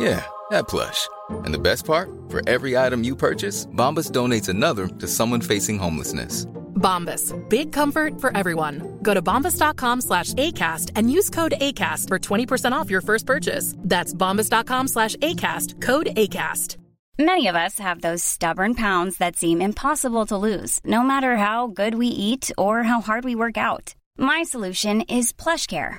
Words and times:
Yeah, 0.00 0.24
that 0.50 0.66
plush. 0.66 1.08
And 1.44 1.52
the 1.52 1.58
best 1.58 1.84
part? 1.84 2.08
For 2.30 2.40
every 2.48 2.76
item 2.76 3.04
you 3.04 3.14
purchase, 3.14 3.66
Bombas 3.66 4.10
donates 4.10 4.48
another 4.48 4.88
to 4.88 5.06
someone 5.06 5.42
facing 5.42 5.78
homelessness. 5.78 6.46
Bombas. 6.80 7.34
Big 7.50 7.70
comfort 7.72 8.18
for 8.18 8.34
everyone. 8.34 8.98
Go 9.02 9.12
to 9.12 9.20
bombas.com 9.20 10.00
slash 10.00 10.32
ACAST 10.34 10.92
and 10.96 11.12
use 11.12 11.28
code 11.28 11.52
ACAST 11.60 12.08
for 12.08 12.18
20% 12.18 12.72
off 12.72 12.88
your 12.90 13.02
first 13.02 13.26
purchase. 13.26 13.74
That's 13.78 14.14
bombas.com 14.14 14.88
slash 14.88 15.16
ACAST. 15.16 15.82
Code 15.82 16.06
ACAST. 16.16 16.78
Many 17.18 17.48
of 17.48 17.54
us 17.54 17.78
have 17.78 18.00
those 18.00 18.24
stubborn 18.24 18.74
pounds 18.74 19.18
that 19.18 19.36
seem 19.36 19.60
impossible 19.60 20.24
to 20.26 20.38
lose, 20.38 20.80
no 20.86 21.02
matter 21.02 21.36
how 21.36 21.66
good 21.66 21.96
we 21.96 22.06
eat 22.06 22.50
or 22.56 22.82
how 22.84 23.02
hard 23.02 23.24
we 23.24 23.34
work 23.34 23.58
out. 23.58 23.94
My 24.16 24.42
solution 24.42 25.02
is 25.02 25.34
PlushCare. 25.34 25.98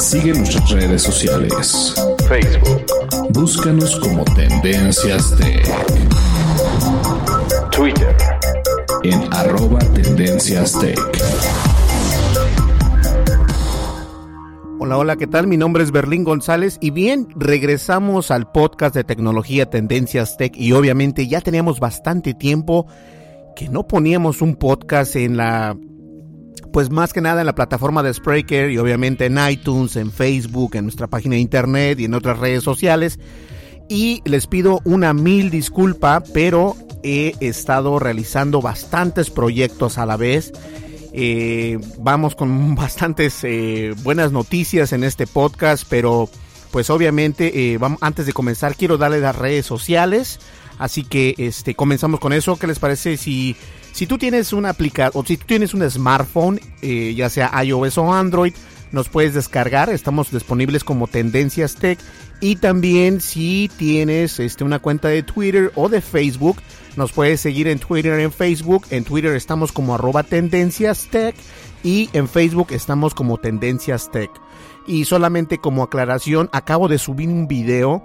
Sigue 0.00 0.32
nuestras 0.32 0.70
redes 0.70 1.02
sociales. 1.02 1.94
Facebook. 2.26 2.86
Búscanos 3.34 4.00
como 4.00 4.24
Tendencias 4.24 5.36
Tech. 5.36 5.62
Twitter. 7.70 8.16
En 9.04 9.22
arroba 9.30 9.78
Tendencias 9.94 10.78
Tech. 10.80 10.98
Hola, 14.78 14.96
hola, 14.96 15.16
¿qué 15.16 15.26
tal? 15.26 15.46
Mi 15.46 15.58
nombre 15.58 15.82
es 15.82 15.92
Berlín 15.92 16.24
González 16.24 16.78
y 16.80 16.90
bien, 16.90 17.28
regresamos 17.36 18.30
al 18.30 18.50
podcast 18.50 18.94
de 18.94 19.04
tecnología 19.04 19.68
Tendencias 19.68 20.38
Tech 20.38 20.56
y 20.56 20.72
obviamente 20.72 21.28
ya 21.28 21.42
teníamos 21.42 21.78
bastante 21.78 22.32
tiempo 22.32 22.86
que 23.54 23.68
no 23.68 23.86
poníamos 23.86 24.40
un 24.40 24.56
podcast 24.56 25.14
en 25.16 25.36
la, 25.36 25.76
pues 26.72 26.90
más 26.90 27.12
que 27.12 27.20
nada 27.20 27.40
en 27.40 27.46
la 27.46 27.54
plataforma 27.54 28.02
de 28.02 28.14
Spreaker 28.14 28.70
y 28.70 28.78
obviamente 28.78 29.26
en 29.26 29.38
iTunes, 29.48 29.96
en 29.96 30.12
Facebook, 30.12 30.76
en 30.76 30.84
nuestra 30.84 31.06
página 31.06 31.34
de 31.34 31.40
internet 31.40 31.98
y 32.00 32.04
en 32.04 32.14
otras 32.14 32.38
redes 32.38 32.62
sociales. 32.62 33.18
Y 33.88 34.22
les 34.24 34.46
pido 34.46 34.80
una 34.84 35.12
mil 35.12 35.50
disculpa, 35.50 36.22
pero 36.32 36.76
he 37.02 37.34
estado 37.40 37.98
realizando 37.98 38.60
bastantes 38.60 39.30
proyectos 39.30 39.98
a 39.98 40.06
la 40.06 40.16
vez. 40.16 40.52
Eh, 41.12 41.78
vamos 41.98 42.34
con 42.36 42.74
bastantes 42.76 43.42
eh, 43.42 43.94
buenas 44.02 44.30
noticias 44.32 44.92
en 44.92 45.02
este 45.02 45.26
podcast, 45.26 45.84
pero 45.88 46.28
pues 46.70 46.88
obviamente 46.88 47.72
eh, 47.72 47.78
vamos, 47.78 47.98
antes 48.00 48.26
de 48.26 48.32
comenzar 48.32 48.76
quiero 48.76 48.96
darle 48.96 49.20
las 49.20 49.36
redes 49.36 49.66
sociales. 49.66 50.38
Así 50.78 51.04
que 51.04 51.34
este 51.36 51.74
comenzamos 51.74 52.20
con 52.20 52.32
eso. 52.32 52.56
¿Qué 52.56 52.66
les 52.66 52.78
parece 52.78 53.16
si 53.16 53.56
si 53.92 54.06
tú 54.06 54.18
tienes 54.18 54.52
una 54.52 54.70
aplicación 54.70 55.22
o 55.22 55.26
si 55.26 55.36
tú 55.36 55.46
tienes 55.46 55.74
un 55.74 55.88
smartphone, 55.88 56.60
eh, 56.82 57.14
ya 57.16 57.28
sea 57.28 57.50
iOS 57.62 57.98
o 57.98 58.12
Android, 58.12 58.54
nos 58.92 59.08
puedes 59.08 59.34
descargar. 59.34 59.90
Estamos 59.90 60.30
disponibles 60.30 60.84
como 60.84 61.06
Tendencias 61.06 61.76
Tech 61.76 61.98
y 62.40 62.56
también 62.56 63.20
si 63.20 63.70
tienes 63.76 64.40
este 64.40 64.64
una 64.64 64.78
cuenta 64.78 65.08
de 65.08 65.22
Twitter 65.22 65.72
o 65.74 65.88
de 65.88 66.00
Facebook, 66.00 66.56
nos 66.96 67.12
puedes 67.12 67.40
seguir 67.40 67.68
en 67.68 67.78
Twitter 67.78 68.18
en 68.18 68.32
Facebook. 68.32 68.86
En 68.90 69.04
Twitter 69.04 69.34
estamos 69.34 69.72
como 69.72 69.94
arroba 69.94 70.22
Tendencias 70.22 71.08
Tech 71.10 71.34
y 71.82 72.08
en 72.12 72.28
Facebook 72.28 72.68
estamos 72.70 73.14
como 73.14 73.38
Tendencias 73.38 74.10
Tech. 74.10 74.30
Y 74.86 75.04
solamente 75.04 75.58
como 75.58 75.82
aclaración, 75.82 76.48
acabo 76.52 76.88
de 76.88 76.98
subir 76.98 77.28
un 77.28 77.46
video 77.46 78.02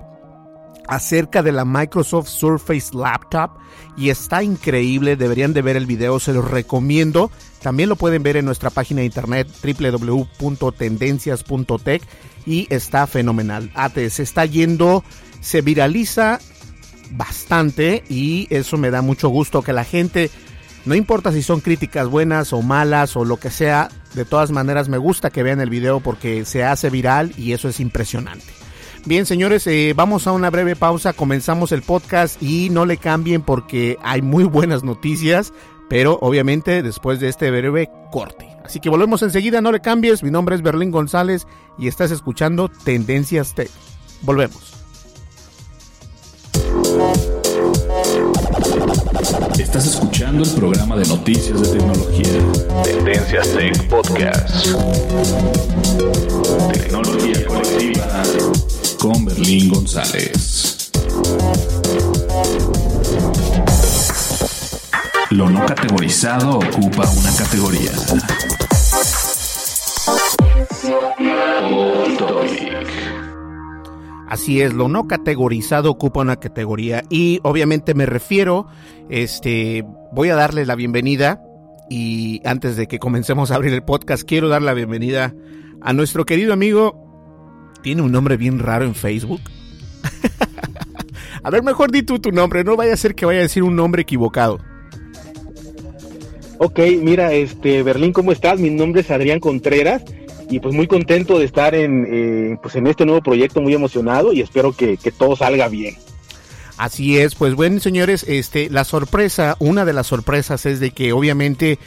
acerca 0.87 1.43
de 1.43 1.51
la 1.51 1.65
Microsoft 1.65 2.29
Surface 2.29 2.95
Laptop 2.95 3.51
y 3.97 4.09
está 4.09 4.43
increíble, 4.43 5.15
deberían 5.15 5.53
de 5.53 5.61
ver 5.61 5.77
el 5.77 5.85
video, 5.85 6.19
se 6.19 6.33
los 6.33 6.49
recomiendo. 6.49 7.31
También 7.61 7.87
lo 7.89 7.95
pueden 7.95 8.23
ver 8.23 8.37
en 8.37 8.45
nuestra 8.45 8.69
página 8.69 9.01
de 9.01 9.05
internet 9.05 9.47
www.tendencias.tech 9.63 12.01
y 12.45 12.67
está 12.69 13.07
fenomenal. 13.07 13.71
AT 13.73 13.97
se 14.09 14.23
está 14.23 14.45
yendo, 14.45 15.03
se 15.41 15.61
viraliza 15.61 16.39
bastante 17.11 18.03
y 18.09 18.47
eso 18.49 18.77
me 18.77 18.91
da 18.91 19.01
mucho 19.01 19.29
gusto 19.29 19.61
que 19.61 19.73
la 19.73 19.83
gente, 19.83 20.29
no 20.85 20.95
importa 20.95 21.31
si 21.31 21.41
son 21.41 21.61
críticas 21.61 22.07
buenas 22.07 22.53
o 22.53 22.61
malas 22.61 23.15
o 23.15 23.25
lo 23.25 23.37
que 23.37 23.49
sea, 23.49 23.89
de 24.13 24.25
todas 24.25 24.51
maneras 24.51 24.89
me 24.89 24.97
gusta 24.97 25.29
que 25.29 25.43
vean 25.43 25.61
el 25.61 25.69
video 25.69 25.99
porque 25.99 26.45
se 26.45 26.63
hace 26.63 26.89
viral 26.89 27.33
y 27.37 27.53
eso 27.53 27.69
es 27.69 27.79
impresionante. 27.79 28.64
Bien, 29.05 29.27
señores, 29.27 29.67
eh, 29.67 29.93
vamos 29.95 30.25
a 30.25 30.31
una 30.31 30.49
breve 30.49 30.75
pausa, 30.75 31.13
comenzamos 31.13 31.71
el 31.71 31.83
podcast 31.83 32.41
y 32.41 32.71
no 32.71 32.87
le 32.87 32.97
cambien 32.97 33.43
porque 33.43 33.99
hay 34.01 34.23
muy 34.23 34.45
buenas 34.45 34.83
noticias, 34.83 35.53
pero 35.87 36.17
obviamente 36.23 36.81
después 36.81 37.19
de 37.19 37.29
este 37.29 37.51
breve 37.51 37.91
corte. 38.11 38.47
Así 38.63 38.79
que 38.79 38.89
volvemos 38.89 39.21
enseguida, 39.21 39.61
no 39.61 39.71
le 39.71 39.79
cambies, 39.79 40.23
mi 40.23 40.31
nombre 40.31 40.55
es 40.55 40.63
Berlín 40.63 40.89
González 40.89 41.45
y 41.77 41.87
estás 41.87 42.09
escuchando 42.09 42.67
Tendencias 42.67 43.53
Tech. 43.53 43.69
Volvemos. 44.23 44.73
Estás 49.59 49.85
escuchando 49.85 50.43
el 50.43 50.49
programa 50.49 50.95
de 50.97 51.07
noticias 51.07 51.61
de 51.61 51.77
tecnología. 51.77 52.83
Tendencias 52.83 53.49
Tech 53.53 53.87
Podcast. 53.87 54.65
Tecnología 56.73 57.45
colectiva 57.45 58.23
con 59.05 59.23
Berlín 59.23 59.69
González. 59.69 60.89
Lo 65.29 65.47
no 65.47 65.63
categorizado 65.67 66.57
ocupa 66.57 67.07
una 67.11 67.31
categoría. 67.37 67.91
Así 74.27 74.61
es, 74.61 74.73
lo 74.73 74.87
no 74.87 75.05
categorizado 75.05 75.91
ocupa 75.91 76.21
una 76.21 76.37
categoría 76.37 77.03
y 77.11 77.39
obviamente 77.43 77.93
me 77.93 78.07
refiero, 78.07 78.65
este, 79.11 79.85
voy 80.13 80.29
a 80.29 80.35
darle 80.35 80.65
la 80.65 80.73
bienvenida 80.73 81.43
y 81.91 82.41
antes 82.43 82.75
de 82.75 82.87
que 82.87 82.97
comencemos 82.97 83.51
a 83.51 83.55
abrir 83.55 83.71
el 83.71 83.83
podcast 83.83 84.23
quiero 84.23 84.49
dar 84.49 84.63
la 84.63 84.73
bienvenida 84.73 85.35
a 85.81 85.93
nuestro 85.93 86.25
querido 86.25 86.53
amigo, 86.53 87.04
tiene 87.85 88.01
un 88.01 88.11
nombre 88.11 88.35
bien 88.35 88.57
raro 88.57 88.83
en 88.83 88.95
Facebook. 88.95 89.41
a 91.43 91.49
ver, 91.51 91.61
mejor 91.61 91.91
di 91.91 92.01
tú 92.01 92.17
tu 92.17 92.31
nombre, 92.31 92.63
no 92.63 92.75
vaya 92.75 92.95
a 92.95 92.97
ser 92.97 93.13
que 93.13 93.27
vaya 93.27 93.37
a 93.37 93.43
decir 93.43 93.61
un 93.61 93.75
nombre 93.75 94.01
equivocado. 94.01 94.59
Ok, 96.57 96.79
mira, 96.99 97.31
este, 97.33 97.83
Berlín, 97.83 98.11
¿cómo 98.11 98.31
estás? 98.31 98.59
Mi 98.59 98.71
nombre 98.71 99.01
es 99.01 99.11
Adrián 99.11 99.39
Contreras 99.39 100.01
y 100.49 100.59
pues 100.59 100.73
muy 100.73 100.87
contento 100.87 101.37
de 101.37 101.45
estar 101.45 101.75
en, 101.75 102.07
eh, 102.09 102.57
pues 102.59 102.75
en 102.75 102.87
este 102.87 103.05
nuevo 103.05 103.21
proyecto, 103.21 103.61
muy 103.61 103.75
emocionado 103.75 104.33
y 104.33 104.41
espero 104.41 104.73
que, 104.75 104.97
que 104.97 105.11
todo 105.11 105.35
salga 105.35 105.67
bien. 105.67 105.95
Así 106.77 107.19
es, 107.19 107.35
pues 107.35 107.53
bueno, 107.53 107.79
señores, 107.79 108.25
este, 108.27 108.71
la 108.71 108.83
sorpresa, 108.83 109.57
una 109.59 109.85
de 109.85 109.93
las 109.93 110.07
sorpresas 110.07 110.65
es 110.65 110.79
de 110.79 110.89
que 110.89 111.13
obviamente 111.13 111.77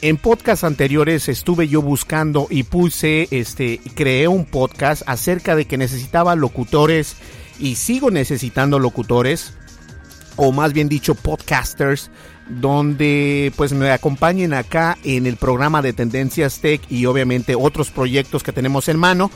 en 0.00 0.16
podcasts 0.16 0.64
anteriores 0.64 1.28
estuve 1.28 1.68
yo 1.68 1.82
buscando 1.82 2.46
y 2.50 2.62
puse, 2.62 3.26
este, 3.30 3.80
creé 3.94 4.28
un 4.28 4.44
podcast 4.44 5.02
acerca 5.06 5.56
de 5.56 5.64
que 5.64 5.76
necesitaba 5.76 6.36
locutores 6.36 7.16
y 7.58 7.74
sigo 7.74 8.10
necesitando 8.10 8.78
locutores, 8.78 9.54
o 10.36 10.52
más 10.52 10.72
bien 10.72 10.88
dicho 10.88 11.16
podcasters, 11.16 12.10
donde 12.48 13.52
pues 13.56 13.72
me 13.72 13.90
acompañen 13.90 14.54
acá 14.54 14.96
en 15.02 15.26
el 15.26 15.36
programa 15.36 15.82
de 15.82 15.92
Tendencias 15.92 16.60
Tech 16.60 16.80
y 16.88 17.06
obviamente 17.06 17.56
otros 17.56 17.90
proyectos 17.90 18.42
que 18.42 18.52
tenemos 18.52 18.88
en 18.88 18.98
mano. 18.98 19.30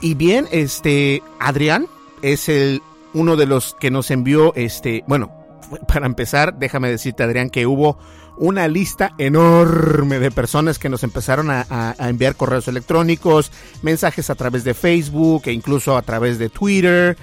Y 0.00 0.14
bien, 0.14 0.48
este, 0.50 1.22
Adrián 1.38 1.86
es 2.20 2.48
el 2.48 2.82
uno 3.14 3.36
de 3.36 3.46
los 3.46 3.76
que 3.78 3.92
nos 3.92 4.10
envió, 4.10 4.52
este, 4.56 5.04
bueno, 5.06 5.43
para 5.86 6.06
empezar, 6.06 6.58
déjame 6.58 6.90
decirte, 6.90 7.22
Adrián, 7.22 7.50
que 7.50 7.66
hubo 7.66 7.98
una 8.36 8.66
lista 8.68 9.14
enorme 9.18 10.18
de 10.18 10.30
personas 10.30 10.78
que 10.78 10.88
nos 10.88 11.04
empezaron 11.04 11.50
a, 11.50 11.94
enviar 11.98 12.36
correos 12.36 12.68
electrónicos, 12.68 13.52
mensajes 13.82 14.30
a 14.30 14.34
través 14.34 14.64
de 14.64 14.74
Facebook 14.74 15.42
e 15.46 15.52
incluso 15.52 15.96
a 15.96 16.02
través 16.02 16.38
de 16.38 16.48
Twitter 16.48 17.16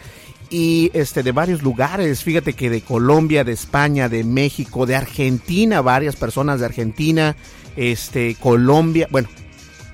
y 0.50 0.92
este 0.94 1.24
de 1.24 1.32
varios 1.32 1.62
lugares. 1.62 2.24
Fíjate 2.24 2.54
que 2.54 2.70
de 2.70 2.82
Colombia, 2.82 3.44
de 3.44 3.52
España, 3.52 4.10
de 4.10 4.24
México, 4.24 4.86
de 4.86 4.96
Argentina, 4.96 5.82
varias 5.82 6.16
personas 6.16 6.60
de 6.60 6.66
Argentina, 6.66 7.36
este 7.76 8.36
Colombia, 8.36 9.08
bueno, 9.12 9.30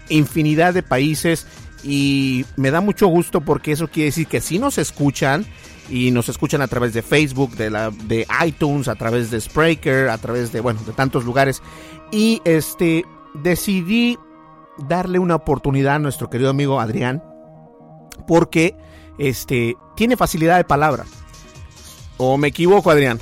infinidad 0.10 0.74
de 0.74 0.84
países 0.84 1.48
y 1.84 2.46
me 2.56 2.72
da 2.72 2.82
mucho 2.82 3.08
gusto 3.08 3.42
porque 3.42 3.72
eso 3.72 3.88
quiere 3.88 4.08
decir 4.08 4.28
que 4.28 4.42
si 4.42 4.60
nos 4.60 4.78
escuchan 4.78 5.46
y 5.89 6.12
nos 6.12 6.30
escuchan 6.30 6.62
a 6.62 6.68
través 6.68 6.94
de 6.94 7.01
Facebook, 7.01 7.56
de 7.56 7.69
la 7.69 7.92
de 7.92 8.25
iTunes, 8.45 8.88
a 8.88 8.95
través 8.95 9.31
de 9.31 9.39
Spreaker, 9.39 10.10
a 10.10 10.18
través 10.18 10.51
de 10.51 10.62
bueno, 10.62 10.80
de 10.86 10.94
tantos 10.94 11.25
lugares 11.25 11.62
y 12.12 12.42
este 12.45 13.06
decidí 13.34 14.18
darle 14.78 15.19
una 15.19 15.36
oportunidad 15.36 15.95
a 15.95 16.00
nuestro 16.00 16.30
querido 16.30 16.50
amigo 16.50 16.80
Adrián 16.80 17.24
porque 18.28 18.75
este 19.18 19.75
tiene 19.95 20.18
facilidad 20.18 20.57
de 20.57 20.63
palabra. 20.63 21.06
¿O 22.18 22.38
me 22.38 22.48
equivoco, 22.48 22.90
Adrián? 22.90 23.19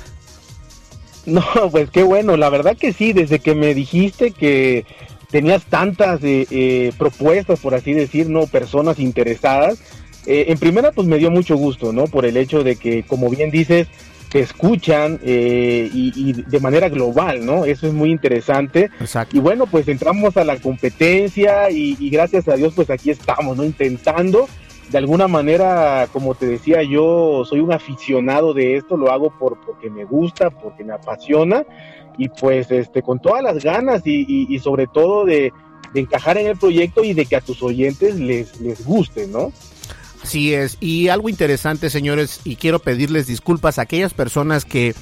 No, 1.26 1.42
pues 1.70 1.90
qué 1.90 2.02
bueno, 2.02 2.36
la 2.36 2.48
verdad 2.50 2.76
que 2.76 2.92
sí, 2.92 3.12
desde 3.12 3.40
que 3.40 3.54
me 3.54 3.74
dijiste 3.74 4.30
que 4.30 4.86
tenías 5.30 5.64
tantas 5.64 6.22
eh, 6.22 6.46
eh, 6.50 6.92
propuestas, 6.96 7.60
por 7.60 7.74
así 7.74 7.92
decir, 7.92 8.28
no 8.30 8.46
personas 8.46 8.98
interesadas, 8.98 9.78
eh, 10.26 10.46
en 10.48 10.58
primera, 10.58 10.92
pues 10.92 11.06
me 11.06 11.18
dio 11.18 11.30
mucho 11.30 11.56
gusto, 11.56 11.92
¿no? 11.92 12.04
Por 12.04 12.26
el 12.26 12.36
hecho 12.36 12.64
de 12.64 12.76
que, 12.76 13.04
como 13.04 13.30
bien 13.30 13.50
dices, 13.50 13.88
te 14.30 14.40
escuchan 14.40 15.20
eh, 15.22 15.88
y, 15.92 16.32
de 16.32 16.60
manera 16.60 16.88
global, 16.88 17.46
¿no? 17.46 17.64
Eso 17.64 17.86
es 17.86 17.92
muy 17.92 18.10
interesante. 18.10 18.90
Exacto. 19.00 19.36
Y 19.36 19.40
bueno, 19.40 19.66
pues 19.66 19.86
entramos 19.88 20.36
a 20.36 20.44
la 20.44 20.56
competencia 20.56 21.70
y, 21.70 22.10
gracias 22.10 22.48
a 22.48 22.56
Dios, 22.56 22.74
pues 22.74 22.90
aquí 22.90 23.10
estamos, 23.10 23.56
¿no? 23.56 23.64
Intentando, 23.64 24.48
de 24.90 24.98
alguna 24.98 25.28
manera, 25.28 26.08
como 26.12 26.34
te 26.34 26.46
decía, 26.46 26.82
yo 26.82 27.44
soy 27.44 27.60
un 27.60 27.72
aficionado 27.72 28.52
de 28.52 28.76
esto, 28.76 28.96
lo 28.96 29.10
hago 29.12 29.30
por, 29.38 29.60
porque 29.60 29.90
me 29.90 30.04
gusta, 30.04 30.50
porque 30.50 30.84
me 30.84 30.92
apasiona 30.92 31.64
y 32.18 32.28
pues 32.28 32.70
este 32.70 33.02
con 33.02 33.20
todas 33.20 33.42
las 33.42 33.62
ganas 33.62 34.02
y, 34.06 34.58
sobre 34.58 34.86
todo 34.86 35.24
de, 35.24 35.52
de, 35.92 36.00
encajar 36.00 36.38
en 36.38 36.46
el 36.46 36.56
proyecto 36.56 37.04
y 37.04 37.12
de 37.12 37.26
que 37.26 37.36
a 37.36 37.40
tus 37.40 37.62
oyentes 37.62 38.18
les, 38.18 38.58
les 38.60 38.84
guste, 38.84 39.26
¿no? 39.26 39.52
Así 40.26 40.52
es, 40.52 40.76
y 40.80 41.06
algo 41.06 41.28
interesante, 41.28 41.88
señores, 41.88 42.40
y 42.42 42.56
quiero 42.56 42.80
pedirles 42.80 43.28
disculpas 43.28 43.78
a 43.78 43.82
aquellas 43.82 44.12
personas 44.12 44.64
que 44.64 44.92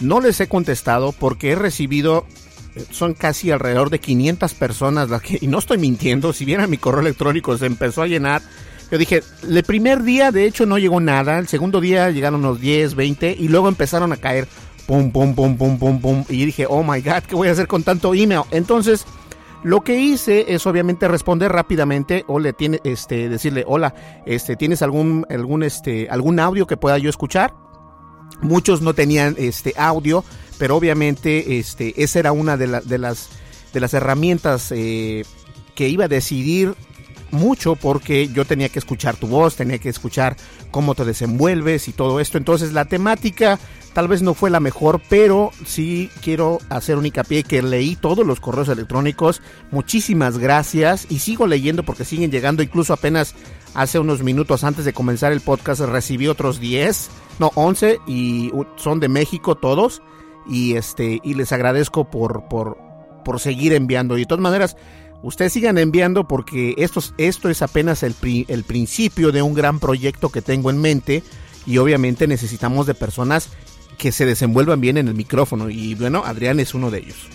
no 0.00 0.20
les 0.20 0.38
he 0.38 0.48
contestado 0.48 1.12
porque 1.12 1.52
he 1.52 1.54
recibido, 1.54 2.26
eh, 2.74 2.84
son 2.90 3.14
casi 3.14 3.50
alrededor 3.50 3.88
de 3.88 4.00
500 4.00 4.52
personas 4.52 5.08
las 5.08 5.22
que, 5.22 5.38
y 5.40 5.46
no 5.46 5.58
estoy 5.58 5.78
mintiendo, 5.78 6.34
si 6.34 6.44
bien 6.44 6.60
a 6.60 6.66
mi 6.66 6.76
correo 6.76 7.00
electrónico 7.00 7.56
se 7.56 7.64
empezó 7.64 8.02
a 8.02 8.06
llenar, 8.06 8.42
yo 8.90 8.98
dije, 8.98 9.22
el 9.48 9.62
primer 9.62 10.02
día 10.02 10.30
de 10.30 10.44
hecho 10.44 10.66
no 10.66 10.76
llegó 10.76 11.00
nada, 11.00 11.38
el 11.38 11.48
segundo 11.48 11.80
día 11.80 12.10
llegaron 12.10 12.40
unos 12.40 12.60
10, 12.60 12.96
20 12.96 13.36
y 13.40 13.48
luego 13.48 13.68
empezaron 13.68 14.12
a 14.12 14.18
caer 14.18 14.46
pum, 14.86 15.10
pum, 15.10 15.34
pum, 15.34 15.56
pum, 15.56 15.78
pum, 15.78 16.00
pum, 16.02 16.24
y 16.28 16.44
dije, 16.44 16.66
oh 16.68 16.82
my 16.82 17.00
god, 17.00 17.22
¿qué 17.26 17.34
voy 17.34 17.48
a 17.48 17.52
hacer 17.52 17.66
con 17.66 17.82
tanto 17.82 18.12
email? 18.12 18.42
Entonces, 18.50 19.06
lo 19.64 19.80
que 19.80 19.98
hice 19.98 20.54
es 20.54 20.66
obviamente 20.66 21.08
responder 21.08 21.50
rápidamente 21.50 22.24
o 22.28 22.38
le 22.38 22.52
tiene, 22.52 22.80
este, 22.84 23.30
decirle, 23.30 23.64
hola, 23.66 23.94
este, 24.26 24.56
¿tienes 24.56 24.82
algún, 24.82 25.26
algún, 25.30 25.62
este, 25.62 26.06
algún 26.10 26.38
audio 26.38 26.66
que 26.66 26.76
pueda 26.76 26.98
yo 26.98 27.08
escuchar? 27.08 27.54
Muchos 28.42 28.82
no 28.82 28.92
tenían 28.92 29.36
este 29.38 29.72
audio, 29.78 30.22
pero 30.58 30.76
obviamente 30.76 31.58
este, 31.58 31.94
esa 32.02 32.18
era 32.18 32.32
una 32.32 32.58
de, 32.58 32.82
de, 32.84 32.98
las, 32.98 33.30
de 33.72 33.80
las 33.80 33.94
herramientas 33.94 34.70
eh, 34.70 35.24
que 35.74 35.88
iba 35.88 36.04
a 36.04 36.08
decidir 36.08 36.74
mucho 37.34 37.76
porque 37.76 38.28
yo 38.28 38.44
tenía 38.44 38.70
que 38.70 38.78
escuchar 38.78 39.16
tu 39.16 39.26
voz, 39.26 39.56
tenía 39.56 39.78
que 39.78 39.90
escuchar 39.90 40.36
cómo 40.70 40.94
te 40.94 41.04
desenvuelves 41.04 41.88
y 41.88 41.92
todo 41.92 42.20
esto. 42.20 42.38
Entonces 42.38 42.72
la 42.72 42.86
temática 42.86 43.58
tal 43.92 44.08
vez 44.08 44.22
no 44.22 44.34
fue 44.34 44.50
la 44.50 44.60
mejor, 44.60 45.02
pero 45.08 45.50
sí 45.66 46.10
quiero 46.22 46.58
hacer 46.70 46.96
un 46.96 47.06
hincapié 47.06 47.44
que 47.44 47.62
leí 47.62 47.96
todos 47.96 48.26
los 48.26 48.40
correos 48.40 48.68
electrónicos. 48.68 49.42
Muchísimas 49.70 50.38
gracias 50.38 51.06
y 51.10 51.18
sigo 51.18 51.46
leyendo 51.46 51.82
porque 51.82 52.04
siguen 52.04 52.30
llegando. 52.30 52.62
Incluso 52.62 52.92
apenas 52.92 53.34
hace 53.74 53.98
unos 53.98 54.22
minutos 54.22 54.64
antes 54.64 54.84
de 54.84 54.92
comenzar 54.92 55.32
el 55.32 55.40
podcast 55.40 55.80
recibí 55.82 56.28
otros 56.28 56.60
10, 56.60 57.10
no 57.38 57.50
11 57.54 58.00
y 58.06 58.52
son 58.76 59.00
de 59.00 59.08
México 59.08 59.56
todos. 59.56 60.02
Y 60.46 60.76
este 60.76 61.20
y 61.22 61.34
les 61.34 61.52
agradezco 61.52 62.10
por 62.10 62.48
por 62.48 62.76
por 63.24 63.40
seguir 63.40 63.72
enviando. 63.72 64.14
De 64.14 64.26
todas 64.26 64.42
maneras, 64.42 64.76
ustedes 65.24 65.52
sigan 65.52 65.78
enviando 65.78 66.28
porque 66.28 66.74
esto, 66.78 67.02
esto 67.18 67.48
es 67.48 67.62
apenas 67.62 68.02
el, 68.02 68.14
el 68.48 68.64
principio 68.64 69.32
de 69.32 69.42
un 69.42 69.54
gran 69.54 69.80
proyecto 69.80 70.28
que 70.28 70.42
tengo 70.42 70.70
en 70.70 70.80
mente 70.80 71.22
y 71.66 71.78
obviamente 71.78 72.26
necesitamos 72.26 72.86
de 72.86 72.94
personas 72.94 73.48
que 73.98 74.12
se 74.12 74.26
desenvuelvan 74.26 74.80
bien 74.80 74.98
en 74.98 75.08
el 75.08 75.14
micrófono 75.14 75.70
y 75.70 75.94
bueno, 75.94 76.22
Adrián 76.24 76.60
es 76.60 76.74
uno 76.74 76.90
de 76.90 76.98
ellos. 76.98 77.28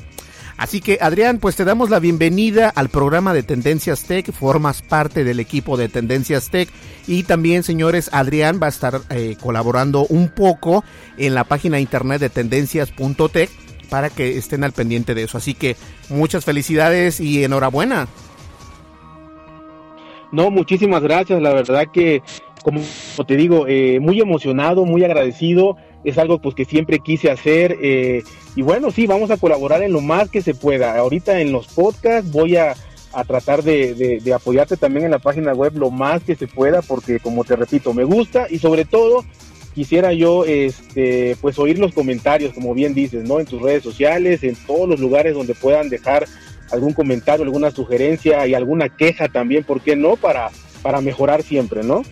Así 0.59 0.81
que 0.81 0.97
Adrián, 0.99 1.39
pues 1.39 1.55
te 1.55 1.63
damos 1.63 1.89
la 1.89 1.99
bienvenida 1.99 2.67
al 2.67 2.89
programa 2.89 3.33
de 3.33 3.43
Tendencias 3.43 4.03
Tech, 4.03 4.29
formas 4.33 4.81
parte 4.81 5.23
del 5.23 5.39
equipo 5.39 5.77
de 5.77 5.87
Tendencias 5.87 6.49
Tech. 6.49 6.67
Y 7.07 7.23
también 7.23 7.63
señores, 7.63 8.09
Adrián 8.11 8.59
va 8.61 8.65
a 8.65 8.69
estar 8.69 9.01
eh, 9.09 9.37
colaborando 9.41 10.05
un 10.07 10.27
poco 10.27 10.83
en 11.17 11.33
la 11.33 11.45
página 11.45 11.79
internet 11.79 12.19
de 12.19 12.29
tendencias.tech 12.29 13.49
para 13.89 14.09
que 14.09 14.37
estén 14.37 14.63
al 14.63 14.71
pendiente 14.71 15.13
de 15.15 15.23
eso. 15.23 15.37
Así 15.37 15.53
que 15.53 15.75
muchas 16.09 16.45
felicidades 16.45 17.19
y 17.19 17.43
enhorabuena. 17.43 18.07
No, 20.31 20.51
muchísimas 20.51 21.01
gracias, 21.01 21.41
la 21.41 21.53
verdad 21.53 21.87
que 21.91 22.21
como 22.63 22.81
te 23.25 23.35
digo, 23.35 23.67
eh, 23.67 23.99
muy 23.99 24.19
emocionado, 24.19 24.85
muy 24.85 25.03
agradecido 25.03 25.77
es 26.03 26.17
algo 26.17 26.39
pues 26.39 26.55
que 26.55 26.65
siempre 26.65 26.99
quise 26.99 27.29
hacer 27.29 27.77
eh, 27.81 28.23
y 28.55 28.61
bueno, 28.61 28.91
sí, 28.91 29.05
vamos 29.05 29.31
a 29.31 29.37
colaborar 29.37 29.83
en 29.83 29.91
lo 29.91 30.01
más 30.01 30.29
que 30.29 30.41
se 30.41 30.53
pueda. 30.53 30.97
Ahorita 30.97 31.39
en 31.41 31.51
los 31.51 31.67
podcasts 31.67 32.31
voy 32.31 32.55
a, 32.55 32.75
tratar 33.27 33.63
de, 33.63 34.21
de, 34.23 34.33
apoyarte 34.33 34.77
también 34.77 35.05
en 35.05 35.11
la 35.11 35.19
página 35.19 35.51
web 35.53 35.73
lo 35.75 35.89
más 35.89 36.23
que 36.23 36.35
se 36.35 36.47
pueda 36.47 36.83
porque 36.83 37.19
como 37.19 37.43
te 37.43 37.55
repito, 37.55 37.93
me 37.93 38.03
gusta 38.03 38.45
y 38.49 38.59
sobre 38.59 38.85
todo 38.85 39.25
quisiera 39.73 40.13
yo 40.13 40.45
este 40.45 41.37
pues 41.41 41.59
oír 41.59 41.79
los 41.79 41.93
comentarios, 41.93 42.53
como 42.53 42.73
bien 42.73 42.93
dices, 42.93 43.27
¿no? 43.27 43.39
En 43.39 43.45
tus 43.45 43.61
redes 43.61 43.83
sociales, 43.83 44.43
en 44.43 44.55
todos 44.55 44.87
los 44.87 44.99
lugares 44.99 45.33
donde 45.33 45.55
puedan 45.55 45.89
dejar 45.89 46.27
algún 46.71 46.93
comentario, 46.93 47.43
alguna 47.45 47.71
sugerencia 47.71 48.45
y 48.47 48.53
alguna 48.53 48.89
queja 48.89 49.27
también, 49.27 49.63
¿por 49.63 49.81
qué 49.81 49.95
no? 49.95 50.15
Para, 50.15 50.51
para 50.81 51.01
mejorar 51.01 51.43
siempre, 51.43 51.83
¿no? 51.83 52.03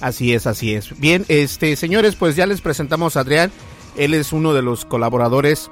Así 0.00 0.34
es, 0.34 0.46
así 0.46 0.74
es. 0.74 0.98
Bien, 0.98 1.24
este, 1.28 1.74
señores, 1.76 2.16
pues 2.16 2.36
ya 2.36 2.46
les 2.46 2.60
presentamos 2.60 3.16
a 3.16 3.20
Adrián. 3.20 3.50
Él 3.96 4.12
es 4.12 4.32
uno 4.32 4.52
de 4.52 4.62
los 4.62 4.84
colaboradores. 4.84 5.70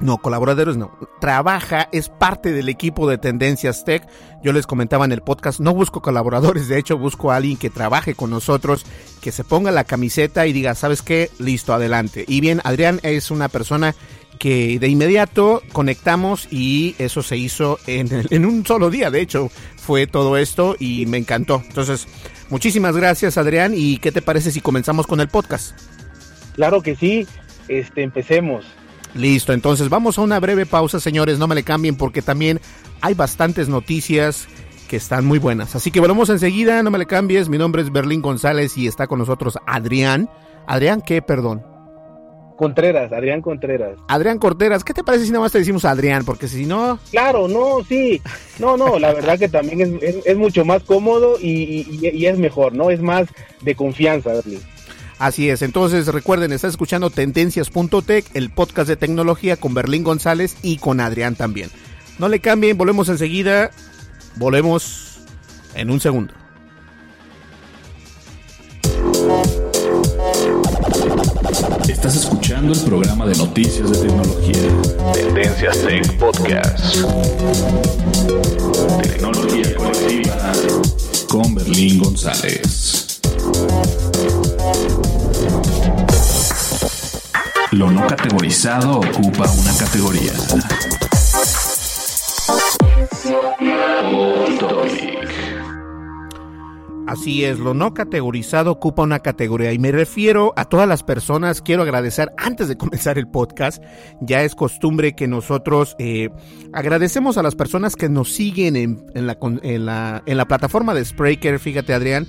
No, 0.00 0.18
colaboradores 0.18 0.76
no. 0.76 0.96
Trabaja, 1.20 1.88
es 1.92 2.08
parte 2.08 2.52
del 2.52 2.68
equipo 2.68 3.08
de 3.08 3.18
Tendencias 3.18 3.84
Tech. 3.84 4.06
Yo 4.42 4.52
les 4.52 4.66
comentaba 4.66 5.04
en 5.04 5.12
el 5.12 5.22
podcast, 5.22 5.60
no 5.60 5.74
busco 5.74 6.02
colaboradores, 6.02 6.68
de 6.68 6.78
hecho 6.78 6.98
busco 6.98 7.30
a 7.30 7.36
alguien 7.36 7.56
que 7.56 7.70
trabaje 7.70 8.14
con 8.14 8.30
nosotros, 8.30 8.84
que 9.20 9.32
se 9.32 9.44
ponga 9.44 9.70
la 9.70 9.84
camiseta 9.84 10.46
y 10.46 10.52
diga, 10.52 10.74
¿sabes 10.74 11.02
qué? 11.02 11.30
Listo, 11.38 11.72
adelante. 11.72 12.24
Y 12.28 12.40
bien, 12.40 12.60
Adrián 12.64 13.00
es 13.02 13.30
una 13.30 13.48
persona 13.48 13.94
que 14.38 14.78
de 14.78 14.88
inmediato 14.88 15.62
conectamos 15.72 16.48
y 16.50 16.96
eso 16.98 17.22
se 17.22 17.36
hizo 17.36 17.78
en, 17.86 18.08
en 18.30 18.44
un 18.44 18.66
solo 18.66 18.90
día, 18.90 19.10
de 19.10 19.20
hecho, 19.20 19.50
fue 19.76 20.06
todo 20.06 20.36
esto 20.36 20.76
y 20.78 21.06
me 21.06 21.18
encantó. 21.18 21.62
Entonces, 21.66 22.08
Muchísimas 22.50 22.96
gracias, 22.96 23.38
Adrián. 23.38 23.72
¿Y 23.74 23.98
qué 23.98 24.12
te 24.12 24.22
parece 24.22 24.50
si 24.50 24.60
comenzamos 24.60 25.06
con 25.06 25.20
el 25.20 25.28
podcast? 25.28 25.78
Claro 26.54 26.82
que 26.82 26.94
sí. 26.94 27.26
Este, 27.68 28.02
empecemos. 28.02 28.64
Listo, 29.14 29.52
entonces 29.52 29.88
vamos 29.88 30.18
a 30.18 30.22
una 30.22 30.40
breve 30.40 30.66
pausa, 30.66 30.98
señores. 30.98 31.38
No 31.38 31.46
me 31.46 31.54
le 31.54 31.62
cambien 31.62 31.96
porque 31.96 32.20
también 32.20 32.60
hay 33.00 33.14
bastantes 33.14 33.68
noticias 33.68 34.48
que 34.88 34.96
están 34.96 35.24
muy 35.24 35.38
buenas. 35.38 35.76
Así 35.76 35.90
que 35.90 36.00
volvemos 36.00 36.30
enseguida, 36.30 36.82
no 36.82 36.90
me 36.90 36.98
le 36.98 37.06
cambies. 37.06 37.48
Mi 37.48 37.58
nombre 37.58 37.82
es 37.82 37.92
Berlín 37.92 38.22
González 38.22 38.76
y 38.76 38.86
está 38.86 39.06
con 39.06 39.18
nosotros 39.18 39.56
Adrián. 39.66 40.28
Adrián, 40.66 41.00
¿qué? 41.00 41.22
Perdón. 41.22 41.62
Contreras, 42.56 43.12
Adrián 43.12 43.42
Contreras. 43.42 43.98
Adrián 44.08 44.38
Contreras, 44.38 44.84
¿qué 44.84 44.94
te 44.94 45.02
parece 45.02 45.24
si 45.26 45.32
nada 45.32 45.42
más 45.42 45.52
te 45.52 45.58
decimos 45.58 45.84
Adrián? 45.84 46.24
Porque 46.24 46.46
si 46.46 46.66
no... 46.66 46.98
Claro, 47.10 47.48
no, 47.48 47.82
sí. 47.88 48.22
No, 48.58 48.76
no, 48.76 48.98
la 48.98 49.12
verdad 49.12 49.38
que 49.38 49.48
también 49.48 49.98
es, 50.00 50.36
mucho 50.36 50.64
más 50.64 50.82
cómodo 50.84 51.36
y, 51.40 52.24
es 52.26 52.38
mejor, 52.38 52.74
¿no? 52.74 52.90
Es 52.90 53.00
más 53.00 53.26
de 53.60 53.74
confianza, 53.74 54.32
Berlín. 54.34 54.60
Así 55.18 55.48
es, 55.48 55.62
entonces 55.62 56.06
recuerden, 56.08 56.52
estás 56.52 56.72
escuchando 56.72 57.10
Tendencias.tech, 57.10 58.26
el 58.34 58.50
podcast 58.50 58.88
de 58.88 58.96
tecnología 58.96 59.56
con 59.56 59.72
Berlín 59.72 60.02
González 60.02 60.56
y 60.62 60.78
con 60.78 61.00
Adrián 61.00 61.36
también. 61.36 61.70
No 62.18 62.28
le 62.28 62.40
cambien, 62.40 62.76
volvemos 62.76 63.08
enseguida, 63.08 63.70
volvemos 64.36 65.18
en 65.74 65.90
un 65.90 66.00
segundo. 66.00 66.34
Estás 71.88 72.16
escuchando 72.16 72.72
el 72.72 72.80
programa 72.80 73.26
de 73.26 73.36
noticias 73.36 73.90
de 73.90 74.06
tecnología. 74.06 75.12
Tendencias 75.14 75.78
Tech 75.78 76.18
Podcast. 76.18 76.96
Tecnología 79.02 79.74
colectiva 79.76 80.52
con 81.28 81.54
Berlín 81.54 81.98
González. 81.98 83.20
Lo 87.72 87.90
no 87.90 88.06
categorizado 88.06 89.00
ocupa 89.00 89.50
una 89.50 89.76
categoría. 89.76 90.32
Así 97.06 97.44
es, 97.44 97.58
lo 97.58 97.74
no 97.74 97.94
categorizado 97.94 98.72
ocupa 98.72 99.02
una 99.02 99.20
categoría 99.20 99.72
y 99.72 99.78
me 99.78 99.92
refiero 99.92 100.52
a 100.56 100.64
todas 100.64 100.88
las 100.88 101.02
personas, 101.02 101.62
quiero 101.62 101.82
agradecer 101.82 102.32
antes 102.36 102.66
de 102.66 102.76
comenzar 102.76 103.18
el 103.18 103.28
podcast, 103.28 103.82
ya 104.20 104.42
es 104.42 104.54
costumbre 104.54 105.14
que 105.14 105.28
nosotros 105.28 105.94
eh, 105.98 106.30
agradecemos 106.72 107.36
a 107.38 107.42
las 107.42 107.54
personas 107.54 107.94
que 107.94 108.08
nos 108.08 108.32
siguen 108.32 108.76
en, 108.76 109.26
la, 109.26 109.38
en, 109.62 110.36
la, 110.38 110.44
plataforma 110.48 110.94
de 110.94 111.04
Spreaker, 111.04 111.58
fíjate 111.58 111.92
Adrián, 111.92 112.26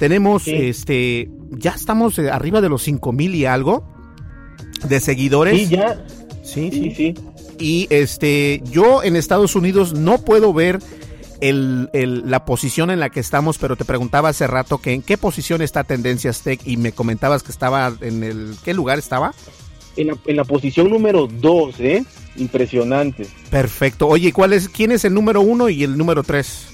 tenemos, 0.00 0.48
este, 0.48 1.30
ya 1.50 1.72
estamos 1.72 2.18
eh, 2.18 2.30
arriba 2.30 2.62
de 2.62 2.70
los 2.70 2.82
5 2.84 3.12
mil 3.12 3.34
y 3.34 3.44
algo 3.44 3.84
de 4.88 4.98
seguidores. 4.98 5.58
Sí, 5.58 5.68
ya. 5.68 6.02
Sí, 6.42 6.70
sí, 6.72 6.94
sí. 6.96 7.14
Y 7.58 7.86
este, 7.90 8.62
yo 8.64 9.02
en 9.02 9.14
Estados 9.14 9.54
Unidos 9.56 9.92
no 9.92 10.16
puedo 10.24 10.54
ver 10.54 10.78
el, 11.42 11.90
la 11.92 12.46
posición 12.46 12.90
en 12.90 12.98
la 12.98 13.10
que 13.10 13.20
estamos, 13.20 13.58
pero 13.58 13.76
te 13.76 13.84
preguntaba 13.84 14.30
hace 14.30 14.46
rato 14.46 14.78
que 14.78 14.94
en 14.94 15.02
qué 15.02 15.18
posición 15.18 15.60
está 15.60 15.84
Tendencias 15.84 16.40
Tech 16.40 16.60
y 16.64 16.78
me 16.78 16.92
comentabas 16.92 17.42
que 17.42 17.52
estaba 17.52 17.92
en 18.00 18.24
el... 18.24 18.56
¿Qué 18.64 18.72
lugar 18.72 18.98
estaba? 18.98 19.34
En 19.98 20.06
la, 20.06 20.16
en 20.24 20.36
la 20.36 20.44
posición 20.44 20.88
número 20.88 21.26
2, 21.26 21.80
¿eh? 21.80 22.04
Impresionante. 22.36 23.26
Perfecto. 23.50 24.08
Oye, 24.08 24.32
¿cuál 24.32 24.54
es, 24.54 24.70
¿quién 24.70 24.92
es 24.92 25.04
el 25.04 25.12
número 25.12 25.42
1 25.42 25.68
y 25.68 25.84
el 25.84 25.98
número 25.98 26.22
3? 26.22 26.69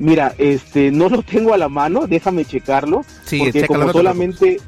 Mira, 0.00 0.34
este, 0.38 0.90
no 0.90 1.08
lo 1.08 1.22
tengo 1.22 1.54
a 1.54 1.58
la 1.58 1.68
mano, 1.68 2.06
déjame 2.08 2.44
checarlo. 2.44 3.04
Sí, 3.24 3.38
porque 3.38 3.66
como 3.66 3.92
solamente, 3.92 4.58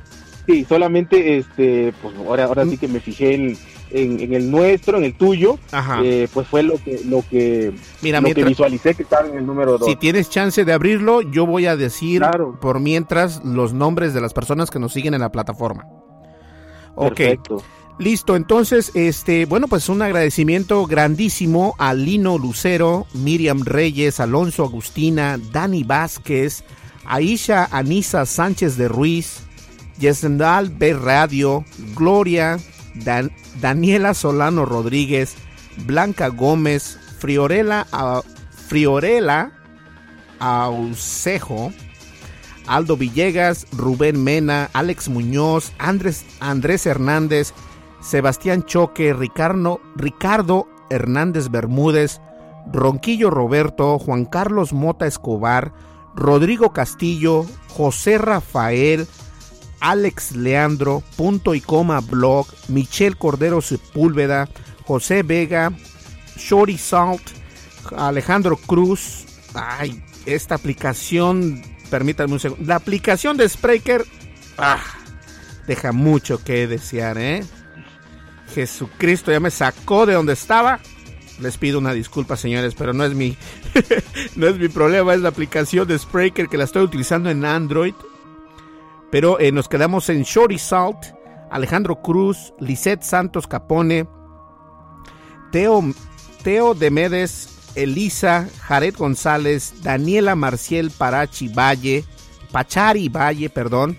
sí, 0.47 0.65
solamente, 0.69 1.39
este, 1.39 1.93
pues 2.01 2.15
ahora, 2.17 2.45
ahora 2.45 2.65
sí 2.67 2.79
que 2.79 2.87
me 2.87 3.01
fijé 3.01 3.35
en 3.35 3.57
en, 3.93 4.35
el 4.35 4.51
nuestro, 4.51 4.99
en 4.99 5.05
el 5.05 5.15
tuyo, 5.15 5.59
eh, 6.03 6.29
pues 6.33 6.47
fue 6.49 6.63
lo 6.63 6.75
que 6.83 7.01
lo 7.05 7.25
que, 7.29 7.73
Mira, 8.01 8.21
lo 8.21 8.33
que 8.33 8.45
visualicé 8.45 8.95
que 8.95 9.03
estaba 9.03 9.29
en 9.29 9.39
el 9.39 9.47
número 9.47 9.79
2. 9.79 9.89
Si 9.89 9.97
tienes 9.97 10.31
chance 10.31 10.65
de 10.65 10.73
abrirlo, 10.73 11.23
yo 11.23 11.47
voy 11.47 11.67
a 11.67 11.77
decir 11.77 12.23
por 12.61 12.81
mientras 12.81 13.45
los 13.45 13.73
nombres 13.73 14.15
de 14.15 14.21
las 14.21 14.33
personas 14.33 14.71
que 14.71 14.79
nos 14.79 14.93
siguen 14.93 15.15
en 15.15 15.21
la 15.21 15.31
plataforma. 15.31 15.87
Ok. 16.95 17.17
Perfecto. 17.17 17.63
Listo, 17.99 18.37
entonces, 18.37 18.91
este, 18.95 19.45
bueno, 19.45 19.69
pues 19.69 19.89
un 19.89 20.03
agradecimiento 20.03 20.87
grandísimo 20.87 21.75
a 21.79 21.95
Lino 21.95 22.39
Lucero, 22.39 23.07
Miriam 23.13 23.63
Reyes, 23.65 24.19
Alonso 24.19 24.65
Agustina, 24.65 25.39
Dani 25.39 25.85
Vázquez, 25.85 26.65
Aisha 27.05 27.69
Anisa 27.71 28.27
Sánchez 28.27 28.77
de 28.77 28.89
Ruiz, 28.89 29.41
Yesendal 29.99 30.71
B 30.71 30.95
Radio, 30.95 31.65
Gloria, 31.95 32.59
Daniela 33.61 34.15
Solano 34.15 34.65
Rodríguez, 34.65 35.37
Blanca 35.87 36.29
Gómez, 36.29 36.99
Friorela, 37.19 37.87
Friorela 38.69 39.53
Aucejo, 40.39 41.73
Aldo 42.67 42.97
Villegas, 42.97 43.67
Rubén 43.73 44.23
Mena, 44.23 44.71
Alex 44.73 45.09
Muñoz, 45.09 45.73
Andrés, 45.79 46.25
Andrés 46.41 46.87
Hernández, 46.87 47.53
Sebastián 48.03 48.65
Choque, 48.65 49.15
Ricardo, 49.15 49.81
Ricardo 49.95 50.67
Hernández 50.91 51.51
Bermúdez, 51.51 52.21
Ronquillo 52.71 53.31
Roberto, 53.31 53.99
Juan 53.99 54.25
Carlos 54.25 54.73
Mota 54.73 55.07
Escobar, 55.07 55.73
Rodrigo 56.15 56.73
Castillo, 56.73 57.47
José 57.69 58.19
Rafael, 58.19 59.07
Alex 59.81 60.37
Leandro, 60.37 61.03
Punto 61.17 61.55
y 61.55 61.61
Coma 61.61 62.01
Blog, 62.01 62.47
Michelle 62.69 63.17
Cordero 63.17 63.61
Sepúlveda, 63.61 64.49
José 64.85 65.23
Vega, 65.23 65.73
Shorty 66.37 66.79
Salt, 66.79 67.23
Alejandro 67.97 68.57
Cruz. 68.57 69.25
Ay, 69.55 70.03
esta 70.27 70.55
aplicación, 70.55 71.63
permítanme 71.91 72.35
un 72.35 72.41
segundo. 72.41 72.65
La 72.67 72.77
aplicación 72.77 73.37
de 73.37 73.49
Spreaker, 73.49 74.05
ah, 74.59 74.83
deja 75.67 75.93
mucho 75.93 76.43
que 76.43 76.67
desear, 76.67 77.19
¿eh? 77.19 77.45
Jesucristo 78.55 79.33
ya 79.33 79.41
me 79.41 79.51
sacó 79.51 80.07
de 80.07 80.15
donde 80.15 80.33
estaba. 80.33 80.81
Les 81.41 81.57
pido 81.57 81.79
una 81.79 81.93
disculpa, 81.93 82.37
señores, 82.37 82.75
pero 82.77 82.93
no 82.93 83.05
es 83.05 83.15
mi, 83.15 83.37
no 84.37 84.47
es 84.47 84.59
mi 84.59 84.69
problema, 84.69 85.15
es 85.15 85.21
la 85.21 85.31
aplicación 85.31 85.89
de 85.89 85.99
Spreaker 85.99 86.49
que 86.49 86.59
la 86.59 86.65
estoy 86.65 86.83
utilizando 86.83 87.31
en 87.31 87.45
Android. 87.45 87.95
Pero 89.11 89.41
eh, 89.41 89.53
nos 89.53 89.69
quedamos 89.69 90.09
en 90.09 90.23
Shorty 90.23 90.59
Salt, 90.59 90.99
Alejandro 91.51 92.01
Cruz, 92.01 92.55
Lisette 92.61 93.03
Santos 93.03 93.47
Capone, 93.47 94.07
Teo, 95.51 95.83
Teo 96.43 96.75
Demedes, 96.75 97.73
Elisa, 97.75 98.49
Jared 98.61 98.97
González, 98.97 99.75
Daniela 99.83 100.35
Marciel 100.35 100.91
Parachi 100.91 101.49
Valle, 101.49 102.05
Pachari 102.51 103.09
Valle, 103.09 103.51
perdón, 103.51 103.99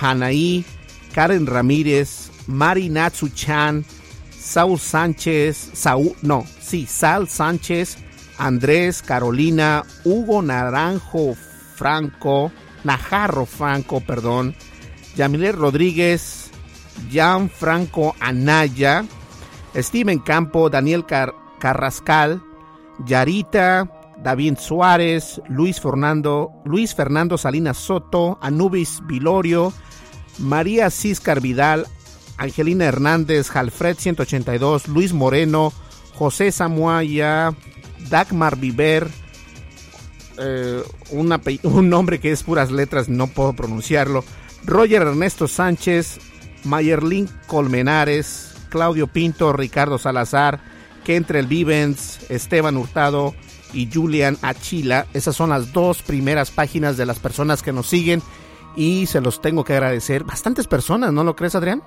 Hanaí, 0.00 0.64
Karen 1.12 1.46
Ramírez, 1.46 2.29
Mari 2.50 2.88
Natsu 2.88 3.28
Chan, 3.28 3.84
Saul 4.30 4.78
Sánchez, 4.78 5.70
Saúl, 5.72 6.14
no, 6.22 6.44
sí, 6.60 6.84
Sal 6.86 7.28
Sánchez, 7.28 7.98
Andrés, 8.38 9.02
Carolina, 9.02 9.84
Hugo 10.04 10.42
Naranjo 10.42 11.34
Franco, 11.76 12.50
Najarro 12.84 13.46
Franco, 13.46 14.00
perdón, 14.00 14.54
Yamilet 15.16 15.54
Rodríguez, 15.54 16.50
Franco 17.54 18.14
Anaya, 18.20 19.04
Steven 19.74 20.18
Campo, 20.18 20.68
Daniel 20.68 21.06
Carrascal, 21.06 22.42
Yarita, 23.06 23.88
David 24.22 24.58
Suárez, 24.58 25.40
Luis 25.48 25.80
Fernando, 25.80 26.50
Luis 26.64 26.94
Fernando 26.94 27.38
Salinas 27.38 27.78
Soto, 27.78 28.38
Anubis 28.42 29.00
Vilorio, 29.06 29.72
María 30.38 30.90
Ciscar 30.90 31.40
Vidal, 31.40 31.86
Angelina 32.40 32.86
Hernández, 32.86 33.50
Jalfred 33.50 33.98
182, 33.98 34.88
Luis 34.88 35.12
Moreno, 35.12 35.74
José 36.14 36.50
Samuaya, 36.50 37.54
Dagmar 38.08 38.56
Viver, 38.56 39.08
eh, 40.38 40.82
un 41.10 41.90
nombre 41.90 42.18
que 42.18 42.32
es 42.32 42.42
puras 42.42 42.70
letras, 42.70 43.10
no 43.10 43.26
puedo 43.26 43.52
pronunciarlo. 43.52 44.24
Roger 44.64 45.02
Ernesto 45.02 45.48
Sánchez, 45.48 46.18
Mayerlin 46.64 47.28
Colmenares, 47.46 48.54
Claudio 48.70 49.06
Pinto, 49.06 49.52
Ricardo 49.52 49.98
Salazar, 49.98 50.60
Kentrel 51.04 51.46
Vivens, 51.46 52.20
Esteban 52.30 52.78
Hurtado 52.78 53.34
y 53.74 53.90
Julian 53.92 54.38
Achila. 54.40 55.06
Esas 55.12 55.36
son 55.36 55.50
las 55.50 55.74
dos 55.74 56.00
primeras 56.00 56.50
páginas 56.50 56.96
de 56.96 57.04
las 57.04 57.18
personas 57.18 57.62
que 57.62 57.72
nos 57.74 57.86
siguen 57.86 58.22
y 58.76 59.04
se 59.06 59.20
los 59.20 59.42
tengo 59.42 59.62
que 59.62 59.74
agradecer. 59.74 60.24
Bastantes 60.24 60.66
personas, 60.66 61.12
¿no 61.12 61.22
lo 61.22 61.36
crees, 61.36 61.54
Adrián? 61.54 61.82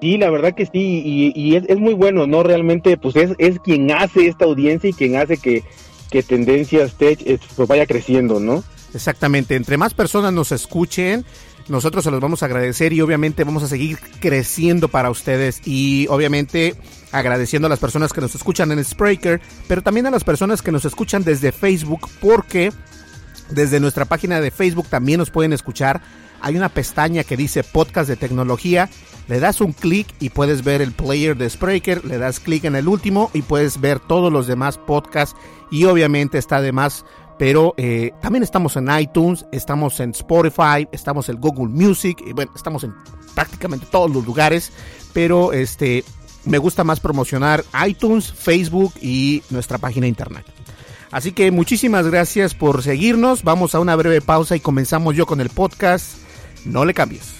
Sí, 0.00 0.16
la 0.16 0.30
verdad 0.30 0.54
que 0.54 0.66
sí, 0.66 1.32
y, 1.34 1.56
es, 1.56 1.64
es, 1.68 1.78
muy 1.78 1.94
bueno, 1.94 2.26
¿no? 2.26 2.42
Realmente, 2.42 2.96
pues 2.96 3.16
es, 3.16 3.32
es 3.38 3.58
quien 3.60 3.90
hace 3.90 4.28
esta 4.28 4.46
audiencia 4.46 4.88
y 4.88 4.94
quien 4.94 5.16
hace 5.16 5.36
que 5.36 5.62
que 6.10 6.22
Tendencias 6.22 6.94
Tech 6.94 7.20
pues 7.56 7.68
vaya 7.68 7.86
creciendo, 7.86 8.40
¿no? 8.40 8.62
Exactamente, 8.92 9.54
entre 9.54 9.76
más 9.76 9.94
personas 9.94 10.32
nos 10.32 10.50
escuchen, 10.50 11.24
nosotros 11.68 12.02
se 12.02 12.10
los 12.10 12.20
vamos 12.20 12.42
a 12.42 12.46
agradecer 12.46 12.92
y 12.92 13.00
obviamente 13.00 13.44
vamos 13.44 13.62
a 13.62 13.68
seguir 13.68 13.98
creciendo 14.18 14.88
para 14.88 15.10
ustedes 15.10 15.62
y 15.64 16.08
obviamente 16.08 16.74
agradeciendo 17.12 17.66
a 17.66 17.68
las 17.68 17.78
personas 17.78 18.12
que 18.12 18.20
nos 18.20 18.34
escuchan 18.34 18.72
en 18.72 18.84
Spreaker, 18.84 19.40
pero 19.68 19.82
también 19.82 20.06
a 20.06 20.10
las 20.10 20.24
personas 20.24 20.62
que 20.62 20.72
nos 20.72 20.84
escuchan 20.84 21.22
desde 21.22 21.52
Facebook 21.52 22.08
porque 22.20 22.72
desde 23.50 23.78
nuestra 23.78 24.04
página 24.04 24.40
de 24.40 24.50
Facebook 24.50 24.88
también 24.88 25.18
nos 25.18 25.30
pueden 25.30 25.52
escuchar 25.52 26.02
hay 26.40 26.56
una 26.56 26.68
pestaña 26.68 27.24
que 27.24 27.36
dice 27.36 27.62
podcast 27.62 28.08
de 28.08 28.16
tecnología. 28.16 28.88
Le 29.28 29.40
das 29.40 29.60
un 29.60 29.72
clic 29.72 30.08
y 30.18 30.30
puedes 30.30 30.64
ver 30.64 30.82
el 30.82 30.92
player 30.92 31.36
de 31.36 31.48
Spreaker, 31.48 32.04
le 32.04 32.18
das 32.18 32.40
clic 32.40 32.64
en 32.64 32.74
el 32.74 32.88
último 32.88 33.30
y 33.32 33.42
puedes 33.42 33.80
ver 33.80 34.00
todos 34.00 34.32
los 34.32 34.46
demás 34.46 34.78
podcasts 34.78 35.36
y 35.70 35.84
obviamente 35.84 36.38
está 36.38 36.56
además 36.56 37.04
pero 37.40 37.72
eh, 37.78 38.12
también 38.20 38.42
estamos 38.42 38.76
en 38.76 38.90
iTunes, 39.00 39.46
estamos 39.50 39.98
en 40.00 40.10
Spotify, 40.10 40.86
estamos 40.92 41.30
en 41.30 41.40
Google 41.40 41.68
Music, 41.68 42.22
y 42.26 42.34
bueno, 42.34 42.52
estamos 42.54 42.84
en 42.84 42.94
prácticamente 43.34 43.86
todos 43.90 44.10
los 44.10 44.26
lugares, 44.26 44.70
pero 45.14 45.54
este 45.54 46.04
me 46.44 46.58
gusta 46.58 46.84
más 46.84 47.00
promocionar 47.00 47.64
iTunes, 47.86 48.30
Facebook 48.30 48.92
y 49.00 49.42
nuestra 49.48 49.78
página 49.78 50.06
internet. 50.06 50.44
Así 51.10 51.32
que 51.32 51.50
muchísimas 51.50 52.06
gracias 52.06 52.52
por 52.52 52.82
seguirnos. 52.82 53.42
Vamos 53.42 53.74
a 53.74 53.80
una 53.80 53.96
breve 53.96 54.20
pausa 54.20 54.54
y 54.54 54.60
comenzamos 54.60 55.16
yo 55.16 55.24
con 55.24 55.40
el 55.40 55.48
podcast. 55.48 56.18
No 56.66 56.84
le 56.84 56.92
cambies. 56.92 57.39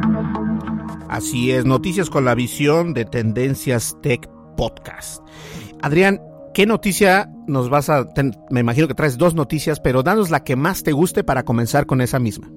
Así 1.11 1.51
es, 1.51 1.65
noticias 1.65 2.09
con 2.09 2.23
la 2.23 2.35
visión 2.35 2.93
de 2.93 3.03
Tendencias 3.03 3.97
Tech 4.01 4.29
Podcast. 4.55 5.21
Adrián, 5.81 6.21
¿qué 6.53 6.65
noticia 6.65 7.29
nos 7.47 7.69
vas 7.69 7.89
a... 7.89 8.07
me 8.49 8.61
imagino 8.61 8.87
que 8.87 8.93
traes 8.93 9.17
dos 9.17 9.35
noticias, 9.35 9.81
pero 9.81 10.03
danos 10.03 10.29
la 10.29 10.45
que 10.45 10.55
más 10.55 10.83
te 10.83 10.93
guste 10.93 11.25
para 11.25 11.43
comenzar 11.43 11.85
con 11.85 11.99
esa 11.99 12.17
misma. 12.17 12.49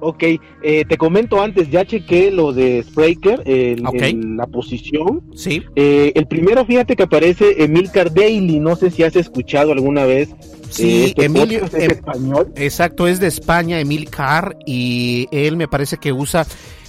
Ok, 0.00 0.22
eh, 0.62 0.84
te 0.86 0.98
comento 0.98 1.40
antes, 1.40 1.70
ya 1.70 1.86
chequé 1.86 2.30
lo 2.30 2.52
de 2.52 2.82
Spreaker, 2.82 3.42
la 3.80 4.46
posición. 4.46 5.22
Sí. 5.34 5.62
Eh, 5.76 6.12
el 6.14 6.26
primero, 6.26 6.66
fíjate 6.66 6.94
que 6.94 7.04
aparece 7.04 7.64
Emilcar 7.64 8.12
Daily, 8.12 8.60
no 8.60 8.76
sé 8.76 8.90
si 8.90 9.02
has 9.02 9.16
escuchado 9.16 9.72
alguna 9.72 10.04
vez. 10.04 10.28
Sí, 10.68 11.14
eh, 11.16 11.24
Emilio 11.24 11.64
es 11.64 11.74
em, 11.74 11.90
español. 11.90 12.52
Exacto, 12.56 13.06
es 13.06 13.18
de 13.18 13.28
España, 13.28 13.80
Emilcar, 13.80 14.56
y 14.66 15.26
él 15.32 15.56
me 15.56 15.68
parece 15.68 15.96
que 15.96 16.12
usa 16.12 16.46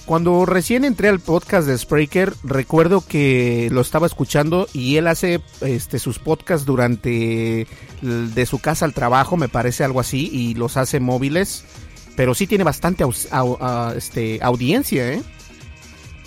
cuando 0.10 0.44
recién 0.48 0.86
entré 0.86 1.08
al 1.08 1.20
podcast 1.20 1.68
de 1.68 1.78
Spreaker, 1.78 2.34
recuerdo 2.44 3.04
que 3.08 3.70
lo 3.72 3.80
estaba 3.80 4.08
escuchando 4.08 4.68
y 4.74 4.96
él 4.96 5.06
hace 5.06 5.40
este, 5.62 6.00
sus 6.00 6.18
podcasts 6.18 6.66
durante 6.66 7.68
de 8.02 8.46
su 8.48 8.58
casa 8.58 8.86
al 8.86 8.96
trabajo, 8.96 9.38
me 9.38 9.50
parece 9.50 9.84
algo 9.84 10.00
así, 10.00 10.28
y 10.34 10.56
los 10.56 10.78
hace 10.78 11.00
móviles, 11.00 11.64
pero 12.16 12.34
sí 12.34 12.48
tiene 12.48 12.64
bastante 12.64 13.06
este, 13.96 14.40
audiencia, 14.42 15.14
¿eh? 15.14 15.22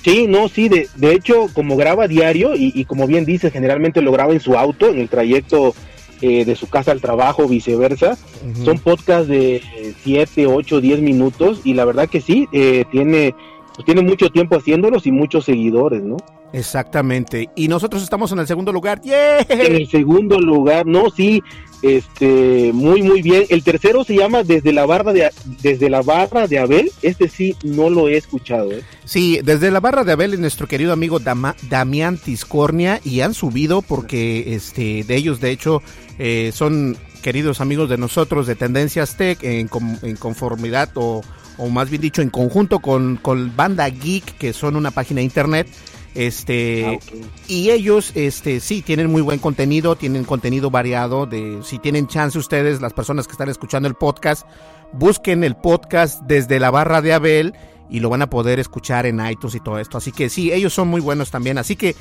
Sí, 0.05 0.29
no, 0.29 0.49
sí, 0.49 0.69
de, 0.69 0.89
de 0.95 1.15
hecho, 1.15 1.49
como 1.53 1.77
graba 1.77 2.07
diario 2.07 2.53
y, 2.55 2.85
como 2.85 3.09
bien 3.09 3.25
dice, 3.25 3.51
generalmente 3.51 4.01
lo 4.01 4.13
graba 4.13 4.33
en 4.33 4.39
su 4.39 4.57
auto, 4.57 4.91
en 4.91 5.01
el 5.01 5.09
trayecto 5.09 5.75
eh, 6.21 6.45
de 6.45 6.55
su 6.55 6.69
casa 6.69 6.93
al 6.93 7.01
trabajo, 7.01 7.49
viceversa. 7.49 8.17
Son 8.65 8.79
podcasts 8.79 9.27
de 9.27 9.61
7, 10.05 10.47
8, 10.47 10.81
10 10.81 11.01
minutos 11.01 11.63
y 11.65 11.75
la 11.75 11.85
verdad 11.85 12.09
que 12.09 12.21
sí, 12.21 12.47
eh, 12.53 12.85
tiene 12.93 13.35
pues 13.75 13.87
tiene 13.87 14.03
mucho 14.03 14.31
tiempo 14.31 14.57
haciéndolos 14.57 15.07
y 15.07 15.13
muchos 15.13 15.45
seguidores, 15.45 16.03
¿no? 16.03 16.17
Exactamente. 16.53 17.49
Y 17.57 17.69
nosotros 17.69 18.03
estamos 18.03 18.31
en 18.33 18.39
el 18.39 18.47
segundo 18.47 18.73
lugar. 18.73 19.01
En 19.05 19.75
el 19.75 19.89
segundo 19.89 20.39
lugar, 20.39 20.87
no, 20.87 21.11
sí, 21.11 21.43
este, 21.83 22.71
muy 22.73 23.03
muy 23.03 23.23
bien. 23.23 23.45
El 23.49 23.65
tercero 23.65 24.05
se 24.05 24.17
llama 24.17 24.43
Desde 24.45 24.73
la 24.73 24.87
barra 24.87 25.13
de 25.13 25.31
Desde 25.63 25.91
la 25.91 26.03
barra 26.03 26.47
de 26.47 26.59
Abel. 26.59 26.93
Este 27.03 27.29
sí 27.29 27.57
no 27.65 27.91
lo 27.91 28.09
he 28.09 28.17
escuchado. 28.17 28.73
¿eh? 28.73 28.83
Sí, 29.05 29.41
desde 29.43 29.71
la 29.71 29.81
barra 29.81 30.05
de 30.05 30.13
Abel 30.13 30.35
es 30.35 30.41
nuestro 30.41 30.69
querido 30.69 30.93
amigo 30.93 31.19
Damián 31.19 32.19
Tiscornia 32.19 33.01
y 33.05 33.21
han 33.21 33.35
subido 33.35 33.83
porque 33.83 34.55
este 34.55 35.05
de 35.05 35.17
ellos 35.17 35.41
de 35.41 35.51
hecho 35.51 35.83
eh, 36.19 36.51
son 36.55 36.97
queridos 37.23 37.61
amigos 37.61 37.89
de 37.89 37.99
nosotros 37.99 38.47
de 38.47 38.55
Tendencias 38.57 39.17
Tech 39.17 39.43
en, 39.43 39.69
en 40.03 40.17
conformidad 40.17 40.91
o 40.95 41.23
o 41.59 41.69
más 41.69 41.91
bien 41.91 42.03
dicho, 42.03 42.23
en 42.23 42.31
conjunto 42.31 42.81
con, 42.81 43.17
con 43.17 43.55
Banda 43.55 43.89
Geek, 43.89 44.37
que 44.39 44.53
son 44.53 44.77
una 44.77 44.91
página 44.91 45.19
de 45.19 45.25
internet. 45.25 45.69
Este, 46.15 47.01
ah, 47.01 47.17
y 47.49 47.71
ellos, 47.71 48.13
este, 48.15 48.61
sí, 48.61 48.83
tienen 48.83 49.11
muy 49.11 49.23
buen 49.23 49.39
contenido, 49.39 49.97
tienen 49.97 50.25
contenido 50.25 50.71
variado. 50.71 51.27
De, 51.27 51.61
si 51.65 51.79
tienen 51.79 52.07
chance 52.07 52.39
ustedes, 52.39 52.81
las 52.81 52.93
personas 52.93 53.27
que 53.27 53.33
están 53.33 53.49
escuchando 53.49 53.89
el 53.89 53.95
podcast, 53.95 54.47
busquen 54.93 55.45
el 55.45 55.57
podcast 55.57 56.23
desde 56.23 56.61
la 56.61 56.71
barra 56.71 57.01
de 57.01 57.13
Abel 57.13 57.55
y 57.89 58.01
lo 58.01 58.09
van 58.09 58.23
a 58.23 58.31
poder 58.31 58.59
escuchar 58.59 59.07
en 59.07 59.25
iTunes 59.27 59.55
y 59.55 59.61
todo 59.61 59.79
esto. 59.79 59.99
Así 59.99 60.13
que 60.13 60.29
sí, 60.29 60.53
ellos 60.53 60.73
son 60.73 60.89
muy 60.89 61.01
buenos 61.01 61.31
también. 61.31 61.59
Así 61.59 61.77
que 61.77 61.97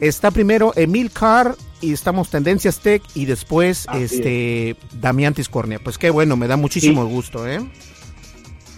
está 0.00 0.30
primero 0.30 0.72
Emil 0.76 1.10
Carr 1.10 1.56
y 1.80 1.92
estamos 1.92 2.30
Tendencias 2.30 2.80
Tech 2.80 3.02
y 3.14 3.24
después 3.26 3.86
este 3.94 4.76
Damián 5.00 5.34
Tiscornia. 5.34 5.78
Pues 5.78 5.98
qué 5.98 6.10
bueno, 6.10 6.36
me 6.36 6.46
da 6.46 6.56
muchísimo 6.56 7.04
gusto, 7.06 7.48
¿eh? 7.48 7.60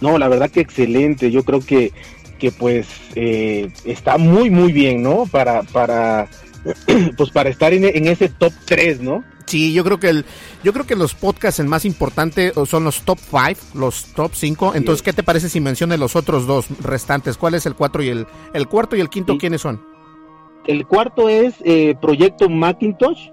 No, 0.03 0.17
la 0.17 0.27
verdad 0.27 0.51
que 0.51 0.59
excelente. 0.59 1.31
Yo 1.31 1.45
creo 1.45 1.61
que, 1.61 1.93
que 2.37 2.51
pues 2.51 2.87
eh, 3.15 3.71
está 3.85 4.17
muy, 4.17 4.49
muy 4.49 4.73
bien, 4.73 5.01
¿no? 5.01 5.25
Para, 5.31 5.63
para, 5.63 6.27
pues 7.17 7.29
para 7.29 7.49
estar 7.49 7.71
en, 7.71 8.05
ese 8.05 8.27
top 8.27 8.51
3, 8.65 8.99
¿no? 8.99 9.23
Sí, 9.45 9.71
yo 9.71 9.85
creo 9.85 10.01
que 10.01 10.09
el, 10.09 10.25
yo 10.61 10.73
creo 10.73 10.85
que 10.85 10.97
los 10.97 11.13
podcasts 11.13 11.61
el 11.61 11.67
más 11.67 11.85
importante 11.85 12.51
son 12.65 12.83
los 12.83 13.03
top 13.03 13.17
5, 13.17 13.79
los 13.79 14.07
top 14.07 14.31
5. 14.33 14.73
Entonces, 14.75 15.01
¿qué 15.01 15.13
te 15.13 15.23
parece 15.23 15.47
si 15.47 15.61
mencionas 15.61 15.97
los 15.99 16.17
otros 16.17 16.45
dos 16.47 16.65
restantes? 16.81 17.37
¿Cuál 17.37 17.53
es 17.53 17.65
el 17.65 17.75
cuatro 17.75 18.03
y 18.03 18.09
el, 18.09 18.27
el 18.53 18.67
cuarto 18.67 18.97
y 18.97 18.99
el 18.99 19.09
quinto? 19.09 19.37
¿Quiénes 19.37 19.61
son? 19.61 19.81
El 20.67 20.85
cuarto 20.85 21.29
es 21.29 21.53
eh, 21.63 21.95
Proyecto 22.01 22.49
Macintosh 22.49 23.29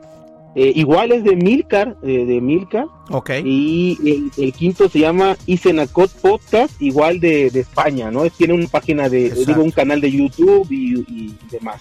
eh, 0.57 0.73
igual 0.75 1.13
es 1.13 1.23
de 1.23 1.37
Milcar, 1.37 1.97
eh, 2.03 2.25
de 2.25 2.41
Milcar. 2.41 2.87
Ok. 3.11 3.31
Y 3.45 4.31
el, 4.37 4.53
quinto 4.53 4.89
se 4.89 4.99
llama 4.99 5.37
Isenacot 5.47 6.11
Podcast, 6.21 6.81
igual 6.83 7.21
de, 7.21 7.47
España, 7.47 8.11
¿no? 8.11 8.29
Tiene 8.31 8.55
una 8.55 8.67
página 8.67 9.09
de, 9.09 9.31
digo, 9.31 9.63
un 9.63 9.71
canal 9.71 10.01
de 10.01 10.11
YouTube 10.11 10.67
y, 10.71 11.35
demás. 11.51 11.81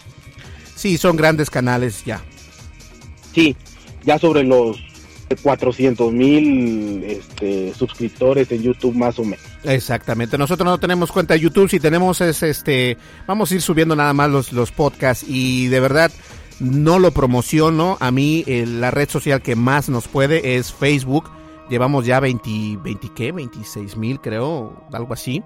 Sí, 0.76 0.98
son 0.98 1.18
grandes 1.18 1.50
canales 1.50 2.06
ya. 2.06 2.24
Sí, 3.34 3.56
ya 4.06 4.20
sobre 4.20 4.44
los 4.44 4.78
400 5.42 6.12
mil 6.12 7.04
este, 7.04 7.74
suscriptores 7.74 8.52
en 8.52 8.62
YouTube 8.62 8.96
más 8.96 9.18
o 9.20 9.24
menos. 9.24 9.46
Exactamente. 9.64 10.38
Nosotros 10.38 10.66
no 10.66 10.78
tenemos 10.78 11.12
cuenta 11.12 11.34
de 11.34 11.42
YouTube, 11.42 11.70
si 11.70 11.80
tenemos 11.80 12.22
es 12.22 12.44
este, 12.44 12.98
vamos 13.28 13.52
a 13.52 13.56
ir 13.56 13.62
subiendo 13.62 13.96
nada 13.96 14.14
más 14.14 14.30
los, 14.30 14.54
los 14.54 14.72
podcasts 14.72 15.26
y 15.28 15.68
de 15.68 15.80
verdad 15.80 16.12
no 16.60 17.00
lo 17.00 17.12
promociono. 17.12 17.98
A 18.00 18.12
mí 18.12 18.44
eh, 18.48 18.66
la 18.66 18.92
red 18.92 19.10
social 19.10 19.42
que 19.42 19.56
más 19.56 19.90
nos 19.90 20.08
puede 20.08 20.58
es 20.58 20.74
Facebook. 20.74 21.30
Llevamos 21.70 22.06
ya 22.06 22.20
20, 22.20 22.78
20 22.82 23.10
¿qué? 23.16 23.32
26 23.32 23.98
mil 23.98 24.20
creo, 24.20 24.84
algo 24.92 25.14
así. 25.14 25.44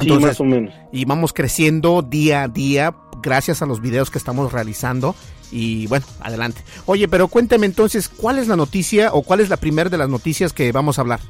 Entonces, 0.00 0.28
más 0.28 0.40
o 0.40 0.44
menos. 0.44 0.74
Y 0.92 1.04
vamos 1.04 1.32
creciendo 1.32 2.02
día 2.02 2.44
a 2.44 2.48
día 2.48 2.94
gracias 3.22 3.62
a 3.62 3.66
los 3.66 3.80
videos 3.80 4.10
que 4.10 4.18
estamos 4.18 4.52
realizando. 4.52 5.14
Y 5.52 5.86
bueno, 5.88 6.06
adelante. 6.20 6.62
Oye, 6.86 7.08
pero 7.08 7.28
cuénteme 7.28 7.66
entonces, 7.66 8.08
¿cuál 8.08 8.38
es 8.38 8.48
la 8.48 8.56
noticia 8.56 9.12
o 9.12 9.22
cuál 9.22 9.40
es 9.40 9.48
la 9.48 9.56
primera 9.56 9.90
de 9.90 9.98
las 9.98 10.08
noticias 10.08 10.52
que 10.52 10.70
vamos 10.72 10.98
a 10.98 11.02
hablar? 11.02 11.20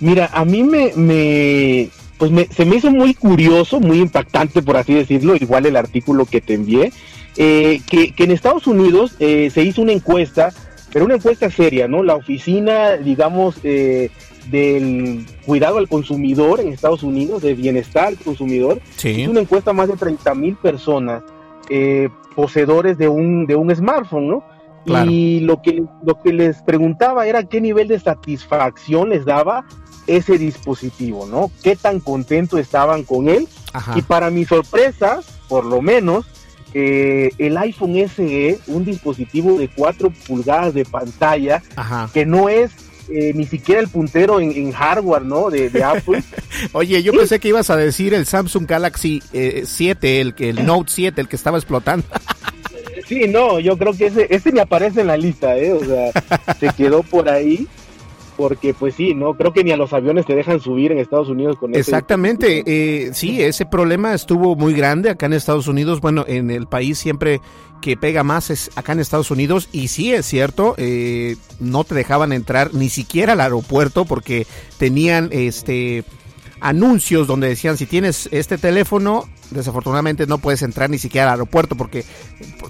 Mira, 0.00 0.30
a 0.32 0.44
mí 0.44 0.62
me, 0.62 0.92
me 0.96 1.90
pues 2.18 2.30
me, 2.30 2.46
se 2.46 2.64
me 2.64 2.76
hizo 2.76 2.90
muy 2.90 3.14
curioso, 3.14 3.80
muy 3.80 4.00
impactante, 4.00 4.62
por 4.62 4.76
así 4.76 4.94
decirlo, 4.94 5.34
igual 5.36 5.66
el 5.66 5.76
artículo 5.76 6.26
que 6.26 6.40
te 6.40 6.54
envié, 6.54 6.92
eh, 7.36 7.80
que, 7.88 8.14
en 8.16 8.30
Estados 8.30 8.66
Unidos 8.66 9.16
eh, 9.18 9.50
se 9.50 9.62
hizo 9.62 9.82
una 9.82 9.92
encuesta, 9.92 10.52
pero 10.92 11.04
una 11.04 11.16
encuesta 11.16 11.50
seria, 11.50 11.88
¿no? 11.88 12.02
La 12.02 12.14
oficina, 12.14 12.96
digamos, 12.96 13.56
eh, 13.64 14.10
del 14.50 15.26
cuidado 15.44 15.78
al 15.78 15.88
consumidor 15.88 16.60
en 16.60 16.68
Estados 16.68 17.02
Unidos, 17.02 17.42
de 17.42 17.54
bienestar 17.54 18.08
al 18.08 18.16
consumidor, 18.16 18.80
hizo 19.02 19.30
una 19.30 19.40
encuesta 19.40 19.70
a 19.70 19.74
más 19.74 19.88
de 19.88 19.96
30 19.96 20.34
mil 20.34 20.56
personas 20.56 21.22
poseedores 22.36 22.98
de 22.98 23.08
un, 23.08 23.46
de 23.46 23.56
un 23.56 23.74
smartphone, 23.74 24.28
¿no? 24.28 24.44
Y 25.08 25.40
lo 25.40 25.62
que, 25.62 25.82
lo 26.04 26.20
que 26.20 26.32
les 26.32 26.62
preguntaba 26.62 27.26
era 27.26 27.44
qué 27.44 27.60
nivel 27.60 27.88
de 27.88 27.98
satisfacción 27.98 29.08
les 29.08 29.24
daba 29.24 29.64
ese 30.06 30.36
dispositivo, 30.36 31.26
¿no? 31.26 31.50
Qué 31.62 31.76
tan 31.76 32.00
contentos 32.00 32.60
estaban 32.60 33.04
con 33.04 33.28
él. 33.28 33.48
Y 33.96 34.02
para 34.02 34.30
mi 34.30 34.44
sorpresa, 34.44 35.20
por 35.48 35.64
lo 35.64 35.80
menos, 35.82 36.26
eh, 36.74 37.30
el 37.38 37.56
iPhone 37.56 37.94
SE, 38.08 38.58
un 38.66 38.84
dispositivo 38.84 39.58
de 39.58 39.68
4 39.68 40.10
pulgadas 40.26 40.74
de 40.74 40.84
pantalla, 40.84 41.62
que 42.12 42.26
no 42.26 42.48
es 42.48 42.72
eh, 43.08 43.32
ni 43.34 43.44
siquiera 43.44 43.80
el 43.80 43.88
puntero 43.88 44.40
en, 44.40 44.72
hardware, 44.72 45.22
¿no? 45.22 45.50
De, 45.50 45.70
Apple. 45.84 46.22
Oye, 46.72 47.02
yo 47.02 47.12
pensé 47.12 47.38
que 47.38 47.48
ibas 47.48 47.70
a 47.70 47.76
decir 47.76 48.14
el 48.14 48.26
Samsung 48.26 48.66
Galaxy 48.66 49.22
7, 49.64 50.08
eh, 50.08 50.20
el, 50.20 50.34
el 50.38 50.66
Note 50.66 50.90
7, 50.92 51.20
el 51.20 51.28
que 51.28 51.36
estaba 51.36 51.58
explotando. 51.58 52.06
sí, 53.06 53.28
no, 53.28 53.60
yo 53.60 53.76
creo 53.76 53.92
que 53.92 54.06
ese, 54.06 54.26
ese 54.30 54.52
ni 54.52 54.60
aparece 54.60 55.02
en 55.02 55.08
la 55.08 55.16
lista, 55.16 55.56
¿eh? 55.56 55.72
O 55.72 55.84
sea, 55.84 56.12
se 56.60 56.68
quedó 56.70 57.02
por 57.02 57.28
ahí 57.28 57.68
porque 58.36 58.74
pues 58.74 58.94
sí, 58.94 59.14
no 59.14 59.34
creo 59.34 59.52
que 59.52 59.64
ni 59.64 59.70
a 59.70 59.76
los 59.76 59.92
aviones 59.92 60.26
te 60.26 60.34
dejan 60.34 60.60
subir 60.60 60.92
en 60.92 60.98
Estados 60.98 61.28
Unidos 61.28 61.56
con 61.56 61.74
Exactamente, 61.74 62.62
eh, 62.66 63.10
sí, 63.12 63.42
ese 63.42 63.66
problema 63.66 64.14
estuvo 64.14 64.56
muy 64.56 64.74
grande 64.74 65.10
acá 65.10 65.26
en 65.26 65.32
Estados 65.34 65.68
Unidos, 65.68 66.00
bueno, 66.00 66.24
en 66.26 66.50
el 66.50 66.66
país 66.66 66.98
siempre 66.98 67.40
que 67.84 67.98
pega 67.98 68.22
más 68.22 68.48
es 68.48 68.70
acá 68.76 68.92
en 68.92 69.00
Estados 69.00 69.30
Unidos. 69.30 69.68
Y 69.70 69.88
sí 69.88 70.14
es 70.14 70.24
cierto, 70.24 70.74
eh, 70.78 71.36
no 71.60 71.84
te 71.84 71.94
dejaban 71.94 72.32
entrar 72.32 72.72
ni 72.72 72.88
siquiera 72.88 73.34
al 73.34 73.42
aeropuerto 73.42 74.06
porque 74.06 74.46
tenían 74.78 75.28
este 75.32 76.02
anuncios 76.60 77.26
donde 77.26 77.48
decían 77.48 77.76
si 77.76 77.84
tienes 77.84 78.26
este 78.32 78.56
teléfono 78.56 79.28
desafortunadamente 79.50 80.26
no 80.26 80.38
puedes 80.38 80.62
entrar 80.62 80.88
ni 80.88 80.96
siquiera 80.96 81.26
al 81.26 81.32
aeropuerto 81.32 81.76
porque 81.76 82.06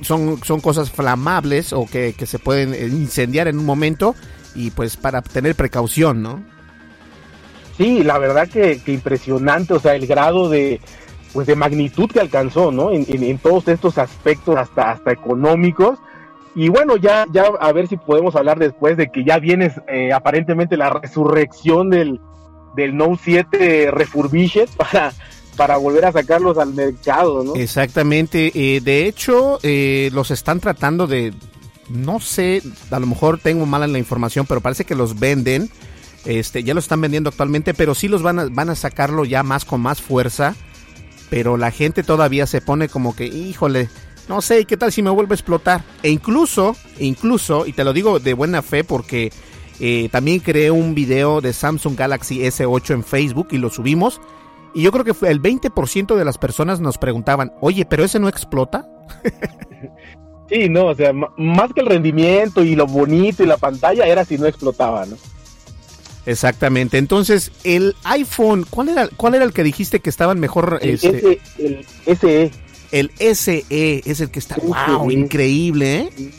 son, 0.01 0.41
son 0.43 0.61
cosas 0.61 0.91
flamables 0.91 1.73
o 1.73 1.87
que, 1.87 2.13
que 2.13 2.27
se 2.27 2.41
pueden 2.41 2.75
incendiar 2.75 3.47
en 3.47 3.57
un 3.57 3.65
momento 3.65 4.17
y 4.55 4.71
pues 4.71 4.97
para 4.97 5.23
tener 5.23 5.55
precaución, 5.55 6.23
¿no? 6.23 6.43
Sí, 7.77 8.05
la 8.05 8.19
verdad 8.19 8.49
que, 8.49 8.81
impresionante, 8.87 9.75
o 9.75 9.81
sea, 9.81 9.95
el 9.95 10.07
grado 10.07 10.49
de, 10.49 10.81
pues 11.33 11.47
de 11.47 11.57
magnitud 11.57 12.09
que 12.09 12.21
alcanzó, 12.21 12.71
¿no? 12.71 12.93
En, 12.93 13.39
todos 13.39 13.67
estos 13.69 13.99
aspectos, 13.99 14.57
hasta, 14.57 14.93
hasta 14.93 15.13
económicos. 15.13 15.99
Y 16.55 16.69
bueno, 16.69 16.97
ya, 16.97 17.27
ya 17.33 17.47
a 17.61 17.73
ver 17.73 17.89
si 17.89 17.97
podemos 17.97 18.37
hablar 18.37 18.61
después 18.61 18.97
de 18.97 19.09
que 19.09 19.25
ya 19.25 19.39
viene 19.39 19.73
eh, 19.89 20.13
aparentemente 20.13 20.77
la 20.77 20.91
resurrección 20.91 21.91
del, 21.91 22.21
del 22.77 22.97
Note 22.97 23.21
7 23.25 23.91
Refurbished 23.91 24.69
para, 24.77 25.13
para 25.57 25.77
volver 25.77 26.05
a 26.05 26.13
sacarlos 26.13 26.59
al 26.59 26.75
mercado, 26.75 27.43
¿no? 27.43 27.57
Exactamente. 27.57 28.53
Eh, 28.55 28.81
de 28.81 29.07
hecho, 29.07 29.59
eh, 29.65 30.11
los 30.13 30.31
están 30.31 30.61
tratando 30.61 31.09
de, 31.09 31.33
no 31.89 32.21
sé, 32.21 32.63
a 32.91 32.99
lo 32.99 33.07
mejor 33.07 33.39
tengo 33.39 33.67
mala 33.67 33.87
la 33.87 33.99
información, 33.99 34.47
pero 34.47 34.61
parece 34.61 34.85
que 34.85 34.95
los 34.95 35.19
venden. 35.19 35.71
Este, 36.25 36.65
ya 36.65 36.73
lo 36.73 36.81
están 36.81 37.01
vendiendo 37.01 37.29
actualmente, 37.29 37.75
pero 37.75 37.95
sí 37.95 38.09
los 38.09 38.23
van 38.23 38.39
a, 38.39 38.75
sacarlo 38.75 39.25
ya 39.25 39.43
más 39.43 39.65
con 39.65 39.81
más 39.81 40.01
fuerza. 40.01 40.55
Pero 41.31 41.57
la 41.57 41.71
gente 41.71 42.03
todavía 42.03 42.47
se 42.47 42.61
pone 42.61 42.89
como 42.89 43.17
que, 43.17 43.27
híjole, 43.27 43.89
no 44.29 44.41
sé, 44.41 44.65
¿qué 44.65 44.77
tal 44.77 44.93
si 44.93 45.03
me 45.03 45.11
vuelve 45.11 45.35
a 45.35 45.37
explotar? 45.37 45.85
E 46.03 46.11
incluso, 46.11 46.77
incluso, 46.99 47.67
y 47.67 47.73
te 47.73 47.85
lo 47.85 47.93
digo 47.93 48.21
de 48.21 48.35
buena 48.35 48.63
fe 48.63 48.85
porque 48.85 49.33
eh, 49.81 50.09
también 50.11 50.41
creé 50.41 50.71
un 50.71 50.95
video 50.95 51.41
de 51.41 51.53
Samsung 51.53 51.97
Galaxy 51.97 52.41
S8 52.41 52.95
en 52.95 53.05
Facebook 53.05 53.49
y 53.51 53.59
lo 53.59 53.71
subimos. 53.71 54.21
Y 54.75 54.83
yo 54.83 54.93
creo 54.93 55.05
que 55.05 55.15
el 55.29 55.41
20% 55.41 56.17
de 56.17 56.25
las 56.25 56.39
personas 56.39 56.81
nos 56.81 56.99
preguntaban, 56.99 57.53
oye, 57.61 57.85
pero 57.85 58.05
ese 58.05 58.19
no 58.19 58.29
explota. 58.29 58.89
Sí, 60.49 60.69
no, 60.69 60.87
o 60.87 60.95
sea, 60.95 61.13
más 61.13 61.73
que 61.73 61.81
el 61.81 61.87
rendimiento 61.87 62.63
y 62.63 62.75
lo 62.75 62.87
bonito 62.87 63.43
y 63.43 63.47
la 63.47 63.57
pantalla 63.57 64.07
era 64.07 64.25
si 64.25 64.37
no 64.37 64.47
explotaba, 64.47 65.07
¿no? 65.07 65.17
Exactamente. 66.27 66.99
Entonces, 66.99 67.53
el 67.65 67.95
iPhone, 68.05 68.67
¿cuál 68.69 68.91
era, 68.91 69.09
cuál 69.09 69.35
era 69.35 69.45
el 69.45 69.53
que 69.53 69.63
dijiste 69.63 70.01
que 70.01 70.11
estaban 70.11 70.41
mejor? 70.41 70.79
El, 70.83 70.95
este? 70.95 71.41
el 71.59 71.87
SE. 72.19 72.51
El 72.93 73.11
SE 73.35 73.65
es 73.69 74.21
el 74.21 74.31
que 74.31 74.39
está, 74.39 74.57
wow, 74.57 75.11
increíble, 75.11 75.97
¿eh? 75.97 76.31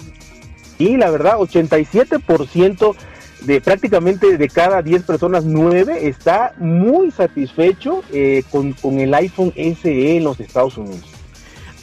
Y 0.78 0.98
la 0.98 1.10
verdad, 1.10 1.38
87% 1.38 2.96
de 3.42 3.62
prácticamente 3.62 4.38
de 4.38 4.48
cada 4.50 4.82
10 4.82 5.04
personas, 5.04 5.46
9 5.46 6.08
está 6.08 6.54
muy 6.58 7.12
satisfecho 7.12 8.04
eh, 8.12 8.44
con, 8.52 8.74
con 8.74 9.00
el 9.00 9.14
iPhone 9.14 9.54
SE 9.56 10.18
en 10.18 10.24
los 10.24 10.40
Estados 10.40 10.78
Unidos 10.78 11.15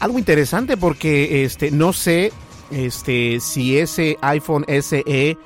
algo 0.03 0.19
interesante 0.19 0.77
porque 0.77 1.45
este 1.45 1.71
no 1.71 1.93
sé 1.93 2.33
este 2.73 3.39
si 3.39 3.79
ese 3.79 4.19
iPhone 4.21 4.65
SE 4.67 5.37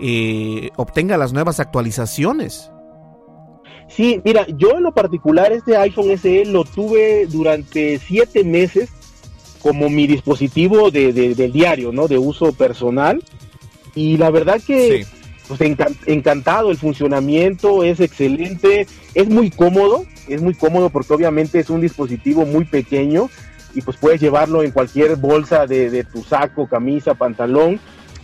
eh, 0.00 0.70
obtenga 0.76 1.18
las 1.18 1.34
nuevas 1.34 1.60
actualizaciones. 1.60 2.70
Sí, 3.88 4.22
mira, 4.24 4.46
yo 4.56 4.70
en 4.78 4.82
lo 4.82 4.94
particular 4.94 5.52
este 5.52 5.76
iPhone 5.76 6.16
SE 6.16 6.46
lo 6.46 6.64
tuve 6.64 7.26
durante 7.26 7.98
siete 7.98 8.44
meses 8.44 8.88
como 9.60 9.90
mi 9.90 10.06
dispositivo 10.06 10.90
de, 10.90 11.12
del 11.12 11.52
diario, 11.52 11.92
¿no? 11.92 12.08
De 12.08 12.16
uso 12.16 12.52
personal. 12.52 13.22
Y 13.94 14.16
la 14.16 14.30
verdad 14.30 14.58
que 14.66 15.04
pues, 15.48 15.60
encantado, 16.06 16.70
el 16.70 16.78
funcionamiento 16.78 17.84
es 17.84 18.00
excelente, 18.00 18.86
es 19.12 19.28
muy 19.28 19.50
cómodo, 19.50 20.06
es 20.28 20.40
muy 20.40 20.54
cómodo 20.54 20.88
porque 20.88 21.12
obviamente 21.12 21.58
es 21.58 21.68
un 21.68 21.82
dispositivo 21.82 22.46
muy 22.46 22.64
pequeño 22.64 23.28
y 23.76 23.82
pues 23.82 23.98
puedes 23.98 24.22
llevarlo 24.22 24.62
en 24.62 24.70
cualquier 24.70 25.16
bolsa 25.16 25.66
de, 25.66 26.02
tu 26.04 26.24
saco, 26.24 26.66
camisa, 26.66 27.12
pantalón 27.12 27.78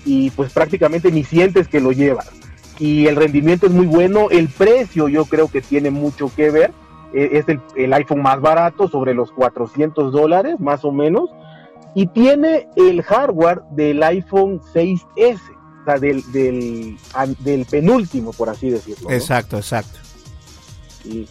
y 0.07 0.31
pues 0.31 0.51
prácticamente 0.51 1.13
ni 1.13 1.25
sientes 1.25 1.69
que 1.69 1.79
lo 1.79 1.93
llevas. 1.93 2.31
Y 2.79 3.07
el 3.07 3.17
rendimiento 3.17 3.67
es 3.67 3.73
muy 3.73 3.87
bueno, 3.87 4.31
el 4.31 4.49
precio 4.49 5.09
yo 5.09 5.27
creo 5.27 5.49
que 5.49 5.61
tiene 5.61 5.91
mucho 5.91 6.33
que 6.35 6.51
ver, 6.51 6.73
e, 7.13 7.37
es 7.37 7.45
el, 7.77 7.93
iPhone 7.93 8.23
más 8.23 8.41
barato, 8.41 8.89
sobre 8.89 9.13
los 9.13 9.31
400 9.33 10.11
dólares 10.11 10.59
más 10.59 10.87
o 10.87 10.91
menos, 10.91 11.29
y 11.95 12.07
tiene 12.07 12.67
el 12.77 13.03
hardware 13.03 13.61
del 13.73 14.03
iPhone 14.03 14.59
6S, 14.73 15.39
o 15.83 15.85
sea, 15.85 15.99
del, 15.99 16.23
del, 16.33 17.67
penúltimo, 17.67 18.33
por 18.33 18.49
así 18.49 18.71
decirlo. 18.71 19.11
Exacto, 19.11 19.59
exacto. 19.59 19.99
Y, 21.05 21.29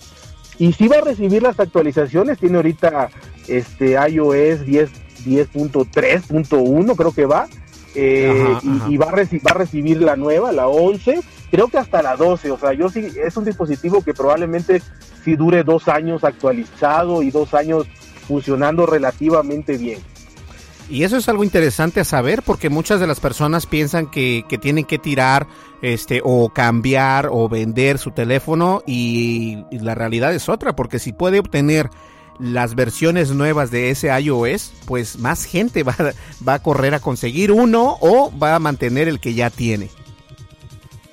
y 0.60 0.74
si 0.74 0.88
va 0.88 0.98
a 0.98 1.02
recibir 1.02 1.42
las 1.42 1.60
actualizaciones, 1.60 2.38
tiene 2.38 2.58
ahorita 2.58 3.10
este 3.48 3.98
iOS 4.10 4.66
10 4.66 4.90
10.3.1 5.26 6.96
creo 6.96 7.12
que 7.12 7.26
va 7.26 7.48
eh, 7.94 8.58
y, 8.88 8.98
va, 8.98 9.08
a 9.08 9.12
va 9.12 9.52
a 9.52 9.54
recibir 9.54 10.02
la 10.02 10.16
nueva, 10.16 10.54
la 10.54 10.68
11, 10.68 11.20
creo 11.50 11.68
que 11.68 11.78
hasta 11.78 12.02
la 12.02 12.16
12, 12.16 12.52
o 12.52 12.58
sea, 12.58 12.72
yo 12.72 12.90
sí, 12.90 13.06
es 13.22 13.36
un 13.36 13.44
dispositivo 13.44 14.02
que 14.02 14.14
probablemente 14.14 14.82
sí 15.26 15.36
dure 15.36 15.64
dos 15.64 15.90
años 15.90 16.24
actualizado 16.24 17.22
y 17.22 17.32
dos 17.32 17.54
años 17.54 17.88
funcionando 18.28 18.86
relativamente 18.86 19.78
bien. 19.78 20.00
Y 20.90 21.04
eso 21.04 21.18
es 21.18 21.28
algo 21.30 21.44
interesante 21.44 22.00
a 22.00 22.06
saber 22.06 22.44
porque 22.44 22.70
muchas 22.70 23.00
de 23.00 23.08
las 23.08 23.20
personas 23.20 23.66
piensan 23.66 24.10
que, 24.10 24.44
que, 24.48 24.58
tienen 24.58 24.86
que 24.86 24.98
tirar 24.98 25.48
este 25.82 26.22
o 26.24 26.50
cambiar 26.50 27.28
o 27.32 27.48
vender 27.50 27.98
su 27.98 28.12
teléfono 28.12 28.84
y, 28.86 29.64
y 29.72 29.80
la 29.80 29.96
realidad 29.96 30.34
es 30.34 30.50
otra 30.50 30.76
porque 30.76 31.00
si 31.00 31.14
puede 31.14 31.40
obtener 31.40 31.90
las 32.40 32.76
versiones 32.76 33.32
nuevas 33.32 33.72
de 33.72 33.90
ese 33.90 34.08
iOS, 34.20 34.74
pues 34.86 35.20
más 35.20 35.46
gente 35.46 35.84
va, 35.84 35.96
va, 36.48 36.56
a 36.56 36.64
correr 36.64 36.94
a 36.94 37.00
conseguir 37.00 37.52
uno 37.52 37.98
o 38.02 38.32
va 38.38 38.56
a 38.56 38.60
mantener 38.60 39.08
el 39.08 39.20
que 39.20 39.34
ya 39.34 39.50
tiene. 39.50 39.90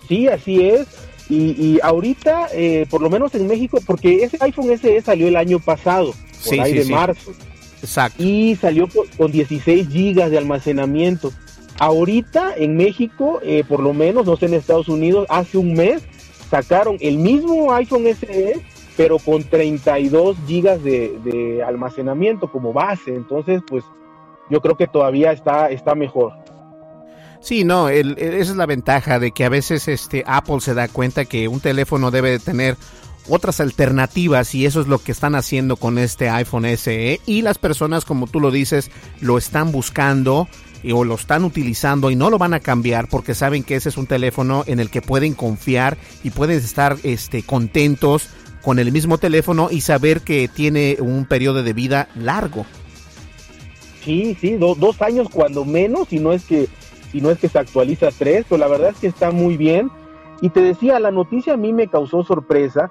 Sí, 0.08 0.28
así 0.28 0.66
es. 0.66 0.86
Y, 1.30 1.78
ahorita, 1.82 2.48
eh, 2.54 2.86
por 2.88 3.02
lo 3.02 3.10
menos 3.10 3.34
en 3.34 3.46
México, 3.46 3.80
porque 3.86 4.24
ese 4.24 4.38
iPhone 4.40 4.76
SE 4.78 5.02
salió 5.02 5.28
el 5.28 5.36
año 5.36 5.58
pasado, 5.58 6.14
por 6.44 6.60
ahí 6.60 6.72
de 6.72 6.86
marzo. 6.86 7.32
Exacto. 7.82 8.22
Y 8.22 8.56
salió 8.56 8.88
con 9.16 9.30
16 9.30 9.88
gigas 9.88 10.30
de 10.30 10.38
almacenamiento. 10.38 11.30
Ahorita 11.78 12.54
en 12.56 12.76
México, 12.76 13.40
eh, 13.42 13.62
por 13.68 13.80
lo 13.80 13.92
menos, 13.92 14.24
no 14.24 14.36
sé 14.36 14.46
en 14.46 14.54
Estados 14.54 14.88
Unidos, 14.88 15.26
hace 15.28 15.58
un 15.58 15.74
mes 15.74 16.02
sacaron 16.50 16.96
el 17.00 17.18
mismo 17.18 17.72
iPhone 17.74 18.06
SE 18.06 18.54
pero 18.98 19.20
con 19.20 19.44
32 19.44 20.36
gigas 20.48 20.82
de, 20.82 21.62
almacenamiento 21.64 22.50
como 22.50 22.72
base. 22.72 23.14
Entonces, 23.14 23.62
pues 23.64 23.84
yo 24.50 24.60
creo 24.60 24.76
que 24.76 24.88
todavía 24.88 25.30
está, 25.30 25.70
está 25.70 25.94
mejor. 25.94 26.32
Sí, 27.40 27.62
no, 27.62 27.88
esa 27.88 28.16
es 28.18 28.56
la 28.56 28.66
ventaja 28.66 29.20
de 29.20 29.30
que 29.30 29.44
a 29.44 29.48
veces 29.48 29.86
este 29.86 30.24
Apple 30.26 30.60
se 30.60 30.74
da 30.74 30.88
cuenta 30.88 31.26
que 31.26 31.46
un 31.46 31.60
teléfono 31.60 32.10
debe 32.10 32.30
de 32.30 32.38
tener 32.40 32.76
otras 33.28 33.60
alternativas 33.60 34.52
y 34.56 34.66
eso 34.66 34.80
es 34.80 34.88
lo 34.88 34.98
que 34.98 35.12
están 35.12 35.36
haciendo 35.36 35.76
con 35.76 35.98
este 35.98 36.28
iPhone 36.28 36.64
SE 36.76 37.20
y 37.24 37.42
las 37.42 37.58
personas 37.58 38.04
como 38.04 38.26
tú 38.26 38.40
lo 38.40 38.50
dices 38.50 38.90
lo 39.20 39.36
están 39.36 39.70
buscando 39.70 40.48
o 40.92 41.04
lo 41.04 41.14
están 41.14 41.44
utilizando 41.44 42.10
y 42.10 42.16
no 42.16 42.30
lo 42.30 42.38
van 42.38 42.54
a 42.54 42.60
cambiar 42.60 43.06
porque 43.08 43.34
saben 43.34 43.64
que 43.64 43.76
ese 43.76 43.90
es 43.90 43.98
un 43.98 44.06
teléfono 44.06 44.64
en 44.66 44.80
el 44.80 44.88
que 44.88 45.02
pueden 45.02 45.34
confiar 45.34 45.98
y 46.24 46.30
pueden 46.30 46.56
estar 46.56 46.96
este 47.02 47.42
contentos 47.42 48.30
con 48.62 48.78
el 48.78 48.92
mismo 48.92 49.18
teléfono 49.18 49.68
y 49.70 49.80
saber 49.80 50.20
que 50.20 50.48
tiene 50.48 50.96
un 51.00 51.24
periodo 51.24 51.62
de 51.62 51.72
vida 51.72 52.08
largo. 52.14 52.66
Sí, 54.02 54.36
sí, 54.40 54.56
dos 54.56 55.02
años 55.02 55.28
cuando 55.30 55.64
menos, 55.64 56.08
si 56.08 56.18
no 56.18 56.32
es 56.32 56.44
que 56.44 56.68
si 57.12 57.20
no 57.20 57.30
es 57.30 57.38
que 57.38 57.48
se 57.48 57.58
actualiza 57.58 58.08
tres, 58.16 58.44
pero 58.48 58.58
la 58.58 58.68
verdad 58.68 58.90
es 58.90 58.98
que 58.98 59.06
está 59.06 59.30
muy 59.30 59.56
bien. 59.56 59.90
Y 60.40 60.50
te 60.50 60.60
decía, 60.60 61.00
la 61.00 61.10
noticia 61.10 61.54
a 61.54 61.56
mí 61.56 61.72
me 61.72 61.88
causó 61.88 62.22
sorpresa 62.22 62.90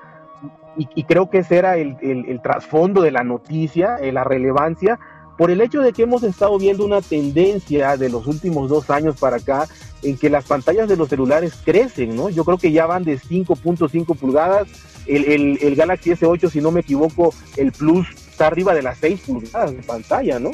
y, 0.77 1.03
creo 1.05 1.29
que 1.29 1.39
ese 1.39 1.57
era 1.57 1.77
el, 1.77 2.39
trasfondo 2.43 3.01
de 3.01 3.11
la 3.11 3.23
noticia, 3.23 3.95
eh, 3.95 4.11
la 4.11 4.23
relevancia, 4.23 4.99
por 5.37 5.49
el 5.49 5.61
hecho 5.61 5.81
de 5.81 5.91
que 5.91 6.03
hemos 6.03 6.23
estado 6.23 6.57
viendo 6.57 6.85
una 6.85 7.01
tendencia 7.01 7.97
de 7.97 8.09
los 8.09 8.27
últimos 8.27 8.69
dos 8.69 8.89
años 8.89 9.15
para 9.19 9.37
acá 9.37 9.67
en 10.03 10.17
que 10.17 10.29
las 10.29 10.45
pantallas 10.45 10.87
de 10.87 10.97
los 10.97 11.09
celulares 11.09 11.53
crecen, 11.63 12.15
¿no? 12.15 12.29
Yo 12.29 12.43
creo 12.43 12.57
que 12.57 12.71
ya 12.71 12.85
van 12.85 13.03
de 13.03 13.19
5.5 13.19 14.17
pulgadas, 14.17 14.67
el, 15.07 15.59
el, 15.61 15.75
Galaxy 15.75 16.11
S8, 16.11 16.49
si 16.49 16.61
no 16.61 16.71
me 16.71 16.81
equivoco, 16.81 17.33
el 17.55 17.71
Plus 17.71 18.07
está 18.29 18.47
arriba 18.47 18.73
de 18.73 18.81
las 18.81 18.97
6 18.99 19.21
pulgadas 19.21 19.71
de 19.71 19.83
pantalla, 19.83 20.39
¿no? 20.39 20.51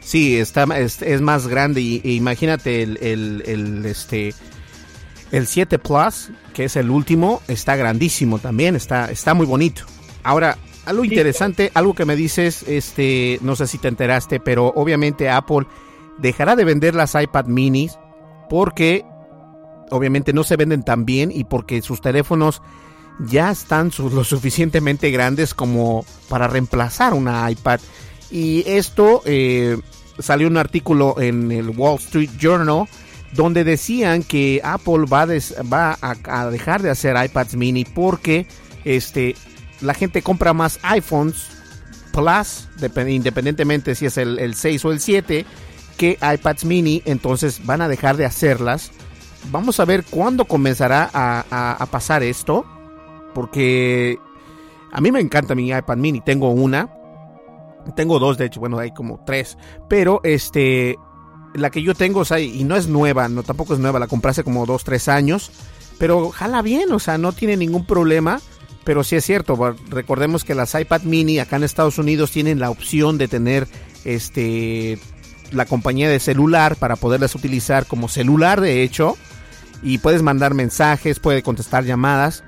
Sí, 0.00 0.36
está, 0.38 0.64
es, 0.78 1.20
más 1.20 1.46
grande 1.46 1.80
y, 1.80 2.00
imagínate 2.04 2.82
el, 2.82 2.98
el, 3.00 3.84
este, 3.86 4.34
el 5.30 5.46
7 5.46 5.78
Plus, 5.78 6.30
que 6.54 6.64
es 6.64 6.76
el 6.76 6.90
último, 6.90 7.40
está 7.48 7.76
grandísimo 7.76 8.38
también, 8.38 8.74
está, 8.74 9.10
está 9.10 9.34
muy 9.34 9.46
bonito. 9.46 9.84
Ahora, 10.24 10.58
algo 10.84 11.04
interesante, 11.04 11.70
algo 11.74 11.94
que 11.94 12.04
me 12.04 12.16
dices, 12.16 12.64
este, 12.66 13.38
no 13.42 13.54
sé 13.54 13.66
si 13.66 13.78
te 13.78 13.88
enteraste, 13.88 14.40
pero 14.40 14.72
obviamente 14.74 15.30
Apple 15.30 15.66
dejará 16.18 16.56
de 16.56 16.64
vender 16.64 16.94
las 16.94 17.14
iPad 17.14 17.46
minis 17.46 17.98
porque 18.50 19.04
obviamente 19.90 20.32
no 20.32 20.42
se 20.42 20.56
venden 20.56 20.82
tan 20.82 21.04
bien 21.04 21.30
y 21.32 21.44
porque 21.44 21.82
sus 21.82 22.00
teléfonos 22.00 22.62
ya 23.20 23.50
están 23.50 23.90
lo 23.98 24.24
suficientemente 24.24 25.10
grandes 25.10 25.54
como 25.54 26.04
para 26.28 26.48
reemplazar 26.48 27.14
una 27.14 27.50
iPad. 27.50 27.80
Y 28.30 28.64
esto 28.66 29.22
eh, 29.24 29.78
salió 30.18 30.48
un 30.48 30.56
artículo 30.56 31.20
en 31.20 31.52
el 31.52 31.70
Wall 31.70 31.98
Street 31.98 32.30
Journal 32.38 32.86
donde 33.32 33.64
decían 33.64 34.22
que 34.22 34.60
Apple 34.62 35.06
va, 35.10 35.22
a, 35.22 36.50
dejar 36.50 36.82
de 36.82 36.90
hacer 36.90 37.16
iPads 37.22 37.56
mini 37.56 37.84
porque 37.84 38.46
este, 38.84 39.36
la 39.80 39.94
gente 39.94 40.22
compra 40.22 40.52
más 40.52 40.78
iPhones 40.82 41.48
Plus, 42.12 42.68
independientemente 43.08 43.94
si 43.94 44.06
es 44.06 44.18
el, 44.18 44.54
6 44.54 44.84
o 44.84 44.92
el 44.92 45.00
7, 45.00 45.46
que 45.96 46.18
iPads 46.20 46.64
mini, 46.66 47.02
entonces 47.06 47.64
van 47.64 47.80
a 47.80 47.88
dejar 47.88 48.18
de 48.18 48.26
hacerlas. 48.26 48.92
Vamos 49.50 49.80
a 49.80 49.86
ver 49.86 50.04
cuándo 50.04 50.44
comenzará 50.44 51.10
a, 51.12 51.88
pasar 51.90 52.22
esto, 52.22 52.66
porque 53.34 54.18
a 54.92 55.00
mí 55.00 55.10
me 55.12 55.20
encanta 55.20 55.54
mi 55.54 55.70
iPad 55.70 55.96
mini, 55.96 56.20
tengo 56.20 56.50
una, 56.50 56.92
tengo 57.96 58.18
dos 58.18 58.38
de 58.38 58.46
hecho, 58.46 58.60
bueno, 58.60 58.78
hay 58.78 58.92
como 58.92 59.22
tres, 59.24 59.56
pero 59.88 60.20
este, 60.24 60.96
la 61.54 61.70
que 61.70 61.82
yo 61.82 61.94
tengo, 61.94 62.20
o 62.20 62.24
sea, 62.24 62.40
y 62.40 62.64
no 62.64 62.76
es 62.76 62.88
nueva, 62.88 63.28
no 63.28 63.42
tampoco 63.42 63.74
es 63.74 63.80
nueva, 63.80 63.98
la 63.98 64.06
compré 64.06 64.30
hace 64.30 64.44
como 64.44 64.66
dos, 64.66 64.84
tres 64.84 65.08
años, 65.08 65.50
pero 65.98 66.30
jala 66.30 66.62
bien, 66.62 66.92
o 66.92 66.98
sea, 66.98 67.18
no 67.18 67.32
tiene 67.32 67.56
ningún 67.56 67.86
problema. 67.86 68.40
Pero 68.84 69.04
sí 69.04 69.14
es 69.14 69.24
cierto, 69.24 69.56
recordemos 69.88 70.42
que 70.42 70.56
las 70.56 70.74
iPad 70.74 71.02
mini 71.02 71.38
acá 71.38 71.54
en 71.54 71.62
Estados 71.62 71.98
Unidos 71.98 72.32
tienen 72.32 72.58
la 72.58 72.68
opción 72.68 73.16
de 73.16 73.28
tener 73.28 73.68
este 74.04 74.98
la 75.52 75.66
compañía 75.66 76.10
de 76.10 76.18
celular 76.18 76.74
para 76.74 76.96
poderlas 76.96 77.36
utilizar 77.36 77.86
como 77.86 78.08
celular 78.08 78.60
de 78.60 78.82
hecho 78.82 79.16
y 79.82 79.98
puedes 79.98 80.22
mandar 80.22 80.54
mensajes, 80.54 81.20
puede 81.20 81.44
contestar 81.44 81.84
llamadas 81.84 82.42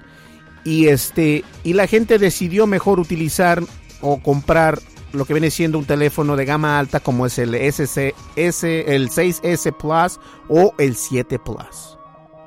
y 0.64 0.88
este 0.88 1.44
y 1.62 1.74
la 1.74 1.86
gente 1.86 2.18
decidió 2.18 2.66
mejor 2.66 3.00
utilizar 3.00 3.62
o 4.00 4.18
comprar 4.20 4.78
lo 5.12 5.24
que 5.24 5.34
viene 5.34 5.50
siendo 5.50 5.78
un 5.78 5.84
teléfono 5.84 6.36
de 6.36 6.44
gama 6.44 6.78
alta 6.78 7.00
como 7.00 7.26
es 7.26 7.38
el 7.38 7.54
SC, 7.54 8.14
el 8.36 9.08
6S 9.10 9.76
Plus 9.76 10.20
o 10.48 10.74
el 10.78 10.96
7 10.96 11.38
Plus. 11.38 11.98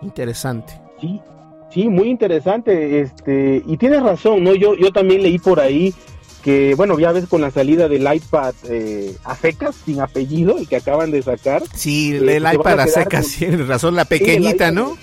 Interesante. 0.01 0.73
Sí, 0.99 1.21
Sí, 1.69 1.89
muy 1.89 2.09
interesante, 2.09 3.01
este, 3.01 3.61
y 3.65 3.77
tienes 3.77 4.01
razón, 4.01 4.43
¿no? 4.43 4.55
Yo, 4.55 4.75
yo 4.75 4.91
también 4.91 5.21
leí 5.21 5.37
por 5.37 5.59
ahí 5.59 5.93
que, 6.41 6.75
bueno, 6.75 6.97
ya 6.97 7.11
ves 7.11 7.27
con 7.27 7.41
la 7.41 7.51
salida 7.51 7.89
del 7.89 8.07
iPad 8.11 8.53
eh, 8.69 9.13
a 9.25 9.35
secas, 9.35 9.75
sin 9.85 9.99
apellido, 9.99 10.59
y 10.59 10.65
que 10.65 10.77
acaban 10.77 11.11
de 11.11 11.21
sacar. 11.21 11.61
Sí, 11.75 12.15
el 12.15 12.29
eh, 12.29 12.53
iPad 12.53 12.79
a 12.79 12.87
secas, 12.87 13.27
tienes 13.37 13.67
razón, 13.67 13.95
la 13.95 14.05
pequeñita, 14.05 14.71
¿no? 14.71 14.97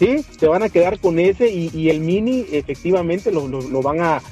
Sí, 0.00 0.24
se 0.38 0.48
van 0.48 0.64
a 0.64 0.68
quedar 0.68 0.98
con 0.98 1.20
ese 1.20 1.48
y, 1.48 1.88
el 1.88 2.00
mini 2.00 2.46
efectivamente 2.50 3.30
lo, 3.30 3.82
van 3.82 4.00
a, 4.00 4.22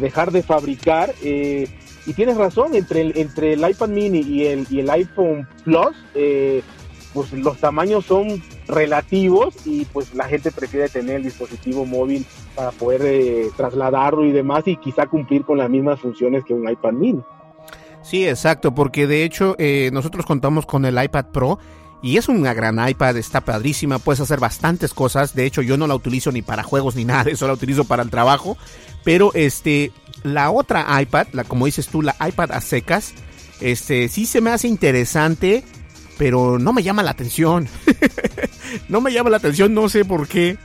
dejar 0.00 0.30
de 0.30 0.42
fabricar. 0.42 1.14
Eh, 1.22 1.68
y 2.06 2.14
tienes 2.14 2.38
razón, 2.38 2.74
entre 2.74 3.02
el, 3.02 3.18
entre 3.18 3.54
el 3.54 3.68
iPad 3.68 3.88
mini 3.88 4.20
y 4.20 4.46
el, 4.46 4.66
y 4.70 4.80
el 4.80 4.88
iPhone 4.88 5.46
Plus, 5.64 5.96
pues 7.16 7.32
los 7.32 7.58
tamaños 7.58 8.04
son 8.04 8.42
relativos 8.68 9.54
y 9.66 9.86
pues 9.86 10.14
la 10.14 10.28
gente 10.28 10.52
prefiere 10.52 10.88
tener 10.90 11.16
el 11.16 11.22
dispositivo 11.22 11.86
móvil 11.86 12.26
para 12.54 12.72
poder 12.72 13.02
eh, 13.04 13.48
trasladarlo 13.56 14.26
y 14.26 14.32
demás 14.32 14.64
y 14.66 14.76
quizá 14.76 15.06
cumplir 15.06 15.42
con 15.42 15.56
las 15.56 15.70
mismas 15.70 15.98
funciones 15.98 16.44
que 16.44 16.52
un 16.52 16.68
iPad 16.68 16.92
mini. 16.92 17.22
Sí, 18.02 18.28
exacto, 18.28 18.74
porque 18.74 19.06
de 19.06 19.24
hecho 19.24 19.56
eh, 19.58 19.90
nosotros 19.94 20.26
contamos 20.26 20.66
con 20.66 20.84
el 20.84 21.02
iPad 21.02 21.26
Pro 21.32 21.58
y 22.02 22.18
es 22.18 22.28
una 22.28 22.54
gran 22.54 22.88
iPad, 22.88 23.16
está 23.16 23.40
padrísima, 23.40 23.98
puedes 23.98 24.20
hacer 24.20 24.38
bastantes 24.40 24.94
cosas. 24.94 25.34
De 25.34 25.46
hecho, 25.46 25.62
yo 25.62 25.76
no 25.76 25.86
la 25.86 25.94
utilizo 25.94 26.30
ni 26.32 26.42
para 26.42 26.62
juegos 26.62 26.96
ni 26.96 27.04
nada, 27.06 27.30
eso 27.30 27.46
la 27.46 27.54
utilizo 27.54 27.84
para 27.84 28.02
el 28.02 28.10
trabajo. 28.10 28.56
Pero 29.04 29.30
este, 29.34 29.92
la 30.22 30.50
otra 30.50 31.00
iPad, 31.00 31.28
la 31.32 31.44
como 31.44 31.66
dices 31.66 31.88
tú, 31.88 32.02
la 32.02 32.16
iPad 32.26 32.52
a 32.52 32.60
secas, 32.60 33.14
este, 33.60 34.08
sí 34.08 34.26
se 34.26 34.40
me 34.40 34.50
hace 34.50 34.68
interesante 34.68 35.64
pero 36.18 36.58
no 36.58 36.72
me 36.72 36.82
llama 36.82 37.02
la 37.02 37.10
atención. 37.10 37.68
no 38.88 39.00
me 39.00 39.12
llama 39.12 39.30
la 39.30 39.36
atención, 39.36 39.74
no 39.74 39.88
sé 39.88 40.04
por 40.04 40.28
qué. 40.28 40.56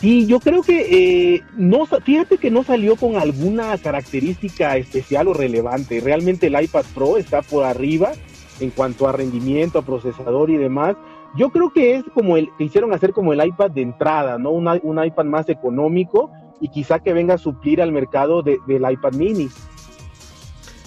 Sí, 0.00 0.26
yo 0.26 0.38
creo 0.38 0.62
que 0.62 1.34
eh, 1.34 1.42
no, 1.56 1.84
fíjate 1.86 2.38
que 2.38 2.52
no 2.52 2.62
salió 2.62 2.94
con 2.94 3.16
alguna 3.16 3.76
característica 3.78 4.76
especial 4.76 5.26
o 5.26 5.34
relevante. 5.34 6.00
Realmente 6.00 6.46
el 6.46 6.62
iPad 6.62 6.84
Pro 6.94 7.18
está 7.18 7.42
por 7.42 7.64
arriba 7.64 8.12
en 8.60 8.70
cuanto 8.70 9.08
a 9.08 9.12
rendimiento, 9.12 9.78
a 9.78 9.82
procesador 9.82 10.50
y 10.50 10.56
demás. 10.56 10.96
Yo 11.36 11.50
creo 11.50 11.70
que 11.70 11.96
es 11.96 12.04
como 12.14 12.36
el 12.36 12.50
que 12.56 12.64
hicieron 12.64 12.92
hacer 12.92 13.12
como 13.12 13.32
el 13.32 13.44
iPad 13.44 13.70
de 13.70 13.82
entrada, 13.82 14.38
¿no? 14.38 14.50
Un, 14.50 15.04
iPad 15.04 15.24
más 15.24 15.48
económico 15.48 16.30
y 16.60 16.68
quizá 16.68 16.98
que 16.98 17.12
venga 17.12 17.34
a 17.34 17.38
suplir 17.38 17.82
al 17.82 17.92
mercado 17.92 18.42
del 18.42 18.90
iPad 18.90 19.12
mini. 19.12 19.48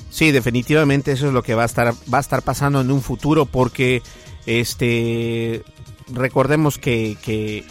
Sí, 0.10 0.32
definitivamente 0.32 1.14
eso 1.14 1.28
es 1.28 1.34
lo 1.34 1.42
que 1.42 1.56
va 1.56 1.64
a 1.64 1.66
estar 1.66 1.94
va 2.14 2.18
a 2.18 2.22
estar 2.22 2.42
pasando 2.42 2.82
en 2.82 2.92
un 2.92 3.02
futuro 3.02 3.46
porque 3.46 4.02
este 4.46 5.64
recordemos 6.12 6.78
que, 6.78 7.18
que, 7.22 7.64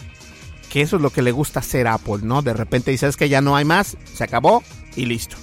eso 0.81 0.95
es 0.95 1.01
lo 1.01 1.11
que 1.11 1.21
le 1.21 1.31
gusta 1.31 1.59
hacer 1.59 1.87
Apple, 1.87 2.19
¿no? 2.23 2.41
De 2.41 2.53
repente 2.53 2.91
dices 2.91 3.17
que 3.17 3.29
ya 3.29 3.41
no 3.41 3.55
hay 3.55 3.65
más, 3.65 3.97
se 4.13 4.23
acabó 4.23 4.63
y 4.95 5.05
listo. 5.05 5.37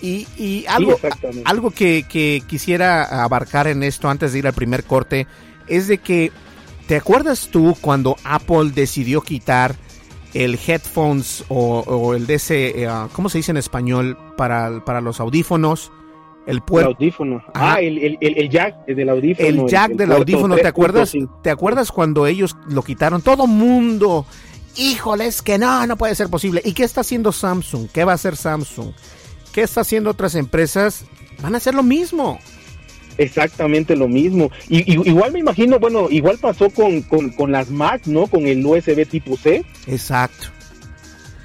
Y, 0.00 0.26
y 0.36 0.64
algo, 0.68 0.98
algo 1.44 1.70
que, 1.70 2.04
que, 2.08 2.42
quisiera 2.46 3.24
abarcar 3.24 3.66
en 3.68 3.82
esto 3.82 4.08
antes 4.08 4.32
de 4.32 4.40
ir 4.40 4.46
al 4.46 4.52
primer 4.52 4.84
corte 4.84 5.26
es 5.66 5.88
de 5.88 5.98
que, 5.98 6.30
¿te 6.86 6.96
acuerdas 6.96 7.48
tú 7.50 7.76
cuando 7.80 8.16
Apple 8.24 8.70
decidió 8.74 9.22
quitar 9.22 9.76
el 10.34 10.58
headphones 10.66 11.44
o, 11.48 12.14
el 12.14 12.26
de 12.26 12.34
ese, 12.34 12.84
eh, 12.84 12.88
¿cómo 13.12 13.28
se 13.28 13.38
dice 13.38 13.52
en 13.52 13.56
español? 13.56 14.18
Para, 14.36 14.84
para 14.84 15.00
los 15.00 15.20
audífonos 15.20 15.92
el 16.46 16.60
puerto. 16.60 16.90
audífono. 16.90 17.42
Ah, 17.54 17.80
el, 17.80 18.18
el, 18.20 18.50
jack 18.50 18.84
del 18.86 19.08
audífono. 19.08 19.48
El 19.48 19.66
jack 19.66 19.92
del 19.92 20.12
audífono, 20.12 20.56
¿te 20.56 20.66
acuerdas? 20.66 21.12
¿Te 21.42 21.50
acuerdas 21.50 21.90
cuando 21.90 22.26
ellos 22.26 22.56
lo 22.68 22.82
quitaron? 22.82 23.22
Todo 23.22 23.46
mundo. 23.46 24.26
Híjoles, 24.76 25.40
que 25.40 25.56
no, 25.56 25.86
no 25.86 25.96
puede 25.96 26.14
ser 26.14 26.28
posible. 26.28 26.60
¿Y 26.64 26.72
qué 26.72 26.84
está 26.84 27.02
haciendo 27.02 27.32
Samsung? 27.32 27.88
¿Qué 27.92 28.04
va 28.04 28.12
a 28.12 28.16
hacer 28.16 28.36
Samsung? 28.36 28.92
¿Qué 29.54 29.62
está 29.62 29.82
haciendo 29.82 30.10
otras 30.10 30.34
empresas? 30.34 31.04
Van 31.40 31.54
a 31.54 31.58
hacer 31.58 31.76
lo 31.76 31.84
mismo. 31.84 32.40
Exactamente 33.18 33.94
lo 33.94 34.08
mismo. 34.08 34.50
Y, 34.68 34.92
igual 35.08 35.30
me 35.30 35.38
imagino, 35.38 35.78
bueno, 35.78 36.08
igual 36.10 36.38
pasó 36.38 36.70
con, 36.70 37.02
con, 37.02 37.52
las 37.52 37.70
Mac, 37.70 38.02
¿no? 38.06 38.26
Con 38.26 38.48
el 38.48 38.66
USB 38.66 39.06
tipo 39.08 39.36
C. 39.36 39.64
Exacto. 39.86 40.48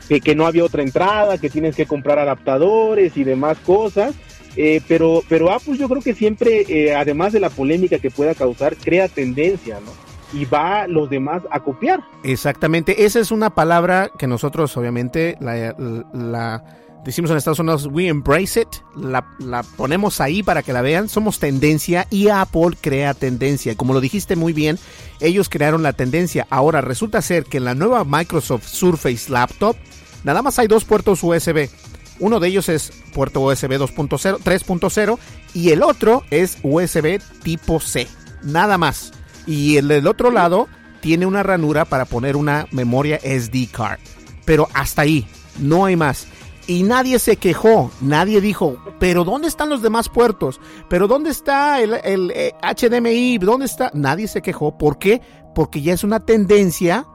Que, 0.08 0.22
que 0.22 0.34
no 0.34 0.48
había 0.48 0.64
otra 0.64 0.82
entrada, 0.82 1.38
que 1.38 1.52
tienes 1.52 1.76
que 1.76 1.86
comprar 1.86 2.18
adaptadores 2.18 3.16
y 3.16 3.24
demás 3.24 3.60
cosas. 3.60 4.16
Eh, 4.56 4.82
pero, 4.88 5.22
pero 5.30 5.52
Apple 5.52 5.78
yo 5.78 5.88
creo 5.88 6.02
que 6.02 6.16
siempre, 6.16 6.66
eh, 6.68 6.96
además 6.96 7.32
de 7.32 7.40
la 7.40 7.52
polémica 7.52 8.00
que 8.00 8.10
pueda 8.10 8.34
causar, 8.34 8.76
crea 8.76 9.08
tendencia, 9.08 9.80
¿no? 9.86 9.92
Y 10.38 10.46
va 10.46 10.88
los 10.88 11.12
demás 11.12 11.44
a 11.52 11.60
copiar. 11.60 12.04
Exactamente, 12.24 13.06
esa 13.06 13.20
es 13.20 13.32
una 13.32 13.54
palabra 13.54 14.10
que 14.18 14.28
nosotros 14.28 14.76
obviamente 14.78 15.38
la, 15.40 16.64
decimos 17.06 17.32
en 17.32 17.38
Estados 17.38 17.60
Unidos, 17.60 17.88
we 17.92 18.08
embrace 18.08 18.62
it, 18.62 18.68
la, 18.96 19.26
la, 19.40 19.64
ponemos 19.64 20.22
ahí 20.22 20.44
para 20.44 20.64
que 20.64 20.74
la 20.74 20.82
vean, 20.82 21.10
somos 21.10 21.40
tendencia 21.40 22.08
y 22.10 22.30
Apple 22.30 22.78
crea 22.80 23.14
tendencia. 23.14 23.76
Como 23.76 23.94
lo 23.94 24.02
dijiste 24.02 24.36
muy 24.36 24.54
bien, 24.54 24.78
ellos 25.20 25.50
crearon 25.50 25.84
la 25.84 25.94
tendencia. 25.94 26.48
Ahora 26.50 26.82
resulta 26.82 27.22
ser 27.22 27.46
que 27.46 27.58
en 27.58 27.66
la 27.66 27.76
nueva 27.76 28.04
Microsoft 28.04 28.68
Surface 28.68 29.32
Laptop, 29.32 29.76
nada 30.24 30.42
más 30.42 30.60
hay 30.60 30.68
dos 30.68 30.86
puertos 30.86 31.24
USB. 31.24 31.70
Uno 32.20 32.40
de 32.40 32.50
ellos 32.50 32.68
es 32.68 32.92
puerto 33.14 33.42
USB 33.42 33.80
2.0, 33.80 34.40
3.0 34.40 35.18
y 35.54 35.70
el 35.70 35.84
otro 35.84 36.24
es 36.30 36.58
USB 36.64 37.20
tipo 37.44 37.80
C. 37.80 38.08
Nada 38.44 38.78
más. 38.78 39.14
Y 39.48 39.78
el 39.78 39.88
del 39.88 40.06
otro 40.06 40.30
lado 40.30 40.68
tiene 41.02 41.26
una 41.26 41.44
ranura 41.44 41.86
para 41.86 42.06
poner 42.06 42.36
una 42.36 42.68
memoria 42.72 43.20
SD 43.20 43.70
card. 43.72 44.00
Pero 44.46 44.68
hasta 44.74 45.04
ahí, 45.04 45.28
no 45.60 45.86
hay 45.86 45.96
más. 45.96 46.28
Y 46.70 46.84
nadie 46.84 47.18
se 47.18 47.38
quejó, 47.38 47.90
nadie 48.00 48.42
dijo, 48.42 48.78
pero 49.00 49.24
¿dónde 49.24 49.48
están 49.48 49.70
los 49.70 49.82
demás 49.82 50.08
puertos? 50.08 50.62
¿Pero 50.88 51.08
dónde 51.08 51.32
está 51.32 51.82
el, 51.82 51.94
HDMI? 52.62 53.36
Eh, 53.36 53.40
¿Dónde 53.42 53.66
está? 53.66 53.90
Nadie 53.96 54.28
se 54.28 54.44
quejó. 54.44 54.78
¿Por 54.78 55.00
qué? 55.00 55.20
Porque 55.56 55.82
ya 55.82 55.94
es 55.94 56.04
una 56.04 56.20
tendencia 56.20 57.08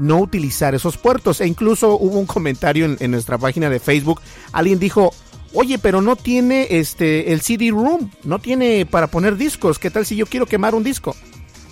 no 0.00 0.18
utilizar 0.18 0.74
esos 0.74 0.96
puertos. 0.96 1.40
E 1.40 1.46
incluso 1.46 1.96
hubo 1.96 2.18
un 2.18 2.26
comentario 2.26 2.84
en, 2.84 2.96
en 2.98 3.12
nuestra 3.12 3.38
página 3.38 3.70
de 3.70 3.78
Facebook. 3.78 4.20
Alguien 4.50 4.80
dijo, 4.80 5.12
oye, 5.54 5.78
pero 5.78 6.02
no 6.02 6.16
tiene 6.16 6.66
este 6.70 7.32
el 7.32 7.42
CD 7.42 7.70
room, 7.70 8.10
no 8.24 8.40
tiene 8.40 8.86
para 8.86 9.06
poner 9.06 9.36
discos. 9.36 9.78
¿Qué 9.78 9.88
tal 9.88 10.04
si 10.04 10.16
yo 10.16 10.26
quiero 10.26 10.46
quemar 10.46 10.74
un 10.74 10.82
disco? 10.82 11.14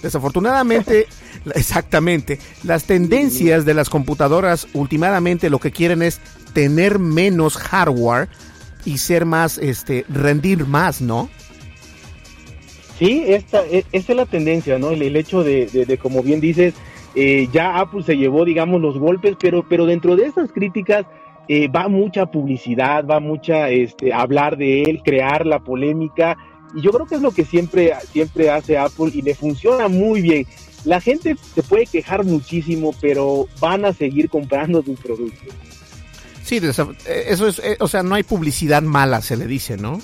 Desafortunadamente, 0.05 1.09
exactamente, 1.57 2.39
las 2.63 2.85
tendencias 2.85 3.65
de 3.65 3.75
las 3.75 3.91
computadoras 3.91 4.69
últimamente 4.73 5.51
lo 5.51 5.59
que 5.59 5.73
quieren 5.73 6.03
es 6.03 6.21
tener 6.55 6.99
menos 6.99 7.59
hardware 7.59 8.29
y 8.87 8.99
ser 8.99 9.27
más, 9.27 9.59
este, 9.59 10.07
rendir 10.09 10.67
más, 10.67 11.03
¿no? 11.03 11.29
Sí, 12.99 13.25
esta, 13.27 13.67
e, 13.67 13.85
esta 13.93 14.13
es 14.13 14.17
la 14.17 14.27
tendencia, 14.27 14.79
¿no? 14.79 14.91
El, 14.91 15.17
hecho 15.17 15.43
de, 15.43 15.99
como 16.01 16.23
bien 16.23 16.41
dices, 16.41 16.75
eh, 17.15 17.49
ya 17.53 17.79
Apple 17.81 18.03
se 18.03 18.17
llevó, 18.17 18.45
digamos, 18.45 18.81
los 18.81 18.99
golpes, 18.99 19.37
pero, 19.39 19.69
pero 19.69 19.85
dentro 19.85 20.17
de 20.17 20.27
esas 20.27 20.53
críticas 20.53 21.05
eh, 21.49 21.69
va 21.69 21.89
mucha 21.89 22.27
publicidad, 22.27 23.05
va 23.05 23.21
mucha, 23.21 23.69
este, 23.69 24.13
hablar 24.13 24.57
de 24.57 24.83
él, 24.83 25.03
crear 25.05 25.45
la 25.45 25.59
polémica, 25.59 26.37
y 26.75 26.83
yo 26.83 26.91
creo 26.91 27.07
que 27.07 27.17
es 27.17 27.23
lo 27.23 27.33
que 27.33 27.45
siempre, 27.45 27.93
siempre 28.13 28.51
hace 28.51 28.79
Apple 28.79 29.11
y 29.13 29.23
le 29.23 29.35
funciona 29.35 29.89
muy 29.89 30.23
bien. 30.23 30.47
La 30.85 31.01
gente 31.01 31.37
se 31.55 31.63
puede 31.63 31.87
quejar 31.87 32.25
muchísimo, 32.25 32.93
pero 33.01 33.47
van 33.61 33.85
a 33.85 33.93
seguir 33.93 34.29
comprando 34.29 34.83
sus 34.83 35.01
productos. 35.01 35.55
Sí, 36.45 36.59
eh, 36.59 37.25
eso 37.29 37.49
es, 37.49 37.59
eh, 37.59 37.77
o 37.81 37.89
sea, 37.89 38.03
no 38.03 38.15
hay 38.15 38.23
publicidad 38.23 38.83
mala, 38.83 39.23
se 39.23 39.37
le 39.37 39.47
dice, 39.47 39.79
¿no? 39.79 40.01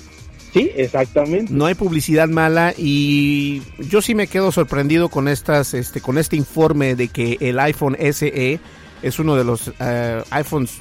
Sí, 0.51 0.69
exactamente. 0.75 1.53
No 1.53 1.67
hay 1.67 1.75
publicidad 1.75 2.27
mala 2.27 2.73
y 2.75 3.61
yo 3.77 4.01
sí 4.01 4.15
me 4.15 4.27
quedo 4.27 4.51
sorprendido 4.51 5.07
con 5.09 5.27
estas, 5.27 5.73
este, 5.73 6.01
con 6.01 6.17
este 6.17 6.35
informe 6.35 6.95
de 6.95 7.07
que 7.07 7.37
el 7.39 7.59
iPhone 7.59 7.95
SE 8.11 8.59
es 9.01 9.19
uno 9.19 9.35
de 9.35 9.43
los 9.45 9.71
eh, 9.79 10.23
iPhones 10.31 10.79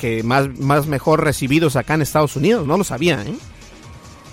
que 0.00 0.22
más, 0.22 0.58
más 0.58 0.86
mejor 0.86 1.24
recibidos 1.24 1.76
acá 1.76 1.94
en 1.94 2.02
Estados 2.02 2.36
Unidos. 2.36 2.66
No 2.66 2.76
lo 2.76 2.84
sabía, 2.84 3.22
¿eh? 3.22 3.34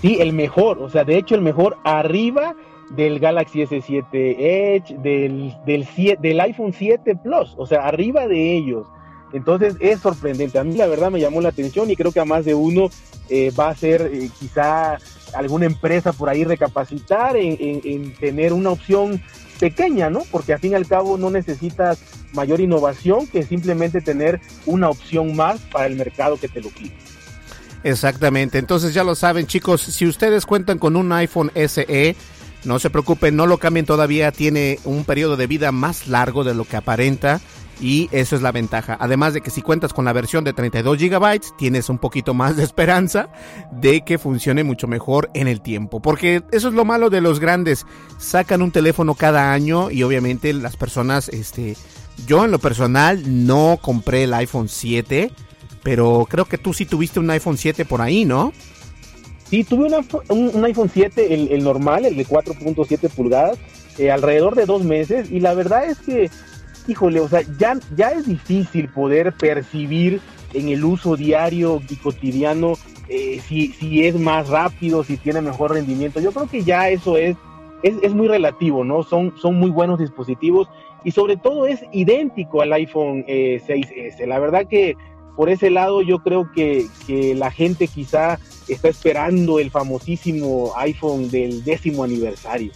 Sí, 0.02 0.18
el 0.20 0.34
mejor, 0.34 0.80
o 0.80 0.90
sea, 0.90 1.04
de 1.04 1.16
hecho 1.16 1.34
el 1.34 1.40
mejor 1.40 1.78
arriba 1.84 2.54
del 2.90 3.20
Galaxy 3.20 3.62
S7 3.62 4.04
Edge, 4.12 4.96
del, 4.98 5.54
del, 5.64 5.86
del 6.20 6.40
iPhone 6.40 6.74
7 6.76 7.16
Plus, 7.22 7.54
o 7.56 7.64
sea, 7.64 7.86
arriba 7.86 8.26
de 8.28 8.56
ellos. 8.56 8.86
Entonces 9.34 9.74
es 9.80 10.00
sorprendente. 10.00 10.60
A 10.60 10.64
mí 10.64 10.76
la 10.76 10.86
verdad 10.86 11.10
me 11.10 11.20
llamó 11.20 11.40
la 11.40 11.48
atención 11.48 11.90
y 11.90 11.96
creo 11.96 12.12
que 12.12 12.20
a 12.20 12.24
más 12.24 12.44
de 12.44 12.54
uno 12.54 12.88
eh, 13.28 13.52
va 13.58 13.68
a 13.68 13.74
ser 13.74 14.02
eh, 14.02 14.30
quizá 14.38 14.96
alguna 15.34 15.66
empresa 15.66 16.12
por 16.12 16.28
ahí 16.28 16.44
recapacitar 16.44 17.36
en, 17.36 18.14
tener 18.14 18.52
una 18.52 18.70
opción 18.70 19.20
pequeña, 19.58 20.08
¿no? 20.08 20.22
Porque 20.30 20.52
al 20.52 20.60
fin 20.60 20.72
y 20.72 20.74
al 20.76 20.86
cabo 20.86 21.18
no 21.18 21.30
necesitas 21.30 21.98
mayor 22.32 22.60
innovación 22.60 23.26
que 23.26 23.42
simplemente 23.42 24.00
tener 24.00 24.40
una 24.66 24.88
opción 24.88 25.34
más 25.34 25.60
para 25.62 25.86
el 25.86 25.96
mercado 25.96 26.36
que 26.36 26.46
te 26.46 26.60
lo 26.60 26.68
pide. 26.70 26.94
Exactamente. 27.82 28.58
Entonces 28.58 28.94
ya 28.94 29.02
lo 29.02 29.16
saben, 29.16 29.48
chicos, 29.48 29.80
si 29.82 30.06
ustedes 30.06 30.46
cuentan 30.46 30.78
con 30.78 30.94
un 30.94 31.10
iPhone 31.10 31.50
SE, 31.56 32.14
no 32.62 32.78
se 32.78 32.88
preocupen, 32.88 33.34
no 33.34 33.46
lo 33.46 33.58
cambien 33.58 33.84
todavía, 33.84 34.30
tiene 34.30 34.78
un 34.84 35.04
periodo 35.04 35.36
de 35.36 35.48
vida 35.48 35.72
más 35.72 36.06
largo 36.06 36.44
de 36.44 36.54
lo 36.54 36.64
que 36.64 36.76
aparenta 36.76 37.40
y 37.80 38.08
eso 38.12 38.36
es 38.36 38.42
la 38.42 38.52
ventaja. 38.52 38.96
Además 39.00 39.34
de 39.34 39.40
que 39.40 39.50
si 39.50 39.62
cuentas 39.62 39.92
con 39.92 40.04
la 40.04 40.12
versión 40.12 40.44
de 40.44 40.52
32 40.52 40.98
GB, 40.98 41.40
tienes 41.56 41.88
un 41.88 41.98
poquito 41.98 42.34
más 42.34 42.56
de 42.56 42.64
esperanza 42.64 43.28
de 43.72 44.02
que 44.02 44.18
funcione 44.18 44.64
mucho 44.64 44.86
mejor 44.86 45.30
en 45.34 45.48
el 45.48 45.60
tiempo. 45.60 46.00
Porque 46.00 46.42
eso 46.52 46.68
es 46.68 46.74
lo 46.74 46.84
malo 46.84 47.10
de 47.10 47.20
los 47.20 47.40
grandes. 47.40 47.86
Sacan 48.18 48.62
un 48.62 48.70
teléfono 48.70 49.14
cada 49.14 49.52
año 49.52 49.90
y 49.90 50.02
obviamente 50.02 50.52
las 50.52 50.76
personas, 50.76 51.28
este, 51.28 51.76
yo 52.26 52.44
en 52.44 52.50
lo 52.50 52.58
personal 52.58 53.46
no 53.46 53.78
compré 53.80 54.24
el 54.24 54.34
iPhone 54.34 54.68
7, 54.68 55.30
pero 55.82 56.26
creo 56.28 56.46
que 56.46 56.58
tú 56.58 56.72
sí 56.72 56.86
tuviste 56.86 57.20
un 57.20 57.30
iPhone 57.30 57.58
7 57.58 57.84
por 57.84 58.00
ahí, 58.00 58.24
¿no? 58.24 58.52
Sí, 59.50 59.62
tuve 59.62 59.88
un, 60.30 60.64
iPhone 60.64 60.90
7, 60.92 61.54
el, 61.54 61.62
normal, 61.62 62.06
el 62.06 62.16
de 62.16 62.26
4.7 62.26 63.10
pulgadas, 63.10 63.58
eh, 63.98 64.10
alrededor 64.10 64.54
de 64.54 64.64
dos 64.64 64.82
meses 64.82 65.30
y 65.30 65.40
la 65.40 65.54
verdad 65.54 65.84
es 65.84 65.98
que 65.98 66.30
híjole, 66.86 67.20
o 67.20 67.28
sea, 67.28 67.42
ya, 67.58 67.78
ya 67.96 68.10
es 68.10 68.26
difícil 68.26 68.88
poder 68.88 69.32
percibir 69.32 70.20
en 70.52 70.68
el 70.68 70.84
uso 70.84 71.16
diario 71.16 71.82
y 71.88 71.96
cotidiano 71.96 72.74
eh, 73.08 73.40
si, 73.46 73.68
si 73.68 74.06
es 74.06 74.18
más 74.18 74.48
rápido, 74.48 75.04
si 75.04 75.16
tiene 75.16 75.40
mejor 75.40 75.72
rendimiento. 75.72 76.20
Yo 76.20 76.32
creo 76.32 76.48
que 76.48 76.62
ya 76.62 76.88
eso 76.88 77.16
es, 77.16 77.36
es, 77.82 78.14
muy 78.14 78.28
relativo, 78.28 78.84
¿no? 78.84 79.02
Son, 79.02 79.34
son 79.36 79.56
muy 79.56 79.70
buenos 79.70 79.98
dispositivos 79.98 80.68
y 81.04 81.10
sobre 81.10 81.36
todo 81.36 81.66
es 81.66 81.84
idéntico 81.92 82.62
al 82.62 82.72
iPhone 82.72 83.24
6S. 83.26 84.20
Eh, 84.20 84.26
la 84.26 84.38
verdad 84.38 84.66
que 84.66 84.96
por 85.36 85.50
ese 85.50 85.68
lado 85.68 86.00
yo 86.00 86.20
creo 86.20 86.50
que, 86.52 86.86
que 87.06 87.34
la 87.34 87.50
gente 87.50 87.88
quizá 87.88 88.38
está 88.68 88.88
esperando 88.88 89.58
el 89.58 89.70
famosísimo 89.70 90.72
iPhone 90.76 91.30
del 91.30 91.64
décimo 91.64 92.04
aniversario. 92.04 92.72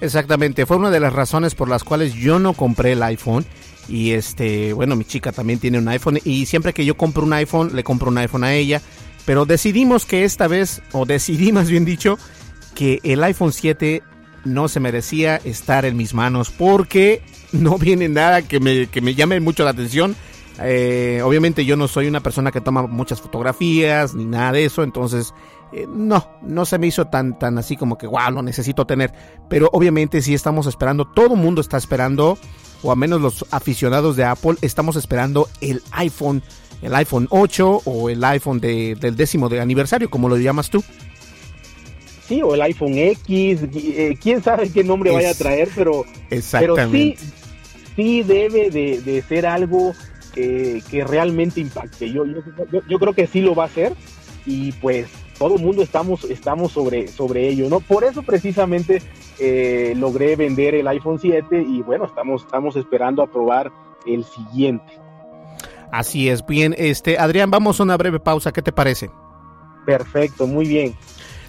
Exactamente, 0.00 0.64
fue 0.64 0.76
una 0.76 0.90
de 0.90 1.00
las 1.00 1.12
razones 1.12 1.54
por 1.54 1.68
las 1.68 1.82
cuales 1.82 2.14
yo 2.14 2.38
no 2.38 2.52
compré 2.52 2.92
el 2.92 3.02
iPhone. 3.02 3.44
Y 3.88 4.12
este, 4.12 4.72
bueno, 4.72 4.96
mi 4.96 5.04
chica 5.04 5.32
también 5.32 5.58
tiene 5.58 5.78
un 5.78 5.88
iPhone. 5.88 6.18
Y 6.24 6.46
siempre 6.46 6.72
que 6.72 6.84
yo 6.84 6.96
compro 6.96 7.24
un 7.24 7.32
iPhone, 7.32 7.74
le 7.74 7.82
compro 7.82 8.10
un 8.10 8.18
iPhone 8.18 8.44
a 8.44 8.54
ella. 8.54 8.80
Pero 9.24 9.44
decidimos 9.44 10.06
que 10.06 10.24
esta 10.24 10.46
vez, 10.46 10.82
o 10.92 11.04
decidí 11.04 11.52
más 11.52 11.68
bien 11.68 11.84
dicho, 11.84 12.18
que 12.74 13.00
el 13.02 13.24
iPhone 13.24 13.52
7 13.52 14.02
no 14.44 14.68
se 14.68 14.80
merecía 14.80 15.36
estar 15.36 15.84
en 15.84 15.96
mis 15.96 16.14
manos. 16.14 16.50
Porque 16.50 17.22
no 17.52 17.78
viene 17.78 18.08
nada 18.08 18.42
que 18.42 18.60
me, 18.60 18.86
que 18.86 19.00
me 19.00 19.14
llame 19.14 19.40
mucho 19.40 19.64
la 19.64 19.70
atención. 19.70 20.14
Eh, 20.60 21.22
obviamente 21.24 21.64
yo 21.64 21.76
no 21.76 21.86
soy 21.88 22.08
una 22.08 22.20
persona 22.20 22.50
que 22.50 22.60
toma 22.60 22.86
muchas 22.86 23.20
fotografías 23.20 24.14
ni 24.14 24.26
nada 24.26 24.52
de 24.52 24.64
eso. 24.64 24.82
Entonces 24.82 25.32
eh, 25.72 25.86
no, 25.88 26.26
no 26.42 26.64
se 26.64 26.78
me 26.78 26.86
hizo 26.86 27.06
tan, 27.06 27.38
tan 27.38 27.58
así 27.58 27.76
como 27.76 27.98
que, 27.98 28.06
wow, 28.06 28.30
lo 28.32 28.42
necesito 28.42 28.86
tener. 28.86 29.12
Pero 29.48 29.68
obviamente 29.72 30.22
sí 30.22 30.34
estamos 30.34 30.66
esperando, 30.66 31.06
todo 31.06 31.34
el 31.34 31.40
mundo 31.40 31.60
está 31.60 31.76
esperando, 31.76 32.38
o 32.82 32.90
al 32.90 32.96
menos 32.96 33.20
los 33.20 33.44
aficionados 33.50 34.16
de 34.16 34.24
Apple, 34.24 34.56
estamos 34.62 34.96
esperando 34.96 35.48
el 35.60 35.82
iPhone, 35.92 36.42
el 36.80 36.94
iPhone 36.94 37.26
8 37.30 37.82
o 37.84 38.08
el 38.08 38.24
iPhone 38.24 38.60
del 38.60 39.16
décimo 39.16 39.48
de 39.48 39.60
aniversario, 39.60 40.08
como 40.08 40.28
lo 40.28 40.36
llamas 40.36 40.70
tú. 40.70 40.82
Sí, 42.26 42.42
o 42.42 42.54
el 42.54 42.62
iPhone 42.62 42.96
X, 42.96 43.60
eh, 43.74 44.16
quién 44.20 44.42
sabe 44.42 44.70
qué 44.70 44.84
nombre 44.84 45.10
vaya 45.10 45.30
a 45.30 45.34
traer, 45.34 45.70
pero, 45.74 46.04
pero 46.52 46.76
sí, 46.90 47.16
sí 47.96 48.22
debe 48.22 48.70
de, 48.70 49.24
ser 49.28 49.46
algo 49.46 49.94
que 50.34 51.04
realmente 51.06 51.60
impacte. 51.60 52.10
Yo, 52.12 52.24
yo, 52.24 52.80
yo 52.88 52.98
creo 52.98 53.12
que 53.12 53.26
sí 53.26 53.40
lo 53.40 53.54
va 53.54 53.64
a 53.64 53.66
hacer 53.66 53.94
y 54.46 54.72
pues 54.72 55.08
todo 55.38 55.56
el 55.56 55.62
mundo 55.62 55.82
estamos, 55.82 56.24
estamos 56.24 56.72
sobre, 56.72 57.08
sobre 57.08 57.48
ello, 57.48 57.68
¿no? 57.68 57.80
Por 57.80 58.04
eso 58.04 58.22
precisamente 58.22 59.02
eh, 59.38 59.94
logré 59.96 60.36
vender 60.36 60.74
el 60.74 60.88
iPhone 60.88 61.18
7 61.18 61.62
y 61.62 61.82
bueno, 61.82 62.06
estamos, 62.06 62.42
estamos 62.42 62.76
esperando 62.76 63.22
a 63.22 63.26
probar 63.26 63.70
el 64.06 64.24
siguiente. 64.24 64.92
Así 65.90 66.28
es, 66.28 66.44
bien, 66.44 66.74
este, 66.76 67.18
Adrián, 67.18 67.50
vamos 67.50 67.80
a 67.80 67.82
una 67.84 67.96
breve 67.96 68.20
pausa, 68.20 68.52
¿qué 68.52 68.60
te 68.60 68.72
parece? 68.72 69.10
Perfecto, 69.86 70.46
muy 70.46 70.66
bien. 70.66 70.94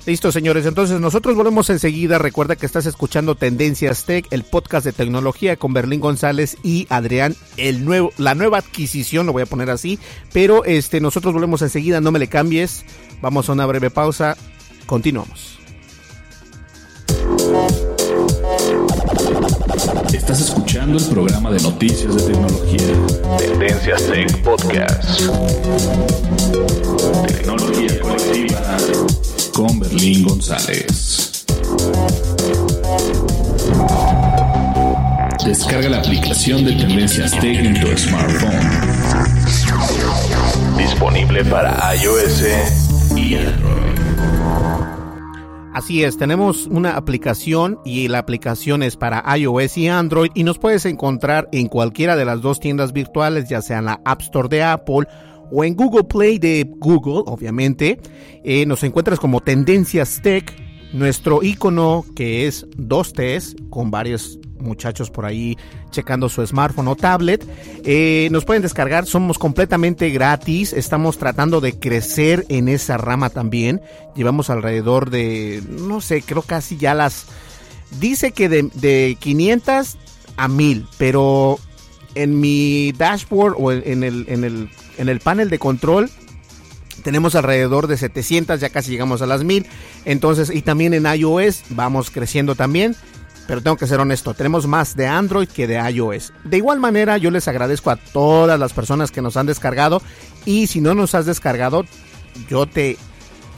Listo, 0.06 0.32
señores. 0.32 0.66
Entonces, 0.66 1.00
nosotros 1.00 1.36
volvemos 1.36 1.70
enseguida. 1.70 2.18
Recuerda 2.18 2.56
que 2.56 2.66
estás 2.66 2.86
escuchando 2.86 3.36
Tendencias 3.36 4.06
Tech, 4.06 4.26
el 4.32 4.44
podcast 4.44 4.86
de 4.86 4.94
tecnología 4.94 5.58
con 5.58 5.74
Berlín 5.74 6.00
González 6.00 6.58
y 6.64 6.88
Adrián, 6.90 7.36
el 7.58 7.86
nuevo, 7.86 8.12
la 8.18 8.36
nueva 8.36 8.60
adquisición, 8.60 9.26
lo 9.26 9.34
voy 9.34 9.44
a 9.44 9.46
poner 9.46 9.70
así. 9.70 10.00
Pero 10.34 10.66
este, 10.66 11.00
nosotros 11.02 11.34
volvemos 11.34 11.62
enseguida, 11.62 12.02
no 12.02 12.12
me 12.12 12.20
le 12.20 12.28
cambies. 12.28 12.86
Vamos 13.22 13.50
a 13.50 13.54
una 13.54 13.66
breve 13.66 13.90
pausa. 13.90 14.38
Continuamos. 14.86 15.60
Estás 20.14 20.42
escuchando 20.42 20.98
el 20.98 21.06
programa 21.06 21.52
de 21.52 21.62
noticias 21.62 22.16
de 22.16 22.34
tecnología. 22.34 23.38
Tendencias 23.38 24.08
Tech 24.08 24.44
Podcast. 24.44 25.22
Tecnología 27.28 28.00
colectiva 28.02 28.78
con 29.54 29.80
Berlín 29.80 30.24
González. 30.24 31.46
Descarga 35.46 35.90
la 35.90 36.00
aplicación 36.00 36.66
de 36.66 36.74
Tendencias 36.74 37.32
Tech 37.40 37.58
en 37.58 37.80
tu 37.80 37.88
smartphone. 37.98 38.70
Disponible 40.78 41.46
para 41.46 41.96
iOS 41.96 42.44
y 43.16 43.36
Android. 43.36 43.80
Así 45.74 46.04
es, 46.04 46.18
tenemos 46.18 46.68
una 46.68 46.98
aplicación 46.98 47.80
y 47.86 48.08
la 48.10 48.20
aplicación 48.20 48.84
es 48.84 48.98
para 48.98 49.24
iOS 49.38 49.78
y 49.78 49.88
Android 49.88 50.32
y 50.34 50.44
nos 50.44 50.60
puedes 50.60 50.86
encontrar 50.86 51.48
en 51.52 51.68
cualquiera 51.68 52.16
de 52.16 52.26
las 52.26 52.42
dos 52.42 52.60
tiendas 52.60 52.92
virtuales, 52.92 53.48
ya 53.50 53.62
sea 53.62 53.80
en 53.80 53.86
la 53.86 54.02
App 54.04 54.22
Store 54.22 54.50
de 54.50 54.64
Apple 54.64 55.08
o 55.52 55.64
en 55.64 55.76
Google 55.76 56.04
Play 56.04 56.40
de 56.40 56.68
Google, 56.78 57.24
obviamente. 57.26 58.00
Eh, 58.44 58.66
nos 58.66 58.84
encuentras 58.84 59.20
como 59.20 59.42
Tendencias 59.42 60.22
Tech, 60.22 60.54
nuestro 60.94 61.44
icono 61.44 62.06
que 62.16 62.48
es 62.48 62.68
2Ts 62.72 63.70
con 63.70 63.92
varios 63.92 64.40
muchachos 64.60 65.10
por 65.10 65.26
ahí 65.26 65.58
checando 65.90 66.30
su 66.30 66.46
smartphone 66.46 66.88
o 66.90 66.96
tablet. 66.96 67.46
Eh, 67.86 68.28
nos 68.32 68.46
pueden 68.46 68.62
descargar, 68.62 69.06
somos 69.06 69.38
completamente 69.38 70.10
gratis. 70.10 70.74
Estamos 70.74 71.18
tratando 71.18 71.62
de 71.62 71.80
crecer 71.80 72.46
en 72.50 72.68
esa 72.68 72.98
rama 72.98 73.30
también. 73.30 73.82
Llevamos 74.16 74.50
alrededor 74.50 75.10
de, 75.10 75.64
no 75.68 76.02
sé, 76.02 76.22
creo 76.22 76.42
casi 76.42 76.78
ya 76.78 76.94
las... 76.94 77.28
Dice 78.00 78.32
que 78.32 78.50
de, 78.50 78.70
de 78.76 79.18
500 79.20 79.98
a 80.38 80.48
1000, 80.48 80.86
pero 80.98 81.58
en 82.16 82.40
mi 82.40 82.92
dashboard 82.92 83.56
o 83.58 83.72
en 83.72 84.04
el, 84.04 84.26
en 84.28 84.44
el, 84.44 84.70
en 85.00 85.10
el 85.10 85.20
panel 85.20 85.50
de 85.50 85.58
control 85.58 86.10
tenemos 87.00 87.36
alrededor 87.36 87.88
de 87.88 87.98
700, 87.98 88.60
ya 88.60 88.70
casi 88.70 88.92
llegamos 88.92 89.22
a 89.22 89.26
las 89.26 89.44
1000. 89.44 89.66
Entonces, 90.06 90.52
y 90.54 90.62
también 90.62 90.94
en 90.94 91.06
iOS 91.06 91.64
vamos 91.70 92.12
creciendo 92.12 92.56
también. 92.56 92.96
Pero 93.48 93.64
tengo 93.64 93.78
que 93.78 93.88
ser 93.88 94.00
honesto, 94.00 94.36
tenemos 94.36 94.68
más 94.68 94.96
de 94.96 95.08
Android 95.08 95.48
que 95.48 95.66
de 95.66 95.78
iOS. 95.92 96.34
De 96.44 96.58
igual 96.58 96.80
manera, 96.80 97.18
yo 97.18 97.32
les 97.32 97.48
agradezco 97.48 97.90
a 97.90 97.96
todas 97.96 98.60
las 98.60 98.74
personas 98.74 99.10
que 99.10 99.24
nos 99.24 99.38
han 99.38 99.48
descargado. 99.48 100.04
Y 100.46 100.68
si 100.68 100.82
no 100.82 100.94
nos 100.94 101.16
has 101.16 101.26
descargado, 101.26 101.84
yo 102.48 102.68
te, 102.68 102.98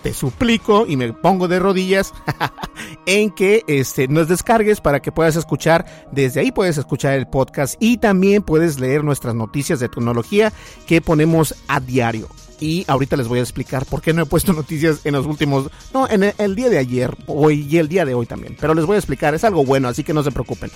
te 0.01 0.13
suplico 0.13 0.85
y 0.87 0.97
me 0.97 1.13
pongo 1.13 1.47
de 1.47 1.59
rodillas 1.59 2.13
en 3.05 3.31
que 3.31 3.63
este, 3.67 4.07
nos 4.07 4.27
descargues 4.27 4.81
para 4.81 5.01
que 5.01 5.11
puedas 5.11 5.35
escuchar. 5.35 5.85
Desde 6.11 6.41
ahí 6.41 6.51
puedes 6.51 6.77
escuchar 6.77 7.13
el 7.13 7.27
podcast 7.27 7.75
y 7.79 7.97
también 7.97 8.43
puedes 8.43 8.79
leer 8.79 9.03
nuestras 9.03 9.35
noticias 9.35 9.79
de 9.79 9.89
tecnología 9.89 10.51
que 10.87 11.01
ponemos 11.01 11.55
a 11.67 11.79
diario 11.79 12.27
y 12.61 12.85
ahorita 12.87 13.17
les 13.17 13.27
voy 13.27 13.39
a 13.39 13.41
explicar 13.41 13.85
por 13.85 14.01
qué 14.01 14.13
no 14.13 14.21
he 14.21 14.25
puesto 14.25 14.53
noticias 14.61 15.01
en 15.03 15.15
los 15.15 15.25
últimos, 15.25 15.69
no, 15.93 16.07
en 16.07 16.33
el, 16.37 16.55
día 16.55 16.69
de 16.69 16.77
ayer, 16.77 17.13
hoy 17.27 17.67
y 17.69 17.77
el 17.77 17.89
día 17.89 18.05
de 18.05 18.13
hoy 18.13 18.25
también, 18.25 18.55
pero 18.57 18.73
les 18.73 18.85
voy 18.85 18.95
a 18.95 18.99
explicar, 18.99 19.35
es 19.35 19.43
algo 19.43 19.65
bueno, 19.65 19.89
así 19.89 20.05
que 20.05 20.13
no 20.13 20.23
se 20.23 20.31
preocupen. 20.31 20.71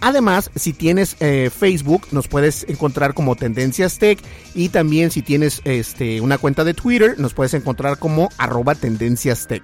Además, 0.00 0.50
si 0.54 0.72
tienes 0.72 1.16
eh, 1.18 1.50
Facebook, 1.50 2.06
nos 2.12 2.28
puedes 2.28 2.64
encontrar 2.68 3.14
como 3.14 3.34
Tendencias 3.34 3.98
Tech 3.98 4.20
y 4.54 4.68
también 4.68 5.10
si 5.10 5.22
tienes 5.22 5.62
este, 5.64 6.20
una 6.20 6.38
cuenta 6.38 6.62
de 6.62 6.74
Twitter, 6.74 7.18
nos 7.18 7.34
puedes 7.34 7.54
encontrar 7.54 7.98
como 7.98 8.28
arroba 8.38 8.74
Tendencias 8.74 9.48
Tech. 9.48 9.62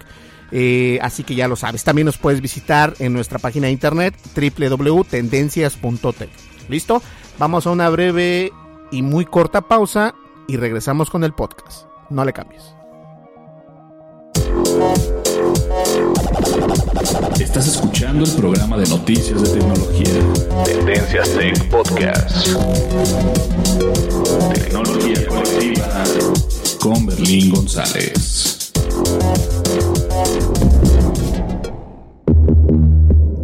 Eh, 0.53 0.99
así 1.03 1.24
que 1.24 1.35
ya 1.35 1.49
lo 1.49 1.57
sabes. 1.57 1.83
También 1.83 2.07
nos 2.07 2.18
puedes 2.18 2.41
visitar 2.41 2.95
en 3.01 3.12
nuestra 3.12 3.41
página 3.41 3.66
de 3.66 3.72
internet 3.72 4.14
www.tendencias.tech. 4.35 6.31
¿Listo? 6.68 7.03
Vamos 7.39 7.66
a 7.66 7.70
una 7.70 7.91
breve 7.91 8.53
y 8.93 9.03
muy 9.03 9.24
corta 9.24 9.62
pausa 9.62 10.14
y 10.49 10.57
regresamos 10.57 11.11
con 11.11 11.24
el 11.24 11.32
podcast. 11.32 11.86
No 12.11 12.24
le 12.24 12.32
cambies. 12.32 12.74
Estás 17.40 17.68
escuchando 17.68 18.24
el 18.24 18.30
programa 18.32 18.76
de 18.76 18.88
noticias 18.88 19.42
de 19.42 19.59
tecnología. 19.59 20.64
Tendencias 20.64 21.30
Tech 21.30 21.68
Podcast. 21.68 22.49
Tecnología 24.55 25.26
colectiva 25.26 26.05
con 26.80 27.07
Berlín 27.07 27.55
González. 27.55 28.72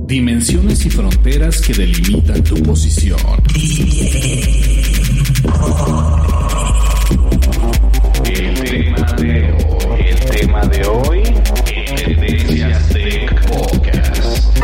Dimensiones 0.06 0.84
y 0.84 0.90
fronteras 0.90 1.60
que 1.62 1.72
delimitan 1.72 2.44
tu 2.44 2.62
posición. 2.62 3.18
De 10.68 10.86
hoy 10.86 11.22
Tendencias 11.96 12.88
Tech 12.90 13.48
Podcast. 13.48 14.58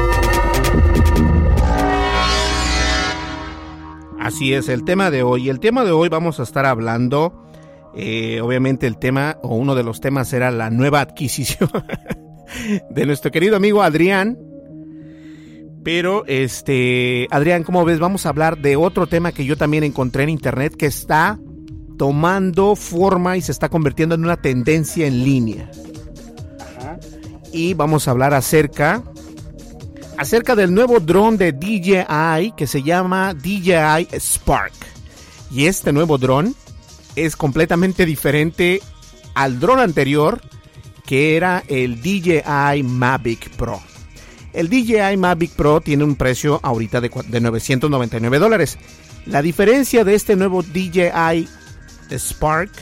Así 4.20 4.52
es, 4.52 4.68
el 4.68 4.84
tema 4.84 5.10
de 5.10 5.22
hoy. 5.22 5.48
El 5.48 5.60
tema 5.60 5.84
de 5.84 5.90
hoy 5.90 6.08
vamos 6.08 6.38
a 6.38 6.42
estar 6.44 6.66
hablando, 6.66 7.50
eh, 7.94 8.40
obviamente 8.40 8.86
el 8.86 8.98
tema, 8.98 9.38
o 9.42 9.56
uno 9.56 9.74
de 9.74 9.82
los 9.82 10.00
temas 10.00 10.32
era 10.32 10.50
la 10.50 10.70
nueva 10.70 11.00
adquisición 11.00 11.70
de 12.90 13.06
nuestro 13.06 13.30
querido 13.30 13.56
amigo 13.56 13.82
Adrián. 13.82 14.38
Pero, 15.82 16.24
este, 16.26 17.26
Adrián, 17.30 17.64
como 17.64 17.84
ves, 17.84 17.98
vamos 17.98 18.26
a 18.26 18.28
hablar 18.28 18.58
de 18.58 18.76
otro 18.76 19.06
tema 19.06 19.32
que 19.32 19.44
yo 19.44 19.56
también 19.56 19.84
encontré 19.84 20.24
en 20.24 20.28
internet 20.28 20.74
que 20.76 20.86
está 20.86 21.38
tomando 21.96 22.76
forma 22.76 23.36
y 23.36 23.40
se 23.40 23.52
está 23.52 23.68
convirtiendo 23.68 24.14
en 24.14 24.24
una 24.24 24.36
tendencia 24.36 25.06
en 25.06 25.24
línea 25.24 25.70
y 27.52 27.74
vamos 27.74 28.08
a 28.08 28.12
hablar 28.12 28.34
acerca 28.34 29.02
acerca 30.16 30.56
del 30.56 30.74
nuevo 30.74 30.98
dron 31.00 31.36
de 31.36 31.52
DJI 31.52 32.52
que 32.56 32.66
se 32.66 32.82
llama 32.82 33.34
DJI 33.34 34.08
Spark. 34.18 34.72
Y 35.50 35.66
este 35.66 35.92
nuevo 35.92 36.18
dron 36.18 36.54
es 37.16 37.36
completamente 37.36 38.04
diferente 38.04 38.82
al 39.34 39.60
dron 39.60 39.78
anterior 39.78 40.40
que 41.06 41.36
era 41.36 41.62
el 41.68 42.02
DJI 42.02 42.82
Mavic 42.82 43.48
Pro. 43.50 43.80
El 44.52 44.68
DJI 44.68 45.16
Mavic 45.16 45.52
Pro 45.52 45.80
tiene 45.80 46.04
un 46.04 46.16
precio 46.16 46.60
ahorita 46.62 47.00
de, 47.00 47.10
de 47.28 47.40
999 47.40 48.38
dólares. 48.38 48.76
La 49.24 49.40
diferencia 49.40 50.04
de 50.04 50.14
este 50.14 50.36
nuevo 50.36 50.62
DJI 50.62 51.48
Spark 52.10 52.72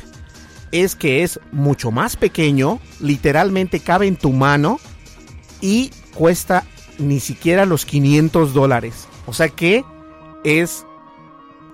es 0.73 0.95
que 0.97 1.23
es 1.23 1.41
mucho 1.53 1.91
más 1.91 2.17
pequeño, 2.17 2.81
literalmente 3.01 3.81
cabe 3.81 4.07
en 4.07 4.17
tu 4.17 4.33
mano 4.33 4.79
y 5.61 5.91
cuesta 6.14 6.64
ni 6.99 7.21
siquiera 7.21 7.67
los 7.67 7.85
500 7.85 8.55
dólares. 8.55 9.09
O 9.27 9.33
sea 9.33 9.49
que 9.49 9.85
es 10.45 10.87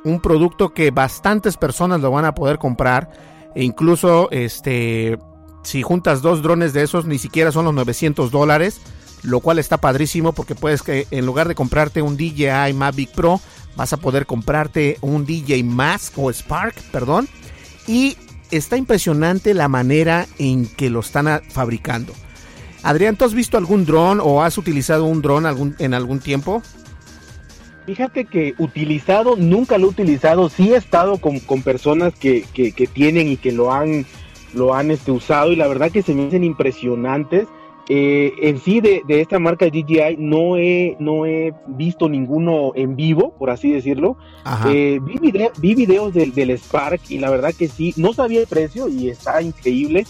un 0.05 0.21
producto 0.21 0.73
que 0.73 0.91
bastantes 0.91 1.57
personas 1.57 2.01
lo 2.01 2.11
van 2.11 2.25
a 2.25 2.35
poder 2.35 2.59
comprar. 2.59 3.11
E 3.55 3.65
incluso 3.65 4.31
este, 4.31 5.19
si 5.63 5.83
juntas 5.83 6.23
dos 6.23 6.43
drones 6.43 6.73
de 6.73 6.83
esos, 6.83 7.05
ni 7.05 7.19
siquiera 7.19 7.53
son 7.53 7.67
los 7.67 7.75
900 7.75 8.31
dólares. 8.31 8.81
Lo 9.23 9.39
cual 9.39 9.61
está 9.61 9.77
padrísimo 9.77 10.33
porque 10.33 10.57
puedes 10.57 10.83
que 10.83 11.07
en 11.13 11.27
lugar 11.27 11.47
de 11.47 11.55
comprarte 11.55 12.03
un 12.03 12.17
DJI 12.17 12.73
Mavic 12.75 13.13
Pro, 13.13 13.41
vas 13.77 13.93
a 13.93 13.97
poder 13.97 14.27
comprarte 14.27 14.99
un 15.01 15.25
DJ 15.25 15.63
Mask 15.63 16.19
o 16.19 16.33
Spark, 16.33 16.75
perdón. 16.91 17.29
Y 17.87 18.17
está 18.53 18.77
impresionante 18.77 19.55
la 19.55 19.69
manera 19.69 20.27
en 20.39 20.67
que 20.67 20.91
lo 20.91 21.01
están 21.01 21.43
fabricando. 21.49 22.13
Adrián, 22.83 23.17
¿tú 23.17 23.25
has 23.25 23.35
visto 23.35 23.57
algún 23.57 23.85
dron 23.85 24.21
o 24.23 24.43
has 24.43 24.59
utilizado 24.59 25.05
un 25.05 25.23
dron 25.23 25.75
en 25.79 25.95
algún 25.95 26.21
tiempo? 26.21 26.63
Fíjate 27.87 28.27
que 28.27 28.55
utilizado, 28.59 29.37
nunca 29.37 29.79
lo 29.79 29.87
he 29.87 29.91
utilizado, 29.91 30.49
sí 30.49 30.73
he 30.73 30.77
estado 30.77 31.19
con, 31.19 31.41
personas 31.63 32.15
que, 32.15 32.45
tienen 32.93 33.29
y 33.29 33.37
que 33.37 33.51
lo 33.51 33.73
han, 33.73 34.07
lo 34.55 34.75
han 34.75 34.91
este, 34.91 35.11
usado 35.11 35.51
y 35.51 35.57
la 35.57 35.67
verdad 35.67 35.91
que 35.91 36.03
se 36.03 36.15
me 36.15 36.27
hacen 36.27 36.45
impresionantes 36.45 37.49
eh, 37.89 38.33
en 38.43 38.61
sí 38.61 38.81
de, 38.81 39.03
esta 39.09 39.39
marca 39.39 39.67
DJI 39.67 40.17
no 40.19 40.57
he, 40.57 40.97
no 41.01 41.27
he 41.27 41.53
visto 41.67 42.09
ninguno 42.09 42.73
en 42.77 42.95
vivo, 42.95 43.35
por 43.39 43.51
así 43.51 43.73
decirlo. 43.73 44.17
Eh, 44.69 45.01
vi, 45.03 45.75
videos 45.75 46.15
del, 46.15 46.51
Spark 46.59 47.01
y 47.09 47.19
la 47.19 47.31
verdad 47.31 47.53
que 47.53 47.69
sí, 47.69 47.93
no 47.97 48.13
sabía 48.13 48.41
el 48.41 48.47
precio 48.47 48.89
y 48.89 49.11
está 49.11 49.43
increíble, 49.43 50.07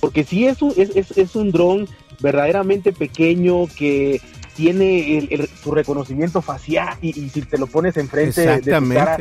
porque 0.00 0.22
sí 0.22 0.46
es 0.46 0.62
un, 0.62 0.72
es, 0.76 1.36
un 1.36 1.50
dron 1.50 1.88
verdaderamente 2.20 2.92
pequeño 2.92 3.66
que 3.76 4.20
tiene 4.54 5.48
su 5.62 5.72
reconocimiento 5.72 6.40
facial 6.40 6.96
y, 7.02 7.12
si 7.30 7.42
te 7.42 7.58
lo 7.58 7.66
pones 7.66 7.96
enfrente 7.96 8.46
de 8.46 8.58
tu 8.60 8.88
cara, 8.90 9.18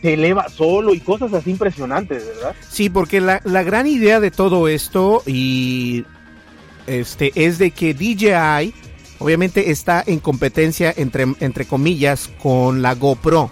te 0.00 0.14
eleva 0.14 0.48
solo 0.48 0.94
y 0.94 1.00
cosas 1.00 1.34
así 1.34 1.50
impresionantes, 1.50 2.24
¿verdad? 2.24 2.54
Sí, 2.68 2.88
porque 2.88 3.20
la, 3.20 3.40
la 3.44 3.64
gran 3.64 3.86
idea 3.86 4.20
de 4.20 4.30
todo 4.30 4.68
esto 4.68 5.22
y 5.26 6.04
este, 6.90 7.32
es 7.34 7.58
de 7.58 7.70
que 7.70 7.94
DJI 7.94 8.74
obviamente 9.20 9.70
está 9.70 10.02
en 10.04 10.18
competencia 10.18 10.92
entre, 10.96 11.26
entre 11.40 11.66
comillas 11.66 12.28
con 12.42 12.82
la 12.82 12.94
GoPro. 12.94 13.50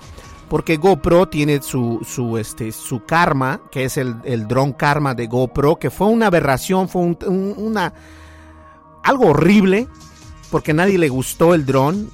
Porque 0.49 0.76
GoPro 0.76 1.28
tiene 1.28 1.62
su, 1.62 2.01
su, 2.09 2.39
este, 2.39 2.72
su 2.72 3.05
Karma, 3.05 3.61
que 3.70 3.84
es 3.84 3.99
el, 3.99 4.16
el 4.24 4.49
dron 4.49 4.72
Karma 4.72 5.14
de 5.14 5.26
GoPro, 5.26 5.76
que 5.76 5.91
fue 5.91 6.07
una 6.07 6.28
aberración, 6.28 6.89
fue 6.89 7.03
una, 7.03 7.93
algo 9.05 9.28
horrible, 9.28 9.86
porque 10.51 10.72
nadie 10.72 10.97
le 10.97 11.11
gustó 11.11 11.55
el 11.55 11.66
dron. 11.66 12.11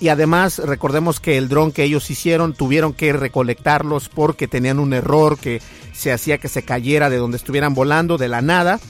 y 0.00 0.08
además 0.08 0.58
recordemos 0.58 1.18
que 1.18 1.38
el 1.38 1.48
dron 1.48 1.72
que 1.72 1.84
ellos 1.84 2.10
hicieron 2.10 2.52
tuvieron 2.52 2.92
que 2.92 3.14
recolectarlos 3.14 4.10
porque 4.10 4.46
tenían 4.46 4.78
un 4.78 4.92
error 4.92 5.38
que 5.38 5.62
se 5.94 6.12
hacía 6.12 6.36
que 6.36 6.48
se 6.48 6.62
cayera 6.62 7.08
de 7.08 7.16
donde 7.16 7.38
estuvieran 7.38 7.72
volando 7.74 8.18
de 8.18 8.28
la 8.28 8.42
nada. 8.42 8.80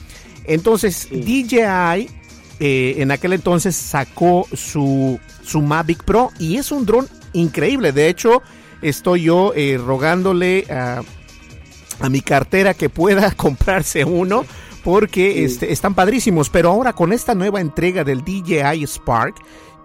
Entonces, 0.49 1.07
DJI 1.11 2.09
eh, 2.59 2.95
en 2.97 3.11
aquel 3.11 3.33
entonces 3.33 3.75
sacó 3.75 4.45
su, 4.53 5.19
su 5.43 5.61
Mavic 5.61 6.03
Pro 6.03 6.31
y 6.39 6.57
es 6.57 6.71
un 6.71 6.85
dron 6.85 7.07
increíble. 7.33 7.93
De 7.93 8.09
hecho, 8.09 8.41
estoy 8.81 9.23
yo 9.23 9.53
eh, 9.55 9.77
rogándole 9.77 10.65
a, 10.69 11.01
a 12.01 12.09
mi 12.09 12.21
cartera 12.21 12.73
que 12.73 12.89
pueda 12.89 13.31
comprarse 13.35 14.03
uno 14.03 14.43
porque 14.83 15.45
este, 15.45 15.71
están 15.71 15.93
padrísimos. 15.93 16.49
Pero 16.49 16.71
ahora 16.71 16.93
con 16.93 17.13
esta 17.13 17.35
nueva 17.35 17.61
entrega 17.61 18.03
del 18.03 18.23
DJI 18.23 18.85
Spark, 18.87 19.35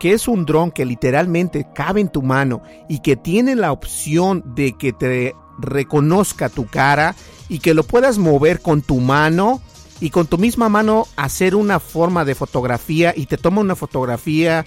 que 0.00 0.12
es 0.12 0.26
un 0.26 0.44
dron 0.44 0.70
que 0.70 0.84
literalmente 0.84 1.68
cabe 1.74 2.00
en 2.00 2.08
tu 2.08 2.22
mano 2.22 2.62
y 2.88 3.00
que 3.00 3.16
tiene 3.16 3.54
la 3.54 3.70
opción 3.70 4.42
de 4.56 4.72
que 4.72 4.92
te 4.92 5.34
reconozca 5.58 6.48
tu 6.48 6.66
cara 6.66 7.14
y 7.48 7.60
que 7.60 7.74
lo 7.74 7.84
puedas 7.84 8.18
mover 8.18 8.60
con 8.60 8.82
tu 8.82 8.98
mano 8.98 9.60
y 10.00 10.10
con 10.10 10.26
tu 10.26 10.38
misma 10.38 10.68
mano 10.68 11.06
hacer 11.16 11.54
una 11.54 11.80
forma 11.80 12.24
de 12.24 12.34
fotografía 12.34 13.14
y 13.16 13.26
te 13.26 13.38
toma 13.38 13.60
una 13.60 13.76
fotografía. 13.76 14.64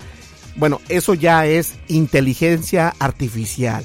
Bueno, 0.55 0.82
eso 0.89 1.13
ya 1.13 1.45
es 1.45 1.75
inteligencia 1.88 2.93
artificial. 2.99 3.84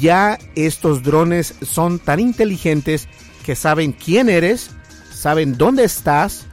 Ya 0.00 0.38
estos 0.54 1.02
drones 1.02 1.54
son 1.62 1.98
tan 1.98 2.20
inteligentes 2.20 3.08
que 3.44 3.56
saben 3.56 3.92
quién 3.92 4.28
eres, 4.28 4.70
saben 5.12 5.58
dónde 5.58 5.84
estás, 5.84 6.46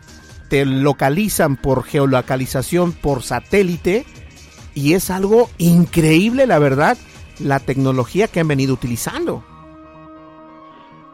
te 0.49 0.65
localizan 0.65 1.57
por 1.57 1.83
geolocalización 1.83 2.91
por 2.91 3.21
satélite 3.21 4.05
y 4.73 4.93
es 4.93 5.09
algo 5.11 5.49
increíble, 5.59 6.47
la 6.47 6.57
verdad, 6.57 6.97
la 7.39 7.59
tecnología 7.59 8.27
que 8.27 8.39
han 8.39 8.47
venido 8.47 8.73
utilizando. 8.73 9.43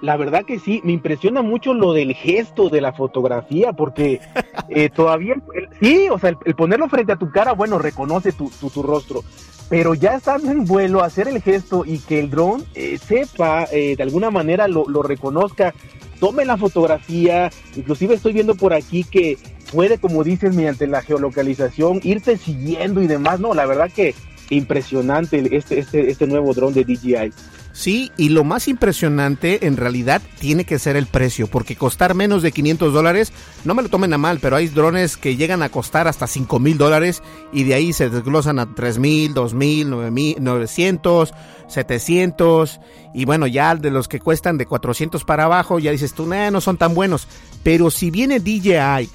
La 0.02 0.18
verdad 0.18 0.46
que 0.46 0.60
sí, 0.60 0.82
me 0.84 0.92
impresiona 0.92 1.42
mucho 1.42 1.74
lo 1.74 1.94
del 1.94 2.14
gesto 2.14 2.70
de 2.70 2.82
la 2.82 2.94
fotografía, 2.94 3.74
porque 3.74 4.20
eh, 4.70 4.90
todavía, 4.90 5.36
sí, 5.82 6.08
o 6.10 6.20
sea, 6.20 6.36
el, 6.46 6.56
ponerlo 6.56 6.90
frente 6.90 7.14
a 7.14 7.18
tu 7.18 7.32
cara, 7.32 7.54
bueno, 7.54 7.80
reconoce 7.80 8.32
tu, 8.32 8.50
tu, 8.50 8.84
rostro, 8.84 9.24
pero 9.70 9.94
ya 9.94 10.16
estando 10.16 10.52
en 10.52 10.66
vuelo, 10.66 11.04
hacer 11.04 11.28
el 11.28 11.42
gesto 11.42 11.84
y 11.86 12.00
que 12.00 12.20
el 12.20 12.30
dron 12.30 12.64
eh, 12.76 12.98
sepa, 12.98 13.66
eh, 13.72 13.96
de 13.96 14.04
alguna 14.04 14.30
manera 14.30 14.68
lo, 14.68 14.88
lo 14.88 15.02
reconozca, 15.02 15.74
tome 16.20 16.46
la 16.46 16.58
fotografía, 16.58 17.50
inclusive 17.76 18.16
estoy 18.16 18.34
viendo 18.34 18.56
por 18.56 18.74
aquí 18.74 19.04
que 19.04 19.38
puede, 19.72 19.98
como 19.98 20.24
dices, 20.24 20.56
mediante 20.56 20.88
la 20.88 21.02
geolocalización, 21.02 22.00
irte 22.04 22.38
siguiendo 22.38 23.02
y 23.02 23.08
demás, 23.08 23.40
no, 23.40 23.54
la 23.54 23.66
verdad 23.66 23.90
que 23.92 24.14
impresionante 24.50 25.56
este, 25.56 25.80
este, 25.80 26.10
este 26.10 26.28
nuevo 26.28 26.54
dron 26.54 26.74
de 26.74 26.84
DJI. 26.84 27.34
Sí, 27.76 28.14
y 28.16 28.30
lo 28.30 28.46
más 28.46 28.70
impresionante 28.70 29.68
en 29.68 29.76
realidad 29.76 30.22
tiene 30.40 30.64
que 30.64 30.80
ser 30.80 30.96
el 30.96 31.08
precio, 31.08 31.48
porque 31.48 31.76
costar 31.76 32.16
menos 32.16 32.42
de 32.42 32.54
500 32.54 32.94
dólares, 32.94 33.34
no 33.66 33.76
me 33.76 33.84
lo 33.84 33.90
tomen 33.90 34.14
a 34.14 34.18
mal, 34.18 34.40
pero 34.40 34.56
hay 34.56 34.70
drones 34.70 35.18
que 35.18 35.36
llegan 35.36 35.62
a 35.62 35.68
costar 35.68 36.08
hasta 36.08 36.26
5 36.26 36.58
mil 36.60 36.78
dólares 36.78 37.22
y 37.52 37.66
de 37.66 37.74
ahí 37.74 37.92
se 37.92 38.10
desglosan 38.10 38.60
a 38.60 38.74
3 38.74 38.98
mil, 38.98 39.34
2 39.34 39.54
mil, 39.56 39.90
900, 39.90 41.34
700 41.68 42.80
y 43.14 43.26
bueno, 43.26 43.46
ya 43.46 43.76
de 43.76 43.92
los 43.92 44.08
que 44.08 44.22
cuestan 44.22 44.58
de 44.58 44.66
400 44.66 45.26
para 45.26 45.44
abajo, 45.44 45.78
ya 45.78 45.92
dices 45.92 46.14
tú, 46.14 46.26
no 46.28 46.62
son 46.62 46.78
tan 46.78 46.96
buenos, 46.96 47.28
pero 47.62 47.92
si 47.92 48.10
viene 48.10 48.40
DJI 48.40 49.10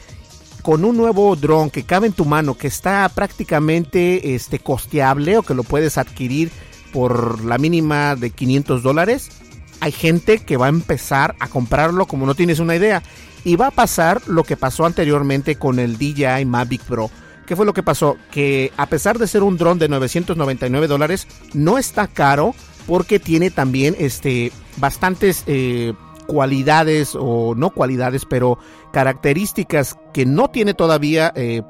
con 0.61 0.85
un 0.85 0.99
nuevo 0.99 1.35
dron 1.35 1.71
que 1.71 1.85
cabe 1.85 2.09
en 2.09 2.13
tu 2.13 2.27
mano, 2.27 2.59
que 2.59 2.67
está 2.67 3.09
prácticamente 3.09 4.35
este, 4.35 4.59
costeable 4.59 5.39
o 5.39 5.43
que 5.43 5.55
lo 5.55 5.63
puedes 5.63 5.97
adquirir 5.97 6.51
por 6.93 7.45
la 7.45 7.59
mínima 7.59 8.17
de 8.17 8.31
500 8.31 8.83
dólares, 8.83 9.31
hay 9.81 9.93
gente 9.93 10.39
que 10.39 10.57
va 10.57 10.67
a 10.67 10.71
empezar 10.71 11.35
a 11.41 11.49
comprarlo 11.49 12.07
como 12.07 12.27
no 12.27 12.35
tienes 12.35 12.59
una 12.59 12.77
idea. 12.77 13.03
Y 13.45 13.57
va 13.57 13.69
a 13.69 13.71
pasar 13.71 14.21
lo 14.27 14.45
que 14.45 14.57
pasó 14.57 14.85
anteriormente 14.85 15.57
con 15.57 15.79
el 15.79 15.97
DJI 15.97 16.45
Mavic 16.45 16.83
Pro. 16.85 17.11
¿Qué 17.47 17.57
fue 17.57 17.67
lo 17.67 17.73
que 17.73 17.83
pasó? 17.83 18.17
Que 18.31 18.71
a 18.77 18.87
pesar 18.87 19.19
de 19.19 19.27
ser 19.27 19.43
un 19.43 19.57
dron 19.57 19.79
de 19.79 19.89
999 19.89 20.87
dólares, 20.87 21.27
no 21.55 21.79
está 21.79 22.07
caro 22.07 22.55
porque 22.87 23.19
tiene 23.19 23.51
también 23.51 23.97
este, 23.99 24.53
bastantes 24.77 25.43
eh, 25.47 25.95
cualidades 26.27 27.17
o 27.19 27.55
no 27.57 27.71
cualidades, 27.71 28.25
pero 28.25 28.59
características 28.93 29.99
que 30.13 30.27
no 30.27 30.51
tiene 30.51 30.75
todavía. 30.75 31.33
Eh, 31.35 31.63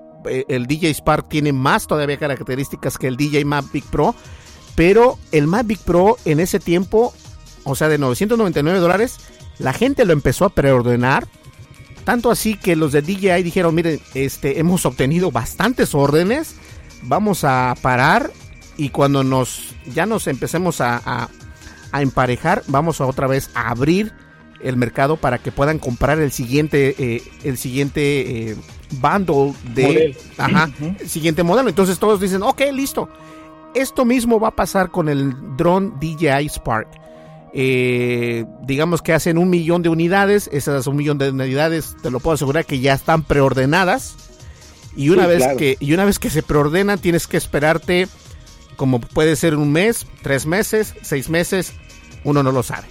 el 0.49 0.67
DJ 0.67 0.91
Spark 0.93 1.31
tiene 1.31 1.55
más 1.55 1.87
todavía 1.87 2.19
características 2.19 2.99
que 2.99 3.07
el 3.07 3.17
DJ 3.17 3.47
Mavic 3.47 3.87
Pro 3.87 4.15
pero 4.75 5.19
el 5.33 5.47
Mavic 5.47 5.81
Pro 5.81 6.17
en 6.25 6.41
ese 6.41 6.61
tiempo, 6.61 7.15
o 7.65 7.75
sea, 7.75 7.89
de 7.89 7.99
999 7.99 8.79
dólares, 8.79 9.19
la 9.59 9.73
gente 9.73 10.05
lo 10.05 10.13
empezó 10.13 10.45
a 10.45 10.51
preordenar. 10.51 11.29
Tanto 12.05 12.31
así 12.31 12.57
que 12.57 12.77
los 12.77 12.93
de 12.93 13.03
DJI 13.03 13.43
dijeron, 13.43 13.75
miren, 13.75 14.01
este, 14.15 14.59
hemos 14.59 14.87
obtenido 14.87 15.31
bastantes 15.31 15.95
órdenes, 15.95 16.57
vamos 17.03 17.45
a 17.45 17.75
parar 17.83 18.33
y 18.77 18.89
cuando 18.89 19.23
nos 19.23 19.75
ya 19.93 20.07
nos 20.07 20.27
empecemos 20.27 20.81
a, 20.81 21.29
emparejar, 21.93 22.63
vamos 22.69 23.01
a 23.01 23.07
otra 23.07 23.27
vez 23.27 23.51
a 23.55 23.69
abrir 23.69 24.13
el 24.63 24.77
mercado 24.77 25.17
para 25.17 25.39
que 25.39 25.53
puedan 25.53 25.79
comprar 25.79 26.19
el 26.21 26.33
siguiente 26.33 26.95
eh, 26.99 27.23
el 27.43 27.59
siguiente 27.59 28.51
eh, 28.51 28.57
bundle 28.93 29.55
de 29.75 30.17
ajá, 30.39 30.71
siguiente 31.07 31.43
modelo. 31.43 31.69
Entonces 31.69 31.99
todos 31.99 32.21
dicen, 32.21 32.43
ok, 32.43 32.63
listo. 32.73 33.09
Esto 33.75 34.05
mismo 34.05 34.41
va 34.41 34.49
a 34.49 34.57
pasar 34.57 34.91
con 34.91 35.09
el 35.09 35.57
drone 35.57 35.93
DJI 36.01 36.49
Spark. 36.49 36.89
Eh, 37.53 38.45
digamos 38.63 39.03
que 39.03 39.13
hacen 39.13 39.37
un 39.37 39.51
millón 39.51 39.83
de 39.83 39.89
unidades, 39.89 40.49
esas 40.53 40.87
un 40.87 40.97
millón 40.97 41.19
de 41.19 41.31
unidades 41.31 41.97
te 42.01 42.11
lo 42.11 42.21
puedo 42.21 42.35
asegurar 42.35 42.65
que 42.65 42.79
ya 42.79 42.95
están 42.95 43.25
preordenadas 43.25 44.17
y 44.95 45.11
una 45.11 45.27
vez 45.27 45.45
que 45.59 45.77
y 45.81 45.93
una 45.93 46.05
vez 46.05 46.21
que 46.21 46.31
se 46.31 46.45
preordenan 46.45 47.01
tienes 47.01 47.27
que 47.27 47.37
esperarte 47.37 48.07
como 48.77 49.01
puede 49.01 49.35
ser 49.35 49.57
un 49.57 49.73
mes, 49.73 50.07
tres 50.23 50.47
meses, 50.47 50.95
seis 51.03 51.29
meses, 51.29 51.75
uno 52.25 52.43
no 52.43 52.53
lo 52.53 52.63
sabe. 52.63 52.87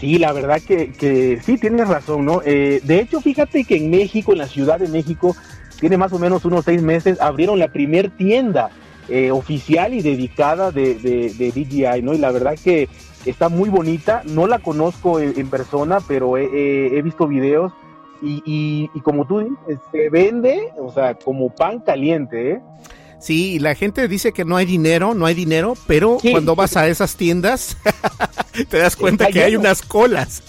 Sí, 0.00 0.18
la 0.18 0.32
verdad 0.32 0.60
que, 0.60 0.92
que 0.92 1.40
sí 1.42 1.56
tienes 1.56 1.88
razón, 1.88 2.26
¿no? 2.26 2.42
Eh, 2.44 2.80
de 2.82 3.00
hecho, 3.00 3.20
fíjate 3.20 3.64
que 3.64 3.76
en 3.76 3.90
México, 3.90 4.32
en 4.32 4.38
la 4.38 4.48
Ciudad 4.48 4.78
de 4.78 4.88
México, 4.88 5.34
tiene 5.80 5.96
más 5.96 6.12
o 6.12 6.18
menos 6.18 6.44
unos 6.44 6.64
seis 6.64 6.82
meses, 6.82 7.20
abrieron 7.20 7.58
la 7.58 7.68
primer 7.68 8.10
tienda 8.10 8.70
eh, 9.08 9.30
oficial 9.30 9.94
y 9.94 10.02
dedicada 10.02 10.70
de, 10.70 10.94
de, 10.94 11.52
DJI, 11.52 12.02
¿no? 12.02 12.14
Y 12.14 12.18
la 12.18 12.30
verdad 12.30 12.54
que 12.62 12.88
está 13.26 13.48
muy 13.48 13.68
bonita, 13.68 14.22
no 14.24 14.46
la 14.46 14.58
conozco 14.58 15.20
en, 15.20 15.48
persona, 15.48 15.98
pero 16.06 16.36
he, 16.36 17.00
visto 17.02 17.26
videos 17.26 17.72
y, 18.22 18.90
y, 18.94 19.00
como 19.00 19.26
tú 19.26 19.40
dices, 19.40 19.78
se 19.92 20.08
vende, 20.08 20.70
o 20.78 20.92
sea, 20.92 21.14
como 21.14 21.50
pan 21.54 21.80
caliente, 21.80 22.52
¿eh? 22.52 22.60
Sí, 23.24 23.58
la 23.58 23.74
gente 23.74 24.06
dice 24.06 24.32
que 24.32 24.44
no 24.44 24.56
hay 24.56 24.66
dinero, 24.66 25.14
no 25.14 25.24
hay 25.24 25.34
dinero, 25.34 25.74
pero 25.86 26.18
cuando 26.30 26.54
vas 26.54 26.76
a 26.76 26.88
esas 26.88 27.16
tiendas 27.16 27.78
te 28.68 28.76
das 28.76 28.96
cuenta 28.96 29.28
que 29.28 29.42
hay 29.42 29.56
unas 29.56 29.80
colas. 29.80 30.42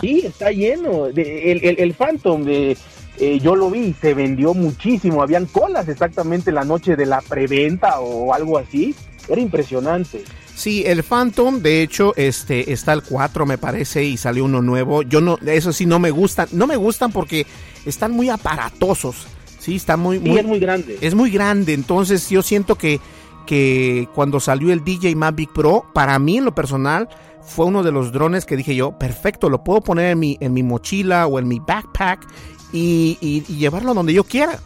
sí, 0.00 0.22
está 0.24 0.50
lleno. 0.50 1.04
De, 1.06 1.52
el, 1.52 1.64
el, 1.64 1.78
el 1.78 1.94
Phantom 1.94 2.42
de 2.42 2.76
eh, 3.20 3.38
yo 3.38 3.54
lo 3.54 3.70
vi, 3.70 3.94
se 4.00 4.14
vendió 4.14 4.54
muchísimo, 4.54 5.22
habían 5.22 5.46
colas 5.46 5.88
exactamente 5.88 6.50
la 6.52 6.64
noche 6.64 6.96
de 6.96 7.06
la 7.06 7.20
preventa 7.20 8.00
o 8.00 8.32
algo 8.32 8.58
así, 8.58 8.94
era 9.28 9.40
impresionante. 9.40 10.24
Sí, 10.54 10.84
el 10.86 11.02
Phantom, 11.02 11.60
de 11.60 11.82
hecho, 11.82 12.12
este 12.16 12.72
está 12.72 12.92
el 12.92 13.02
4 13.02 13.46
me 13.46 13.58
parece 13.58 14.04
y 14.04 14.16
salió 14.16 14.44
uno 14.44 14.60
nuevo. 14.60 15.02
Yo 15.02 15.20
no, 15.20 15.38
eso 15.46 15.72
sí 15.72 15.86
no 15.86 15.98
me 15.98 16.10
gustan, 16.10 16.48
no 16.52 16.66
me 16.66 16.76
gustan 16.76 17.12
porque 17.12 17.46
están 17.86 18.12
muy 18.12 18.28
aparatosos. 18.28 19.26
Sí, 19.58 19.76
está 19.76 19.96
muy, 19.96 20.18
muy 20.18 20.38
es 20.38 20.44
muy 20.44 20.58
grande. 20.58 20.98
Es 21.00 21.14
muy 21.14 21.30
grande, 21.30 21.74
entonces 21.74 22.28
yo 22.30 22.42
siento 22.42 22.76
que 22.76 23.00
que 23.50 24.08
cuando 24.14 24.38
salió 24.38 24.72
el 24.72 24.84
DJ 24.84 25.16
Mavic 25.16 25.52
Pro, 25.52 25.84
para 25.92 26.18
mí 26.20 26.38
en 26.38 26.44
lo 26.44 26.54
personal 26.54 27.08
fue 27.42 27.66
uno 27.66 27.82
de 27.82 27.90
los 27.90 28.12
drones 28.12 28.46
que 28.46 28.56
dije 28.56 28.76
yo, 28.76 28.92
perfecto, 28.92 29.48
lo 29.48 29.64
puedo 29.64 29.80
poner 29.80 30.12
en 30.12 30.20
mi, 30.20 30.38
en 30.40 30.52
mi 30.52 30.62
mochila 30.62 31.26
o 31.26 31.38
en 31.38 31.48
mi 31.48 31.58
backpack 31.58 32.26
y, 32.72 33.42
llevarlo 33.42 33.94
donde 33.94 34.12
yo 34.12 34.24
quiera. 34.24 34.58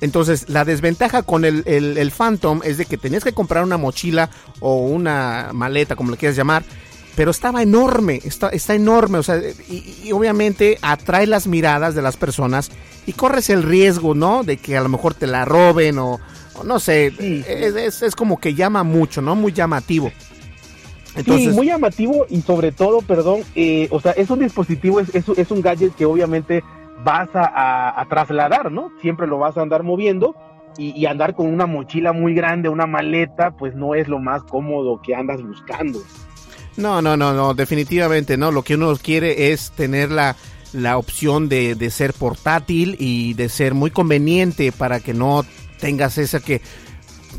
Entonces, 0.00 0.48
la 0.48 0.64
desventaja 0.64 1.22
con 1.22 1.44
el, 1.44 1.62
el, 1.66 2.10
Phantom 2.10 2.60
es 2.64 2.78
de 2.78 2.86
que 2.86 2.96
tenías 2.96 3.22
que 3.22 3.32
comprar 3.34 3.64
una 3.64 3.76
mochila 3.76 4.30
o 4.60 4.86
una 4.86 5.50
maleta, 5.52 5.94
como 5.94 6.10
le 6.10 6.16
quieras 6.16 6.36
llamar, 6.36 6.64
pero 7.16 7.30
estaba 7.30 7.62
enorme, 7.62 8.20
está, 8.24 8.48
está 8.48 8.74
enorme, 8.74 9.18
o 9.18 9.22
sea, 9.22 9.38
y, 9.68 10.10
obviamente 10.12 10.78
atrae 10.80 11.26
las 11.26 11.46
miradas 11.46 11.94
de 11.94 12.00
las 12.00 12.16
personas 12.16 12.70
y 13.06 13.12
corres 13.12 13.50
el 13.50 13.62
riesgo, 13.62 14.14
¿no? 14.14 14.42
De 14.42 14.56
que 14.56 14.76
a 14.76 14.80
lo 14.80 14.88
mejor 14.88 15.12
te 15.12 15.26
la 15.26 15.44
roben 15.44 15.98
o, 15.98 16.18
no 16.64 16.80
sé, 16.80 17.12
Es, 17.18 18.02
es, 18.02 18.16
como 18.16 18.40
que 18.40 18.54
llama 18.54 18.84
mucho, 18.84 19.20
¿no? 19.20 19.34
Muy 19.34 19.52
llamativo. 19.52 20.10
Entonces, 21.16 21.50
sí, 21.50 21.54
muy 21.54 21.66
llamativo 21.66 22.24
y 22.30 22.40
sobre 22.40 22.72
todo, 22.72 23.02
perdón, 23.02 23.40
eh, 23.54 23.88
o 23.90 24.00
sea, 24.00 24.12
es 24.12 24.30
un 24.30 24.38
dispositivo, 24.38 25.00
es, 25.00 25.14
es, 25.14 25.24
es 25.36 25.50
un 25.50 25.60
gadget 25.60 25.94
que 25.96 26.06
obviamente 26.06 26.62
vas 27.04 27.28
a, 27.34 28.04
trasladar, 28.08 28.70
¿no? 28.70 28.92
Siempre 29.00 29.26
lo 29.26 29.38
vas 29.38 29.56
a 29.56 29.62
andar 29.62 29.82
moviendo 29.82 30.34
y, 30.76 31.06
andar 31.06 31.34
con 31.34 31.46
una 31.52 31.66
mochila 31.66 32.12
muy 32.12 32.34
grande, 32.34 32.68
una 32.68 32.86
maleta, 32.86 33.52
pues 33.52 33.74
no 33.74 33.94
es 33.94 34.08
lo 34.08 34.18
más 34.18 34.42
cómodo 34.44 35.00
que 35.02 35.14
andas 35.14 35.42
buscando. 35.42 36.00
No, 36.76 37.02
no, 37.02 37.16
no, 37.16 37.34
no, 37.34 37.54
definitivamente 37.54 38.36
no. 38.36 38.50
Lo 38.52 38.62
que 38.62 38.76
uno 38.76 38.94
quiere 38.96 39.52
es 39.52 39.72
tener 39.72 40.10
la, 40.10 40.36
la 40.72 40.96
opción 40.96 41.48
de, 41.48 41.74
de 41.74 41.90
ser 41.90 42.12
portátil 42.12 42.96
y 42.98 43.34
de 43.34 43.48
ser 43.48 43.74
muy 43.74 43.90
conveniente 43.90 44.72
para 44.72 45.00
que 45.00 45.12
no 45.12 45.44
tengas 45.80 46.18
esa 46.18 46.40
que, 46.40 46.60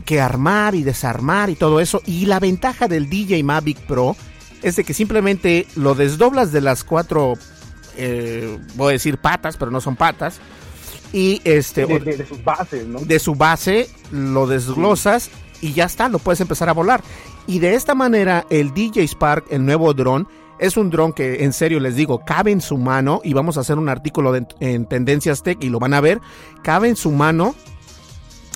que 0.05 0.19
armar 0.19 0.75
y 0.75 0.83
desarmar 0.83 1.49
y 1.49 1.55
todo 1.55 1.79
eso. 1.79 2.01
Y 2.05 2.25
la 2.25 2.39
ventaja 2.39 2.87
del 2.87 3.09
DJ 3.09 3.43
Mavic 3.43 3.79
Pro 3.79 4.15
es 4.61 4.75
de 4.75 4.83
que 4.83 4.93
simplemente 4.93 5.67
lo 5.75 5.95
desdoblas 5.95 6.51
de 6.51 6.61
las 6.61 6.83
cuatro, 6.83 7.33
eh, 7.97 8.59
voy 8.75 8.89
a 8.89 8.91
decir 8.93 9.17
patas, 9.17 9.57
pero 9.57 9.71
no 9.71 9.81
son 9.81 9.95
patas, 9.95 10.39
y 11.13 11.41
este 11.43 11.85
de, 11.85 11.99
de, 11.99 12.25
sus 12.25 12.43
bases, 12.43 12.87
¿no? 12.87 12.99
De 12.99 13.19
su 13.19 13.35
base 13.35 13.89
lo 14.11 14.47
desglosas 14.47 15.29
y 15.61 15.73
ya 15.73 15.85
está, 15.85 16.09
lo 16.09 16.19
puedes 16.19 16.41
empezar 16.41 16.69
a 16.69 16.73
volar. 16.73 17.03
Y 17.47 17.59
de 17.59 17.75
esta 17.75 17.95
manera 17.95 18.45
el 18.49 18.73
DJ 18.73 19.07
Spark, 19.07 19.45
el 19.51 19.65
nuevo 19.65 19.93
dron, 19.93 20.27
es 20.59 20.77
un 20.77 20.89
dron 20.89 21.11
que 21.11 21.43
en 21.43 21.53
serio 21.53 21.79
les 21.79 21.95
digo, 21.95 22.23
cabe 22.25 22.51
en 22.51 22.61
su 22.61 22.77
mano 22.77 23.19
y 23.23 23.33
vamos 23.33 23.57
a 23.57 23.61
hacer 23.61 23.77
un 23.77 23.89
artículo 23.89 24.33
en 24.35 24.85
Tendencias 24.85 25.43
Tech 25.43 25.57
y 25.61 25.69
lo 25.69 25.79
van 25.79 25.93
a 25.93 26.01
ver, 26.01 26.21
cabe 26.63 26.87
en 26.87 26.95
su 26.95 27.11
mano 27.11 27.55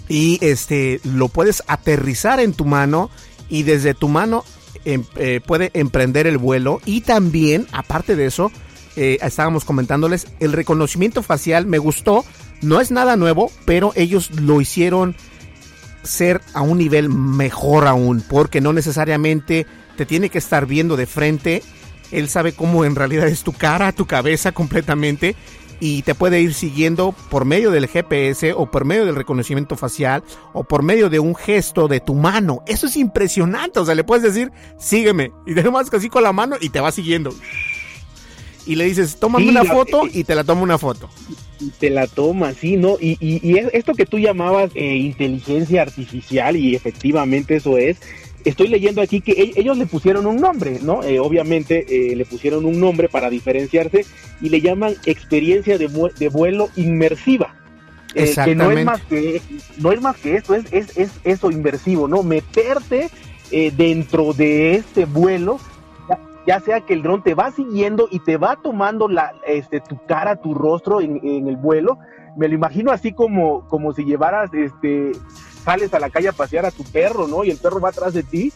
y 0.07 0.38
este 0.41 0.99
lo 1.03 1.29
puedes 1.29 1.63
aterrizar 1.67 2.39
en 2.39 2.53
tu 2.53 2.65
mano 2.65 3.09
y 3.49 3.63
desde 3.63 3.93
tu 3.93 4.07
mano 4.07 4.43
em, 4.86 5.03
eh, 5.15 5.41
puede 5.45 5.71
emprender 5.73 6.27
el 6.27 6.38
vuelo 6.38 6.79
y 6.86 7.01
también 7.01 7.67
aparte 7.71 8.15
de 8.15 8.25
eso 8.27 8.51
eh, 8.95 9.17
estábamos 9.21 9.65
comentándoles 9.65 10.27
el 10.39 10.53
reconocimiento 10.53 11.23
facial 11.23 11.65
me 11.65 11.77
gustó 11.77 12.25
no 12.61 12.79
es 12.81 12.91
nada 12.91 13.15
nuevo 13.15 13.51
pero 13.65 13.91
ellos 13.95 14.31
lo 14.39 14.61
hicieron 14.61 15.15
ser 16.03 16.41
a 16.53 16.61
un 16.61 16.77
nivel 16.77 17.09
mejor 17.09 17.87
aún 17.87 18.23
porque 18.27 18.61
no 18.61 18.73
necesariamente 18.73 19.65
te 19.97 20.05
tiene 20.05 20.29
que 20.29 20.37
estar 20.37 20.65
viendo 20.65 20.97
de 20.97 21.05
frente 21.05 21.63
él 22.11 22.29
sabe 22.29 22.53
cómo 22.53 22.85
en 22.85 22.95
realidad 22.95 23.27
es 23.27 23.43
tu 23.43 23.51
cara, 23.53 23.91
tu 23.91 24.05
cabeza 24.05 24.51
completamente 24.51 25.35
y 25.79 26.03
te 26.03 26.15
puede 26.15 26.41
ir 26.41 26.53
siguiendo 26.53 27.13
por 27.29 27.45
medio 27.45 27.71
del 27.71 27.87
GPS 27.87 28.53
o 28.53 28.69
por 28.69 28.85
medio 28.85 29.05
del 29.05 29.15
reconocimiento 29.15 29.75
facial 29.75 30.23
o 30.53 30.63
por 30.63 30.83
medio 30.83 31.09
de 31.09 31.19
un 31.19 31.35
gesto 31.35 31.87
de 31.87 31.99
tu 31.99 32.15
mano. 32.15 32.63
Eso 32.65 32.87
es 32.87 32.95
impresionante. 32.95 33.79
O 33.79 33.85
sea, 33.85 33.95
le 33.95 34.03
puedes 34.03 34.23
decir, 34.23 34.51
sígueme. 34.79 35.31
Y 35.45 35.53
más 35.69 35.93
así 35.93 36.09
con 36.09 36.23
la 36.23 36.33
mano 36.33 36.55
y 36.59 36.69
te 36.69 36.79
va 36.79 36.91
siguiendo. 36.91 37.33
Y 38.66 38.76
le 38.76 38.86
dices, 38.86 39.18
toma 39.18 39.39
una 39.39 39.63
foto 39.63 40.03
y 40.11 40.24
te 40.24 40.36
la 40.36 40.43
toma 40.43 40.61
una 40.61 40.78
foto. 40.78 41.09
Y 41.59 41.70
te 41.70 41.89
la 41.89 42.07
toma, 42.07 42.53
sí, 42.53 42.78
¿no? 42.78 42.97
Y, 42.99 43.18
y, 43.20 43.57
esto 43.74 43.93
que 43.93 44.05
tú 44.05 44.20
llamabas 44.20 44.72
eh, 44.76 44.95
inteligencia 44.95 45.84
artificial, 45.84 46.55
y 46.55 46.76
efectivamente 46.76 47.55
eso 47.55 47.78
es, 47.78 47.97
estoy 48.45 48.68
leyendo 48.68 49.01
aquí 49.01 49.22
que 49.22 49.34
e-, 49.34 49.59
ellos 49.59 49.78
le 49.78 49.88
pusieron 49.88 50.26
un 50.26 50.38
nombre, 50.38 50.80
¿no? 50.82 51.03
Eh, 51.03 51.20
obviamente 51.20 51.86
eh, 51.89 52.16
le 52.16 52.26
pusieron 52.26 52.66
un 52.66 52.80
nombre 52.80 53.09
para 53.09 53.30
diferenciarse 53.30 54.05
y 54.41 54.49
le 54.49 54.61
llaman 54.61 54.95
experiencia 55.05 55.78
de, 55.78 55.89
de 56.18 56.30
vuelo 56.30 56.70
inmersiva. 56.76 57.55
Eh, 58.13 58.34
que 58.45 58.55
no 58.55 58.72
es 58.72 58.86
más 58.86 59.01
que 59.01 59.41
no 59.78 59.91
es 59.91 59.99
más 59.99 60.16
que 60.16 60.36
esto, 60.36 60.55
es, 60.55 60.63
es, 60.72 60.95
es 60.95 61.09
eso 61.26 61.51
inmersivo, 61.51 62.07
¿no? 62.07 62.24
Meterte 62.24 63.09
dentro 63.78 64.34
de 64.34 64.76
este 64.76 65.05
vuelo, 65.05 65.59
ya, 66.45 66.59
sea 66.59 66.81
que 66.81 66.93
el 66.93 67.03
dron 67.03 67.23
te 67.23 67.33
va 67.33 67.51
siguiendo 67.51 68.07
y 68.11 68.19
te 68.19 68.37
va 68.37 68.57
tomando 68.61 69.07
la, 69.07 69.33
este, 69.47 69.79
tu 69.79 69.97
cara, 70.05 70.35
tu 70.35 70.53
rostro 70.53 71.01
en, 71.01 71.19
en 71.23 71.47
el 71.47 71.57
vuelo. 71.57 71.97
Me 72.37 72.47
lo 72.47 72.55
imagino 72.55 72.91
así 72.91 73.13
como, 73.13 73.67
como 73.67 73.93
si 73.93 74.03
llevaras 74.03 74.53
este 74.53 75.13
sales 75.65 75.93
a 75.93 75.99
la 75.99 76.09
calle 76.09 76.29
a 76.29 76.33
pasear 76.33 76.65
a 76.65 76.71
tu 76.71 76.83
perro, 76.83 77.27
¿no? 77.27 77.43
Y 77.43 77.49
el 77.49 77.57
perro 77.57 77.81
va 77.81 77.89
atrás 77.89 78.13
de 78.13 78.23
ti, 78.23 78.53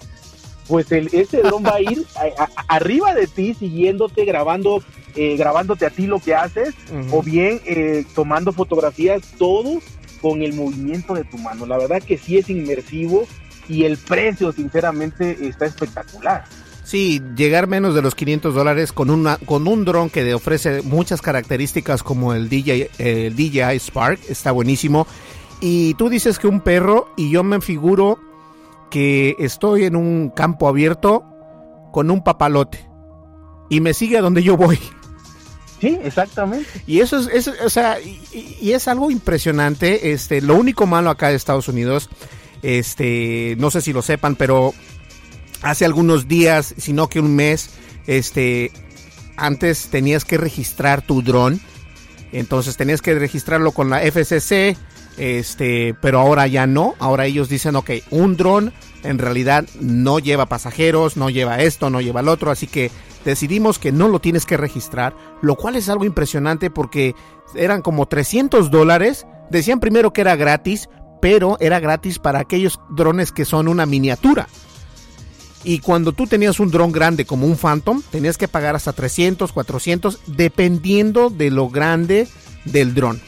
pues 0.67 0.91
el, 0.91 1.09
ese 1.11 1.41
dron 1.41 1.65
va 1.65 1.75
a 1.75 1.81
ir 1.81 2.05
arriba 2.67 3.13
de 3.15 3.27
ti, 3.27 3.55
siguiéndote, 3.55 4.23
grabando, 4.23 4.81
eh, 5.15 5.35
grabándote 5.35 5.87
a 5.87 5.89
ti 5.89 6.05
lo 6.05 6.19
que 6.19 6.35
haces, 6.35 6.75
o 7.11 7.23
bien 7.23 7.59
eh, 7.65 8.05
tomando 8.13 8.53
fotografías, 8.53 9.23
todo 9.37 9.79
con 10.21 10.43
el 10.43 10.53
movimiento 10.53 11.15
de 11.15 11.23
tu 11.23 11.37
mano. 11.37 11.65
La 11.65 11.77
verdad 11.77 12.01
que 12.01 12.17
sí 12.17 12.37
es 12.37 12.49
inmersivo 12.49 13.25
y 13.67 13.85
el 13.85 13.97
precio, 13.97 14.51
sinceramente, 14.51 15.47
está 15.47 15.65
espectacular. 15.65 16.45
Sí, 16.89 17.21
llegar 17.35 17.67
menos 17.67 17.93
de 17.93 18.01
los 18.01 18.15
500 18.15 18.55
dólares 18.55 18.91
con, 18.91 19.11
una, 19.11 19.37
con 19.37 19.67
un 19.67 19.85
dron 19.85 20.09
que 20.09 20.33
ofrece 20.33 20.81
muchas 20.81 21.21
características 21.21 22.01
como 22.01 22.33
el 22.33 22.49
DJ, 22.49 22.89
el 22.97 23.35
DJI 23.35 23.75
Spark, 23.79 24.19
está 24.27 24.51
buenísimo. 24.51 25.05
Y 25.61 25.93
tú 25.93 26.09
dices 26.09 26.39
que 26.39 26.47
un 26.47 26.61
perro 26.61 27.13
y 27.15 27.29
yo 27.29 27.43
me 27.43 27.61
figuro 27.61 28.17
que 28.89 29.35
estoy 29.37 29.83
en 29.83 29.95
un 29.95 30.31
campo 30.31 30.67
abierto 30.67 31.23
con 31.91 32.09
un 32.09 32.23
papalote 32.23 32.89
y 33.69 33.81
me 33.81 33.93
sigue 33.93 34.17
a 34.17 34.21
donde 34.21 34.41
yo 34.41 34.57
voy. 34.57 34.79
Sí, 35.79 35.95
exactamente. 36.03 36.67
Y 36.87 37.01
eso 37.01 37.19
es, 37.29 37.47
o 37.47 37.69
sea, 37.69 37.99
y, 38.01 38.71
es 38.71 38.87
algo 38.87 39.11
impresionante. 39.11 40.11
Este, 40.11 40.41
lo 40.41 40.55
único 40.55 40.87
malo 40.87 41.11
acá 41.11 41.29
de 41.29 41.35
Estados 41.35 41.67
Unidos, 41.67 42.09
este, 42.63 43.55
no 43.59 43.69
sé 43.69 43.81
si 43.81 43.93
lo 43.93 44.01
sepan, 44.01 44.35
pero 44.35 44.73
hace 45.61 45.85
algunos 45.85 46.27
días, 46.27 46.73
si 46.77 46.93
no 46.93 47.09
que 47.09 47.19
un 47.19 47.35
mes, 47.35 47.69
este, 48.07 48.71
antes 49.37 49.87
tenías 49.89 50.25
que 50.25 50.37
registrar 50.37 51.01
tu 51.01 51.21
dron. 51.21 51.59
Entonces 52.31 52.77
tenías 52.77 53.01
que 53.01 53.15
registrarlo 53.15 53.71
con 53.71 53.89
la 53.89 54.01
FCC 54.01 54.77
este, 55.19 55.95
pero 56.01 56.19
ahora 56.19 56.47
ya 56.47 56.65
no. 56.65 56.95
Ahora 56.97 57.25
ellos 57.25 57.49
dicen, 57.49 57.75
ok, 57.75 57.91
un 58.09 58.37
dron 58.37 58.73
en 59.03 59.19
realidad 59.19 59.65
no 59.79 60.19
lleva 60.19 60.47
pasajeros, 60.47 61.17
no 61.17 61.29
lleva 61.29 61.59
esto, 61.59 61.89
no 61.89 62.01
lleva 62.01 62.21
el 62.21 62.29
otro, 62.29 62.51
así 62.51 62.67
que 62.67 62.89
decidimos 63.25 63.79
que 63.79 63.91
no 63.91 64.07
lo 64.07 64.19
tienes 64.19 64.45
que 64.45 64.57
registrar, 64.57 65.13
lo 65.41 65.55
cual 65.55 65.75
es 65.75 65.89
algo 65.89 66.05
impresionante 66.05 66.69
porque 66.69 67.15
eran 67.53 67.81
como 67.81 68.07
300 68.07 68.71
dólares. 68.71 69.27
Decían 69.51 69.81
primero 69.81 70.13
que 70.13 70.21
era 70.21 70.37
gratis, 70.37 70.89
pero 71.21 71.57
era 71.59 71.81
gratis 71.81 72.17
para 72.17 72.39
aquellos 72.39 72.79
drones 72.89 73.33
que 73.33 73.43
son 73.43 73.67
una 73.67 73.85
miniatura. 73.85 74.47
Y 75.63 75.79
cuando 75.79 76.13
tú 76.13 76.25
tenías 76.25 76.59
un 76.59 76.71
dron 76.71 76.91
grande 76.91 77.25
como 77.25 77.45
un 77.45 77.57
Phantom, 77.57 78.01
tenías 78.11 78.37
que 78.37 78.47
pagar 78.47 78.75
hasta 78.75 78.93
300, 78.93 79.51
400, 79.51 80.19
dependiendo 80.27 81.29
de 81.29 81.51
lo 81.51 81.69
grande 81.69 82.27
del 82.65 82.93
dron. 82.93 83.21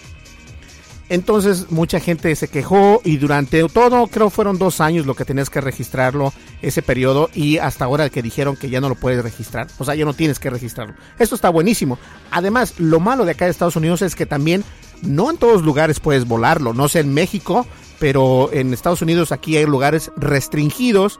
Entonces 1.12 1.70
mucha 1.70 2.00
gente 2.00 2.34
se 2.38 2.48
quejó 2.48 3.02
y 3.04 3.18
durante 3.18 3.62
todo, 3.68 4.08
creo 4.08 4.30
fueron 4.30 4.58
dos 4.58 4.80
años 4.80 5.06
lo 5.06 5.14
que 5.14 5.26
tenías 5.26 5.50
que 5.50 5.60
registrarlo, 5.60 6.32
ese 6.62 6.82
periodo, 6.82 7.30
y 7.34 7.58
hasta 7.58 7.84
ahora 7.84 8.10
que 8.10 8.22
dijeron 8.22 8.56
que 8.56 8.70
ya 8.70 8.80
no 8.80 8.88
lo 8.88 8.96
puedes 8.96 9.22
registrar, 9.22 9.68
o 9.78 9.84
sea, 9.84 9.94
ya 9.94 10.06
no 10.06 10.14
tienes 10.14 10.40
que 10.40 10.50
registrarlo. 10.50 10.96
Esto 11.20 11.36
está 11.36 11.50
buenísimo. 11.50 12.00
Además, 12.32 12.76
lo 12.80 13.02
malo 13.02 13.26
de 13.26 13.32
acá 13.32 13.44
de 13.44 13.52
Estados 13.52 13.76
Unidos 13.76 14.02
es 14.04 14.16
que 14.16 14.26
también 14.26 14.64
no 15.02 15.30
en 15.30 15.36
todos 15.36 15.64
lugares 15.64 16.00
puedes 16.00 16.26
volarlo, 16.26 16.74
no 16.74 16.88
sé 16.88 17.02
en 17.02 17.14
México, 17.14 17.68
pero 18.00 18.50
en 18.54 18.74
Estados 18.74 19.02
Unidos 19.02 19.34
aquí 19.34 19.58
hay 19.58 19.66
lugares 19.66 20.14
restringidos 20.16 21.20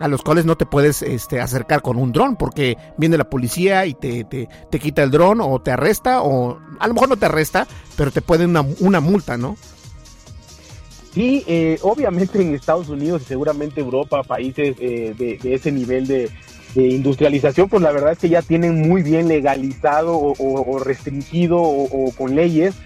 a 0.00 0.08
los 0.08 0.22
cuales 0.22 0.46
no 0.46 0.56
te 0.56 0.66
puedes 0.66 1.02
este, 1.02 1.40
acercar 1.40 1.82
con 1.82 1.96
un 1.98 2.10
dron 2.10 2.34
porque 2.34 2.76
viene 2.96 3.18
la 3.18 3.28
policía 3.28 3.86
y 3.86 3.94
te, 3.94 4.24
te, 4.24 4.78
quita 4.78 5.02
el 5.02 5.10
dron 5.10 5.40
o 5.40 5.60
te 5.60 5.70
arresta 5.70 6.22
o 6.22 6.58
a 6.80 6.88
lo 6.88 6.94
mejor 6.94 7.10
no 7.10 7.16
te 7.16 7.26
arresta, 7.26 7.68
pero 7.96 8.10
te 8.10 8.22
pueden 8.22 8.50
una, 8.50 8.64
una 8.80 9.00
multa, 9.00 9.36
¿no? 9.36 9.56
Sí, 11.12 11.44
eh, 11.46 11.78
obviamente 11.82 12.40
en 12.40 12.54
Estados 12.54 12.88
Unidos 12.88 13.22
y 13.22 13.24
seguramente 13.26 13.80
Europa, 13.80 14.22
países 14.22 14.76
eh, 14.80 15.14
de, 15.18 15.54
ese 15.54 15.70
nivel 15.70 16.06
de, 16.06 16.30
industrialización, 16.74 17.68
pues 17.68 17.82
la 17.82 17.90
verdad 17.90 18.12
es 18.12 18.18
que 18.18 18.28
ya 18.28 18.42
tienen 18.42 18.88
muy 18.88 19.02
bien 19.02 19.26
legalizado 19.26 20.16
o, 20.16 20.78
restringido 20.78 21.60
o, 21.60 22.12
con 22.16 22.36
leyes 22.36 22.76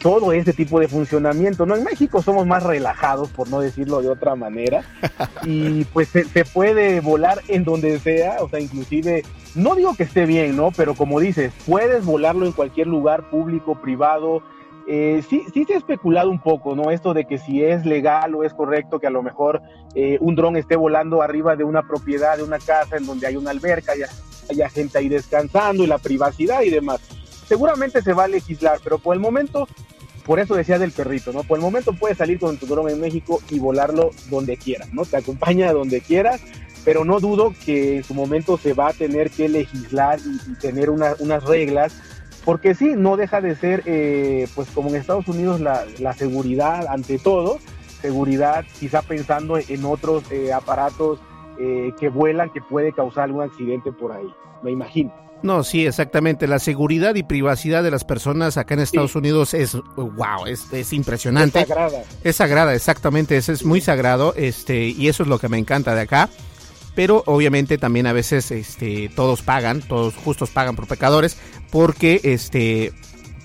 todo 0.00 0.32
ese 0.32 0.52
tipo 0.52 0.80
de 0.80 0.88
funcionamiento. 0.88 1.66
¿no? 1.66 1.76
En 1.76 1.84
México 1.84 2.22
somos 2.22 2.46
más 2.46 2.62
relajados, 2.62 3.28
por 3.30 3.48
no 3.48 3.60
decirlo 3.60 4.00
de 4.00 4.08
otra 4.08 4.34
manera, 4.34 4.82
y 5.44 5.84
pues 5.86 6.08
se, 6.08 6.44
puede 6.44 7.00
volar 7.00 7.40
en 7.48 7.64
donde 7.64 7.98
sea, 7.98 8.38
o 8.40 8.48
sea, 8.48 8.60
inclusive, 8.60 9.24
no 9.54 9.74
digo 9.74 9.94
que 9.94 10.04
esté 10.04 10.26
bien, 10.26 10.56
¿no? 10.56 10.70
Pero 10.76 10.94
como 10.94 11.20
dices, 11.20 11.52
puedes 11.66 12.04
volarlo 12.04 12.46
en 12.46 12.52
cualquier 12.52 12.86
lugar 12.86 13.28
público, 13.30 13.80
privado. 13.80 14.42
Eh, 14.86 15.22
sí, 15.28 15.44
sí 15.52 15.64
se 15.64 15.74
ha 15.74 15.78
especulado 15.78 16.30
un 16.30 16.40
poco, 16.40 16.74
¿no? 16.74 16.90
Esto 16.90 17.12
de 17.12 17.26
que 17.26 17.38
si 17.38 17.62
es 17.62 17.84
legal 17.84 18.34
o 18.34 18.44
es 18.44 18.54
correcto 18.54 18.98
que 18.98 19.06
a 19.06 19.10
lo 19.10 19.22
mejor 19.22 19.60
eh, 19.94 20.16
un 20.20 20.34
dron 20.34 20.56
esté 20.56 20.76
volando 20.76 21.20
arriba 21.20 21.56
de 21.56 21.64
una 21.64 21.82
propiedad, 21.82 22.38
de 22.38 22.42
una 22.42 22.58
casa 22.58 22.96
en 22.96 23.04
donde 23.04 23.26
hay 23.26 23.36
una 23.36 23.50
alberca, 23.50 23.92
haya, 23.92 24.08
haya 24.50 24.68
gente 24.70 24.96
ahí 24.96 25.10
descansando 25.10 25.84
y 25.84 25.86
la 25.86 25.98
privacidad 25.98 26.62
y 26.62 26.70
demás 26.70 27.00
seguramente 27.48 28.02
se 28.02 28.12
va 28.12 28.24
a 28.24 28.28
legislar, 28.28 28.78
pero 28.84 28.98
por 28.98 29.14
el 29.14 29.20
momento, 29.20 29.66
por 30.24 30.38
eso 30.38 30.54
decía 30.54 30.78
del 30.78 30.92
perrito, 30.92 31.32
¿no? 31.32 31.42
Por 31.42 31.58
el 31.58 31.62
momento 31.64 31.94
puedes 31.94 32.18
salir 32.18 32.38
con 32.38 32.58
tu 32.58 32.66
dron 32.66 32.90
en 32.90 33.00
México 33.00 33.40
y 33.50 33.58
volarlo 33.58 34.10
donde 34.28 34.58
quieras, 34.58 34.92
¿no? 34.92 35.04
Te 35.06 35.16
acompaña 35.16 35.72
donde 35.72 36.02
quieras, 36.02 36.42
pero 36.84 37.04
no 37.04 37.18
dudo 37.20 37.54
que 37.64 37.96
en 37.96 38.04
su 38.04 38.14
momento 38.14 38.58
se 38.58 38.74
va 38.74 38.88
a 38.88 38.92
tener 38.92 39.30
que 39.30 39.48
legislar 39.48 40.20
y, 40.20 40.54
tener 40.56 40.90
unas 40.90 41.44
reglas, 41.44 41.98
porque 42.44 42.74
sí, 42.74 42.94
no 42.96 43.16
deja 43.16 43.40
de 43.40 43.56
ser, 43.56 43.82
eh, 43.86 44.46
pues 44.54 44.68
como 44.70 44.90
en 44.90 44.96
Estados 44.96 45.26
Unidos, 45.28 45.60
la, 45.60 46.12
seguridad 46.12 46.86
ante 46.88 47.18
todo, 47.18 47.58
seguridad 48.00 48.64
quizá 48.78 49.02
pensando 49.02 49.58
en 49.58 49.84
otros 49.84 50.30
eh, 50.30 50.52
aparatos 50.52 51.18
eh, 51.58 51.92
que 51.98 52.08
vuelan 52.08 52.50
que 52.50 52.60
puede 52.60 52.92
causar 52.92 53.24
algún 53.24 53.42
accidente 53.42 53.90
por 53.90 54.12
ahí, 54.12 54.28
me 54.62 54.70
imagino. 54.70 55.27
No, 55.42 55.62
sí, 55.62 55.86
exactamente. 55.86 56.46
La 56.46 56.58
seguridad 56.58 57.14
y 57.14 57.22
privacidad 57.22 57.82
de 57.82 57.90
las 57.90 58.04
personas 58.04 58.56
acá 58.56 58.74
en 58.74 58.80
Estados 58.80 59.14
Unidos 59.14 59.54
es, 59.54 59.76
wow, 59.96 60.46
es, 60.46 60.72
es, 60.72 60.92
impresionante. 60.92 61.60
Es 61.60 61.68
sagrada. 61.68 62.02
Es 62.24 62.36
sagrada, 62.36 62.74
exactamente. 62.74 63.36
Es, 63.36 63.48
es 63.48 63.64
muy 63.64 63.80
sagrado, 63.80 64.34
este, 64.36 64.88
y 64.88 65.08
eso 65.08 65.22
es 65.22 65.28
lo 65.28 65.38
que 65.38 65.48
me 65.48 65.58
encanta 65.58 65.94
de 65.94 66.02
acá. 66.02 66.28
pero 66.94 67.22
obviamente 67.26 67.78
también 67.78 68.08
a 68.08 68.12
veces 68.12 68.50
este, 68.50 69.08
todos 69.14 69.42
pagan, 69.42 69.80
todos 69.82 70.16
justos 70.16 70.50
pagan 70.50 70.74
por 70.74 70.88
pecadores, 70.88 71.36
porque 71.70 72.20
este, 72.24 72.92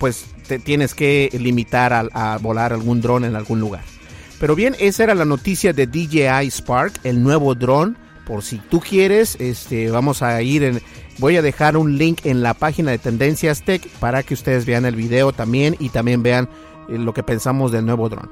pues 0.00 0.24
te 0.48 0.58
tienes 0.58 0.94
que 0.94 1.30
limitar 1.38 1.92
a, 1.92 2.08
a 2.12 2.38
volar 2.38 2.72
algún 2.72 3.00
dron 3.00 3.24
en 3.24 3.36
algún 3.36 3.60
lugar. 3.60 3.84
Pero 4.40 4.56
bien, 4.56 4.74
esa 4.78 5.04
era 5.04 5.14
la 5.14 5.24
noticia 5.24 5.72
de 5.72 5.86
DJI 5.86 6.50
Spark, 6.50 7.00
el 7.04 7.22
nuevo 7.22 7.54
dron. 7.54 7.96
Por 8.26 8.42
si 8.42 8.58
tú 8.58 8.80
quieres, 8.80 9.36
este, 9.38 9.90
vamos 9.90 10.22
a 10.22 10.40
ir 10.42 10.64
en, 10.64 10.82
voy 11.18 11.36
a 11.36 11.42
dejar 11.42 11.76
un 11.76 11.98
link 11.98 12.24
en 12.24 12.42
la 12.42 12.54
página 12.54 12.90
de 12.90 12.98
Tendencias 12.98 13.64
Tech 13.64 13.86
para 14.00 14.22
que 14.22 14.34
ustedes 14.34 14.66
vean 14.66 14.84
el 14.84 14.96
video 14.96 15.32
también 15.32 15.76
y 15.78 15.90
también 15.90 16.22
vean 16.22 16.48
eh, 16.88 16.98
lo 16.98 17.14
que 17.14 17.22
pensamos 17.22 17.72
del 17.72 17.86
nuevo 17.86 18.08
dron. 18.08 18.30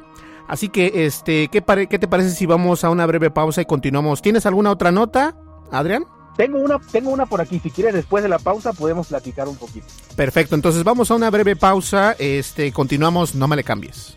Así 0.48 0.68
que, 0.68 1.06
este, 1.06 1.48
¿qué, 1.48 1.62
¿qué 1.88 1.98
te 1.98 2.08
parece 2.08 2.30
si 2.30 2.46
vamos 2.46 2.84
a 2.84 2.90
una 2.90 3.06
breve 3.06 3.30
pausa 3.30 3.62
y 3.62 3.64
continuamos? 3.64 4.20
¿Tienes 4.20 4.44
alguna 4.44 4.70
otra 4.70 4.92
nota, 4.92 5.36
Adrián? 5.70 6.04
Tengo 6.36 6.58
una, 6.58 6.78
tengo 6.78 7.10
una 7.10 7.26
por 7.26 7.40
aquí. 7.40 7.58
Si 7.58 7.70
quieres, 7.70 7.94
después 7.94 8.22
de 8.22 8.28
la 8.28 8.38
pausa 8.38 8.72
podemos 8.72 9.08
platicar 9.08 9.48
un 9.48 9.56
poquito. 9.56 9.86
Perfecto. 10.16 10.54
Entonces 10.54 10.82
vamos 10.82 11.10
a 11.10 11.14
una 11.14 11.30
breve 11.30 11.56
pausa. 11.56 12.16
Este, 12.18 12.72
continuamos. 12.72 13.34
No 13.34 13.48
me 13.48 13.56
le 13.56 13.64
cambies. 13.64 14.16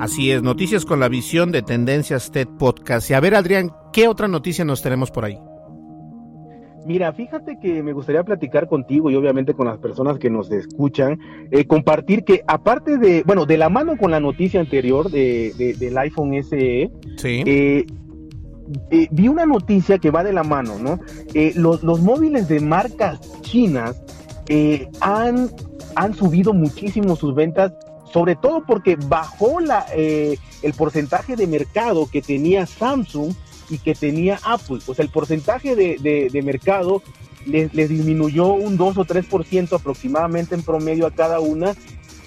Así 0.00 0.30
es, 0.30 0.42
noticias 0.42 0.86
con 0.86 0.98
la 0.98 1.10
visión 1.10 1.52
de 1.52 1.60
Tendencias 1.60 2.30
TED 2.30 2.48
Podcast. 2.58 3.10
Y 3.10 3.12
a 3.12 3.20
ver, 3.20 3.34
Adrián, 3.34 3.70
¿qué 3.92 4.08
otra 4.08 4.28
noticia 4.28 4.64
nos 4.64 4.80
tenemos 4.80 5.10
por 5.10 5.26
ahí? 5.26 5.38
Mira, 6.86 7.12
fíjate 7.12 7.58
que 7.60 7.82
me 7.82 7.92
gustaría 7.92 8.24
platicar 8.24 8.66
contigo 8.66 9.10
y 9.10 9.14
obviamente 9.14 9.52
con 9.52 9.66
las 9.66 9.76
personas 9.76 10.18
que 10.18 10.30
nos 10.30 10.50
escuchan, 10.50 11.18
eh, 11.50 11.66
compartir 11.66 12.24
que 12.24 12.42
aparte 12.46 12.96
de, 12.96 13.24
bueno, 13.26 13.44
de 13.44 13.58
la 13.58 13.68
mano 13.68 13.98
con 13.98 14.10
la 14.10 14.20
noticia 14.20 14.60
anterior 14.60 15.10
de, 15.10 15.76
del 15.78 15.98
iPhone 15.98 16.32
SE, 16.44 16.90
sí. 17.18 17.42
eh, 17.44 17.84
eh, 18.90 19.08
vi 19.10 19.28
una 19.28 19.44
noticia 19.44 19.98
que 19.98 20.10
va 20.10 20.24
de 20.24 20.32
la 20.32 20.44
mano, 20.44 20.78
¿no? 20.78 20.98
Los, 21.56 21.82
los, 21.82 22.00
móviles 22.00 22.48
de 22.48 22.60
marcas 22.60 23.20
chinas 23.42 24.02
han, 25.02 25.50
han 25.94 26.14
subido 26.14 26.54
muchísimo 26.54 27.16
sus 27.16 27.34
ventas 27.34 27.74
sobre 28.12 28.36
todo 28.36 28.64
porque 28.64 28.96
bajó 28.96 29.60
la, 29.60 29.86
eh, 29.94 30.38
el 30.62 30.72
porcentaje 30.74 31.36
de 31.36 31.46
mercado 31.46 32.08
que 32.10 32.22
tenía 32.22 32.66
Samsung 32.66 33.32
y 33.68 33.78
que 33.78 33.94
tenía 33.94 34.40
Apple. 34.44 34.80
O 34.86 34.94
sea, 34.94 35.04
el 35.04 35.10
porcentaje 35.10 35.76
de, 35.76 36.28
de, 36.30 36.42
mercado 36.42 37.02
les, 37.46 37.72
les, 37.72 37.88
disminuyó 37.88 38.52
un 38.52 38.76
2 38.76 38.98
o 38.98 39.04
3% 39.04 39.72
aproximadamente 39.74 40.54
en 40.54 40.62
promedio 40.62 41.06
a 41.06 41.12
cada 41.12 41.40
una 41.40 41.74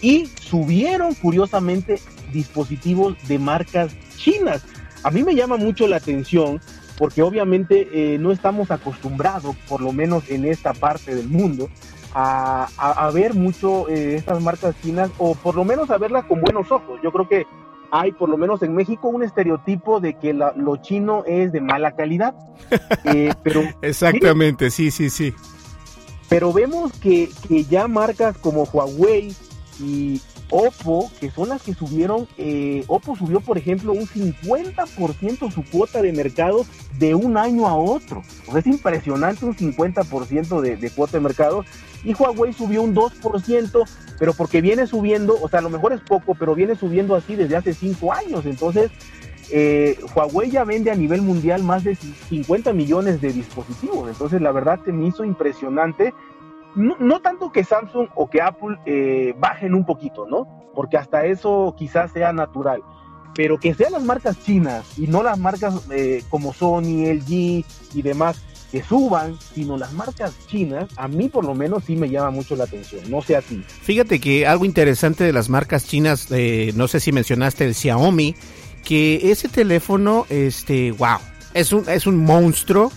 y 0.02 0.28
subieron 0.42 1.14
curiosamente 1.16 2.00
dispositivos 2.32 3.16
de 3.28 3.40
marcas 3.40 3.94
chinas. 4.18 4.64
A 5.04 5.12
mí 5.12 5.24
me 5.24 5.36
llama 5.36 5.58
mucho 5.58 5.88
la 5.88 5.98
atención 5.98 6.62
porque 6.98 7.22
obviamente 7.22 7.90
eh, 7.92 8.18
no 8.20 8.32
estamos 8.32 8.72
acostumbrados, 8.72 9.56
por 9.68 9.82
lo 9.82 9.92
menos 9.92 10.30
en 10.30 10.46
esta 10.46 10.74
parte 10.74 11.16
del 11.16 11.28
mundo, 11.28 11.70
a, 12.14 12.68
a, 12.78 13.06
a 13.08 13.12
ver 13.12 13.34
mucho 13.34 13.90
eh, 13.90 14.16
estas 14.16 14.42
marcas 14.42 14.76
chinas 14.82 15.10
o 15.18 15.36
por 15.36 15.56
lo 15.56 15.66
menos 15.66 15.90
a 15.90 15.98
verlas 15.98 16.26
con 16.26 16.42
buenos 16.42 16.72
ojos. 16.72 17.00
Yo 17.04 17.12
creo 17.12 17.28
que 17.28 17.46
hay 17.92 18.12
por 18.12 18.28
lo 18.28 18.38
menos 18.38 18.64
en 18.64 18.74
México 18.74 19.08
un 19.08 19.22
estereotipo 19.22 20.00
de 20.00 20.16
que 20.16 20.34
la, 20.34 20.52
lo 20.56 20.78
chino 20.78 21.24
es 21.28 21.52
de 21.52 21.62
mala 21.62 21.96
calidad. 21.96 22.34
Eh, 23.06 23.34
pero 23.44 23.62
Exactamente, 23.82 24.72
sí, 24.72 24.90
sí, 24.90 25.10
sí. 25.10 25.34
Pero 26.30 26.54
vemos 26.54 26.94
que, 27.00 27.30
que 27.48 27.66
ya 27.66 27.88
marcas 27.88 28.38
como 28.38 28.64
Huawei 28.64 29.36
y 29.80 30.22
Oppo, 30.56 31.12
que 31.20 31.32
son 31.32 31.50
las 31.50 31.64
que 31.64 31.74
subieron, 31.74 32.28
eh, 32.38 32.84
Oppo 32.88 33.16
subió, 33.16 33.40
por 33.40 33.58
ejemplo, 33.58 33.92
un 33.92 34.06
50% 34.06 35.52
su 35.52 35.64
cuota 35.64 36.00
de 36.04 36.14
mercado 36.14 36.64
de 37.00 37.16
un 37.16 37.38
año 37.38 37.68
a 37.68 37.76
otro. 37.76 38.22
Pues 38.46 38.64
es 38.64 38.72
impresionante 38.72 39.46
un 39.46 39.56
50% 39.56 40.62
de, 40.62 40.78
de, 40.78 40.90
cuota 40.92 41.14
de 41.14 41.22
mercado. 41.22 41.66
Y 42.04 42.14
Huawei 42.14 42.54
subió 42.54 42.84
un 42.84 42.94
2%, 42.94 43.90
pero 44.20 44.34
porque 44.34 44.62
viene 44.62 44.86
subiendo, 44.86 45.36
o 45.42 45.50
sea, 45.50 45.58
a 45.58 45.64
lo 45.64 45.72
mejor 45.72 45.92
es 45.92 46.02
poco, 46.02 46.36
pero 46.36 46.54
viene 46.54 46.76
subiendo 46.76 47.16
así 47.16 47.36
desde 47.36 47.56
hace 47.56 47.74
5 47.74 48.14
años. 48.14 48.46
Entonces, 48.46 48.92
eh, 49.50 49.98
Huawei 50.16 50.52
ya 50.52 50.66
vende 50.66 50.92
a 50.92 50.96
nivel 50.96 51.24
mundial 51.24 51.64
más 51.64 51.84
de 51.84 51.96
50 51.96 52.74
millones 52.74 53.22
de 53.22 53.34
dispositivos. 53.34 54.08
Entonces, 54.08 54.40
la 54.40 54.52
verdad, 54.52 54.80
se 54.86 54.92
me 54.92 55.08
hizo 55.08 55.26
impresionante 55.26 56.14
no, 56.76 56.96
no, 57.00 57.22
tanto 57.22 57.52
que 57.52 57.64
Samsung 57.64 58.08
o 58.16 58.30
que 58.30 58.42
Apple 58.42 58.78
eh, 58.86 59.34
bajen 59.38 59.74
un 59.74 59.86
poquito, 59.86 60.26
¿no? 60.28 60.48
Porque 60.74 60.98
hasta 60.98 61.26
eso 61.26 61.76
quizás 61.78 62.12
sea 62.12 62.34
natural. 62.34 62.82
Pero 63.36 63.60
que 63.60 63.74
sean 63.74 63.94
las 63.94 64.04
marcas 64.04 64.40
chinas 64.44 64.98
y 64.98 65.08
no 65.08 65.24
las 65.24 65.40
marcas 65.40 65.88
eh, 65.92 66.24
como 66.30 66.54
Sony, 66.54 67.06
LG 67.12 67.66
y 67.94 68.02
demás 68.04 68.44
que 68.74 68.82
suban, 68.82 69.38
sino 69.54 69.78
las 69.78 69.94
marcas 69.94 70.34
chinas, 70.48 70.90
a 70.96 71.08
mí 71.08 71.30
por 71.30 71.46
lo 71.46 71.54
menos 71.54 71.84
sí 71.84 71.96
me 71.96 72.10
llama 72.10 72.32
mucho 72.32 72.56
la 72.56 72.64
atención, 72.64 73.04
no 73.08 73.22
sé 73.22 73.36
a 73.36 73.42
ti. 73.44 73.64
Fíjate 73.68 74.20
que 74.20 74.48
algo 74.48 74.66
interesante 74.66 75.24
de 75.24 75.32
las 75.32 75.48
marcas 75.48 75.86
chinas, 75.86 76.32
eh, 76.32 76.72
no 76.76 76.88
sé 76.88 77.00
si 77.00 77.12
mencionaste 77.12 77.66
el 77.66 77.76
Xiaomi, 77.76 78.36
que 78.84 79.32
ese 79.32 79.48
teléfono, 79.48 80.26
este, 80.30 80.92
wow, 80.92 81.20
es 81.54 81.72
un, 81.72 81.88
es 81.88 82.08
un 82.08 82.18
monstruo, 82.18 82.92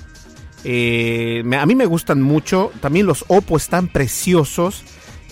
eh, 0.65 1.43
a 1.59 1.67
mí 1.67 1.75
me 1.75 1.87
gustan 1.87 2.23
mucho. 2.23 2.71
También 2.81 3.07
los 3.07 3.25
Oppo 3.29 3.57
están 3.57 3.89
preciosos. 3.89 4.85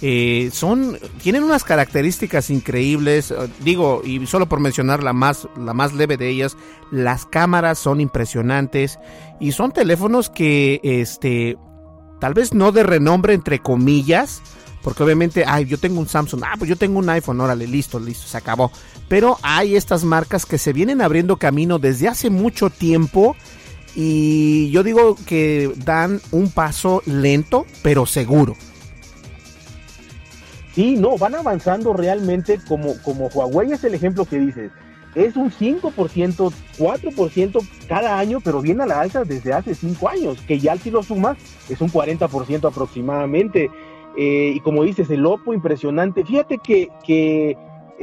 Eh, 0.02 0.50
son 0.52 0.98
tienen 1.22 1.44
unas 1.44 1.64
características 1.64 2.50
increíbles. 2.50 3.32
Digo, 3.60 4.02
y 4.04 4.26
solo 4.26 4.48
por 4.48 4.60
mencionar 4.60 5.02
la 5.02 5.12
más, 5.12 5.48
la 5.56 5.74
más 5.74 5.92
leve 5.92 6.16
de 6.16 6.28
ellas, 6.28 6.56
las 6.90 7.26
cámaras 7.26 7.78
son 7.78 8.00
impresionantes. 8.00 8.98
Y 9.40 9.52
son 9.52 9.72
teléfonos 9.72 10.30
que, 10.30 10.80
este, 10.82 11.56
tal 12.20 12.34
vez 12.34 12.54
no 12.54 12.72
de 12.72 12.82
renombre, 12.82 13.34
entre 13.34 13.60
comillas. 13.60 14.42
Porque 14.82 15.02
obviamente, 15.02 15.44
ay, 15.46 15.64
yo 15.64 15.78
tengo 15.78 15.98
un 15.98 16.06
Samsung, 16.06 16.42
ah, 16.44 16.56
pues 16.58 16.68
yo 16.68 16.76
tengo 16.76 16.98
un 16.98 17.08
iPhone, 17.08 17.40
órale, 17.40 17.66
listo, 17.66 17.98
listo, 17.98 18.26
se 18.26 18.36
acabó. 18.36 18.70
Pero 19.08 19.38
hay 19.40 19.76
estas 19.76 20.04
marcas 20.04 20.44
que 20.44 20.58
se 20.58 20.74
vienen 20.74 21.00
abriendo 21.00 21.38
camino 21.38 21.78
desde 21.78 22.06
hace 22.06 22.28
mucho 22.28 22.68
tiempo 22.68 23.34
y 23.94 24.70
yo 24.70 24.82
digo 24.82 25.16
que 25.26 25.72
dan 25.84 26.20
un 26.32 26.50
paso 26.50 27.02
lento, 27.06 27.66
pero 27.82 28.06
seguro. 28.06 28.56
Sí, 30.74 30.96
no, 30.96 31.16
van 31.16 31.36
avanzando 31.36 31.92
realmente 31.92 32.58
como, 32.66 33.00
como 33.02 33.28
Huawei 33.28 33.72
es 33.72 33.84
el 33.84 33.94
ejemplo 33.94 34.24
que 34.24 34.40
dices. 34.40 34.72
Es 35.14 35.36
un 35.36 35.52
5%, 35.52 36.52
4% 36.76 37.68
cada 37.86 38.18
año, 38.18 38.40
pero 38.40 38.60
viene 38.60 38.82
a 38.82 38.86
la 38.86 39.00
alza 39.00 39.22
desde 39.22 39.52
hace 39.52 39.76
5 39.76 40.08
años, 40.08 40.40
que 40.48 40.58
ya 40.58 40.76
si 40.76 40.90
lo 40.90 41.04
sumas 41.04 41.36
es 41.68 41.80
un 41.80 41.88
40% 41.88 42.66
aproximadamente. 42.66 43.70
Eh, 44.16 44.52
y 44.56 44.60
como 44.60 44.82
dices, 44.82 45.08
el 45.10 45.24
Oppo 45.24 45.54
impresionante. 45.54 46.24
Fíjate 46.24 46.58
que, 46.58 46.88
que 47.06 47.56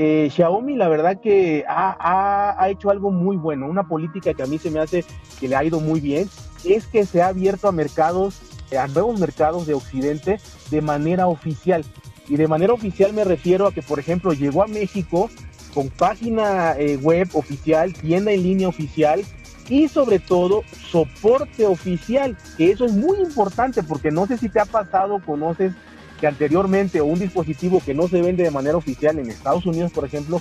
eh, 0.04 0.30
Xiaomi 0.32 0.76
la 0.76 0.88
verdad 0.88 1.22
que 1.22 1.64
ha, 1.68 1.96
ha, 2.00 2.56
ha, 2.60 2.70
hecho 2.72 2.90
algo 2.90 3.12
muy 3.12 3.38
bueno, 3.38 3.68
una 3.68 3.88
política 3.88 4.34
que 4.34 4.42
a 4.42 4.48
mí 4.48 4.58
se 4.58 4.72
me 4.72 4.80
hace 4.80 5.06
que 5.40 5.48
le 5.48 5.56
ha 5.56 5.64
ido 5.64 5.80
muy 5.80 6.00
bien, 6.00 6.28
es 6.66 6.88
que 6.88 7.06
se 7.06 7.22
ha 7.22 7.28
abierto 7.28 7.68
a 7.68 7.72
mercados, 7.72 8.42
a 8.76 8.88
nuevos 8.88 9.20
mercados 9.20 9.68
de 9.68 9.76
Occidente 9.76 10.40
de 10.72 10.82
manera 10.82 11.28
oficial. 11.28 11.86
Y 12.28 12.36
de 12.36 12.48
manera 12.48 12.74
oficial 12.74 13.14
me 13.14 13.24
refiero 13.24 13.68
a 13.68 13.74
que, 13.74 13.84
por 13.84 14.00
ejemplo, 14.00 14.34
llegó 14.34 14.64
a 14.64 14.68
México 14.68 15.30
con 15.72 15.90
página 15.90 16.74
eh, 16.80 16.98
web 16.98 17.30
oficial, 17.34 17.94
tienda 17.94 18.32
en 18.32 18.42
línea 18.42 18.70
oficial 18.70 19.24
y 19.70 19.88
sobre 19.88 20.18
todo 20.18 20.64
soporte 20.90 21.68
oficial, 21.68 22.36
que 22.58 22.72
eso 22.72 22.86
es 22.86 22.94
muy 22.94 23.20
importante 23.20 23.84
porque 23.84 24.10
no 24.10 24.26
sé 24.26 24.40
si 24.40 24.50
te 24.50 24.60
ha 24.60 24.66
pasado, 24.66 25.22
conoces 25.24 25.74
que 26.22 26.28
anteriormente 26.28 27.02
o 27.02 27.06
un 27.06 27.20
dispositivo 27.20 27.82
que 27.84 27.96
no 27.96 28.08
se 28.08 28.22
vende 28.22 28.44
de 28.44 28.52
manera 28.52 28.78
oficial 28.78 29.20
en 29.20 29.30
Estados 29.30 29.66
Unidos, 29.66 29.92
por 29.92 30.06
ejemplo, 30.06 30.40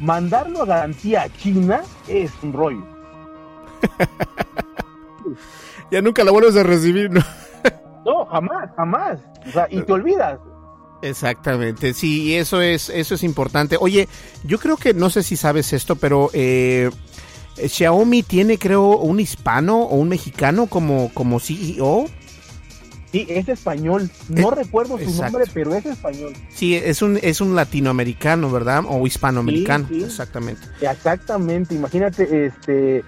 mandarlo 0.00 0.62
a 0.62 0.66
garantía 0.66 1.22
a 1.22 1.32
China 1.32 1.82
es 2.06 2.30
un 2.42 2.52
rollo. 2.52 2.86
ya 5.90 6.02
nunca 6.02 6.22
lo 6.22 6.32
vuelves 6.32 6.54
a 6.56 6.62
recibir, 6.62 7.10
¿no? 7.10 7.22
no, 8.04 8.26
jamás, 8.26 8.70
jamás. 8.76 9.18
O 9.48 9.50
sea, 9.50 9.66
y 9.70 9.82
te 9.82 9.92
olvidas. 9.92 10.38
Exactamente, 11.00 11.94
sí, 11.94 12.36
eso 12.36 12.60
es, 12.60 12.90
eso 12.90 13.14
es 13.14 13.24
importante. 13.24 13.76
Oye, 13.80 14.08
yo 14.44 14.58
creo 14.58 14.76
que 14.76 14.94
no 14.94 15.10
sé 15.10 15.22
si 15.22 15.36
sabes 15.36 15.72
esto, 15.72 15.96
pero 15.96 16.30
eh, 16.34 16.90
Xiaomi 17.56 18.22
tiene, 18.22 18.58
creo, 18.58 18.98
un 18.98 19.18
hispano 19.18 19.78
o 19.78 19.96
un 19.96 20.10
mexicano 20.10 20.66
como, 20.66 21.10
como 21.14 21.40
CEO. 21.40 22.04
Sí, 23.12 23.26
es 23.28 23.46
español. 23.48 24.10
No 24.30 24.52
eh, 24.52 24.54
recuerdo 24.56 24.98
su 24.98 25.22
nombre, 25.22 25.44
pero 25.52 25.74
es 25.74 25.84
español. 25.84 26.32
Sí, 26.48 26.74
es 26.74 27.02
un, 27.02 27.18
es 27.20 27.42
un 27.42 27.54
latinoamericano, 27.54 28.50
¿verdad? 28.50 28.84
O 28.88 29.06
hispanoamericano, 29.06 29.86
exactamente. 29.92 30.62
Exactamente. 30.80 31.74
Imagínate, 31.74 32.46
este, 32.46 33.04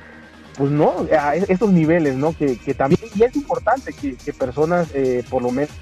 pues 0.59 0.71
no, 0.71 1.07
a 1.19 1.37
estos 1.37 1.73
niveles, 1.73 2.17
¿no? 2.17 2.37
Que, 2.37 2.59
que 2.59 2.75
también, 2.75 3.01
y 3.15 3.23
es 3.23 3.35
importante 3.35 3.95
que, 3.95 4.15
que 4.17 4.35
personas, 4.35 4.89
eh, 4.93 5.25
por 5.31 5.43
lo 5.43 5.51
menos, 5.51 5.73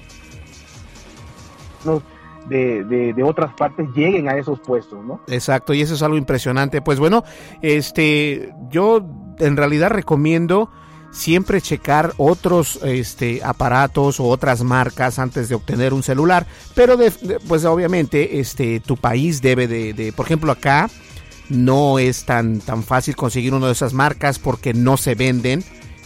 de, 2.47 2.83
de, 2.85 3.13
de, 3.13 3.23
otras 3.23 3.53
partes 3.55 3.87
lleguen 3.93 4.29
a 4.29 4.37
esos 4.37 4.59
puestos, 4.61 5.03
¿no? 5.03 5.21
Exacto, 5.27 5.73
y 5.73 5.81
eso 5.81 5.95
es 5.95 6.01
algo 6.01 6.17
impresionante. 6.17 6.81
Pues 6.81 6.97
bueno, 6.97 7.25
este, 7.61 8.53
yo 8.69 9.05
en 9.39 9.57
realidad 9.57 9.89
recomiendo 9.89 10.71
siempre 11.13 11.61
checar 11.61 12.13
otros 12.17 12.79
este, 12.83 13.41
aparatos 13.43 14.19
o 14.19 14.25
otras 14.25 14.63
marcas 14.63 15.19
antes 15.19 15.47
de 15.47 15.55
obtener 15.55 15.93
un 15.93 16.03
celular, 16.03 16.45
pero 16.73 16.97
pues 17.47 17.63
obviamente 17.65 18.39
este, 18.39 18.79
tu 18.79 18.97
país 18.97 19.41
debe 19.41 19.67
de, 19.67 20.11
por 20.13 20.25
ejemplo 20.25 20.51
acá 20.51 20.89
no 21.49 21.99
es 21.99 22.25
tan, 22.25 22.59
tan 22.59 22.83
fácil 22.83 23.15
conseguir 23.15 23.53
una 23.53 23.67
de 23.67 23.73
esas 23.73 23.93
marcas 23.93 24.39
porque 24.39 24.73
no 24.73 24.97
se 24.97 25.13
venden, 25.13 25.63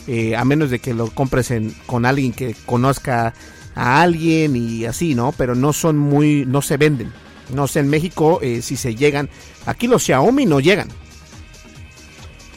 eh, 0.07 0.35
a 0.35 0.43
menos 0.43 0.69
de 0.69 0.79
que 0.79 0.93
lo 0.93 1.09
compres 1.09 1.53
con 1.85 2.05
alguien 2.05 2.33
que 2.33 2.55
conozca 2.65 3.33
a 3.75 4.01
alguien 4.01 4.55
y 4.55 4.85
así, 4.85 5.15
¿no? 5.15 5.31
Pero 5.37 5.55
no 5.55 5.71
son 5.71 5.97
muy, 5.97 6.45
no 6.45 6.61
se 6.61 6.77
venden. 6.77 7.13
No 7.53 7.67
sé, 7.67 7.79
en 7.79 7.87
México 7.87 8.39
eh, 8.41 8.61
si 8.61 8.75
se 8.75 8.95
llegan, 8.95 9.29
aquí 9.65 9.87
los 9.87 10.03
Xiaomi 10.03 10.45
no 10.45 10.59
llegan, 10.59 10.89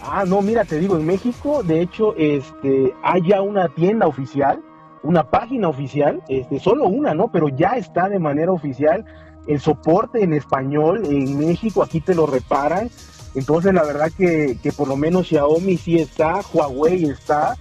Ah, 0.03 0.25
no, 0.27 0.41
mira, 0.43 0.65
te 0.65 0.79
digo, 0.79 0.97
en 0.97 1.07
México, 1.07 1.63
de 1.63 1.83
hecho, 1.83 2.15
este, 2.17 2.95
hay 3.03 3.23
ya 3.29 3.43
una 3.43 3.69
tienda 3.69 4.07
oficial, 4.07 4.63
una 5.03 5.31
página 5.31 5.69
oficial, 5.69 6.23
este, 6.29 6.59
solo 6.59 6.87
una, 6.87 7.15
¿no? 7.15 7.31
Pero 7.31 7.49
ya 7.49 7.77
está 7.77 8.09
de 8.09 8.19
manera 8.19 8.53
oficial 8.53 9.05
el 9.47 9.61
soporte 9.61 10.23
en 10.23 10.33
español 10.33 11.03
en 11.07 11.39
México, 11.39 11.83
aquí 11.83 12.01
te 12.01 12.15
lo 12.15 12.27
reparan. 12.27 12.91
Entonces, 13.35 13.73
la 13.73 13.85
verdad 13.85 14.11
que, 14.17 14.59
que 14.63 14.73
por 14.73 14.89
lo 14.89 14.97
menos 14.97 15.29
Xiaomi 15.29 15.77
sí 15.77 15.97
está, 15.97 16.41
Huawei 16.53 17.05
está, 17.05 17.57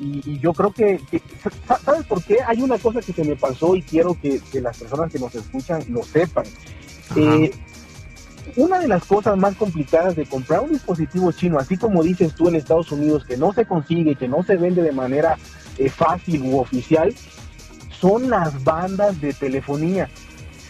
y, 0.00 0.38
yo 0.38 0.54
creo 0.54 0.72
que, 0.72 1.00
¿sabes 1.84 2.06
por 2.06 2.24
qué? 2.24 2.38
Hay 2.46 2.62
una 2.62 2.78
cosa 2.78 3.00
que 3.00 3.12
se 3.12 3.22
me 3.22 3.36
pasó 3.36 3.76
y 3.76 3.82
quiero 3.82 4.16
que, 4.20 4.40
las 4.60 4.78
personas 4.78 5.12
que 5.12 5.18
nos 5.18 5.34
escuchan 5.34 5.84
lo 5.88 6.02
sepan. 6.02 6.44
Eh, 7.16 7.50
una 8.56 8.78
de 8.78 8.88
las 8.88 9.04
cosas 9.04 9.36
más 9.36 9.56
complicadas 9.56 10.16
de 10.16 10.26
comprar 10.26 10.60
un 10.60 10.70
dispositivo 10.70 11.32
chino, 11.32 11.58
así 11.58 11.76
como 11.76 12.02
dices 12.02 12.34
tú 12.34 12.48
en 12.48 12.56
Estados 12.56 12.90
Unidos, 12.92 13.24
que 13.24 13.36
no 13.36 13.52
se 13.52 13.66
consigue, 13.66 14.14
que 14.14 14.28
no 14.28 14.42
se 14.42 14.56
vende 14.56 14.82
de 14.82 14.92
manera 14.92 15.36
eh, 15.78 15.88
fácil 15.88 16.42
u 16.42 16.58
oficial, 16.58 17.14
son 17.90 18.30
las 18.30 18.62
bandas 18.64 19.20
de 19.20 19.32
telefonía. 19.32 20.08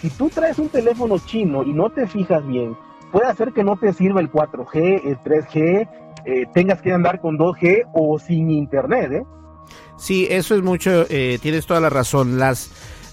Si 0.01 0.11
tú 0.11 0.31
traes 0.31 0.59
un 0.59 0.68
teléfono 0.68 1.18
chino 1.18 1.62
y 1.62 1.72
no 1.72 1.91
te 1.91 2.07
fijas 2.07 2.47
bien, 2.47 2.76
puede 3.12 3.26
hacer 3.26 3.53
que 3.53 3.64
no 3.64 3.76
te 3.76 3.93
sirva 3.93 4.20
el 4.20 4.31
4G, 4.31 5.03
el 5.05 5.18
3G, 5.18 5.89
eh, 6.24 6.47
tengas 6.53 6.81
que 6.83 6.93
andar 6.93 7.20
con 7.20 7.39
2G 7.39 7.89
o 7.93 8.18
sin 8.18 8.51
internet, 8.51 9.12
¿eh? 9.12 9.22
Sí, 9.97 10.26
eso 10.31 10.55
es 10.55 10.62
mucho, 10.62 11.05
eh, 11.11 11.39
tienes 11.43 11.66
toda 11.66 11.81
la 11.81 11.91
razón. 11.91 12.39
Las 12.39 12.70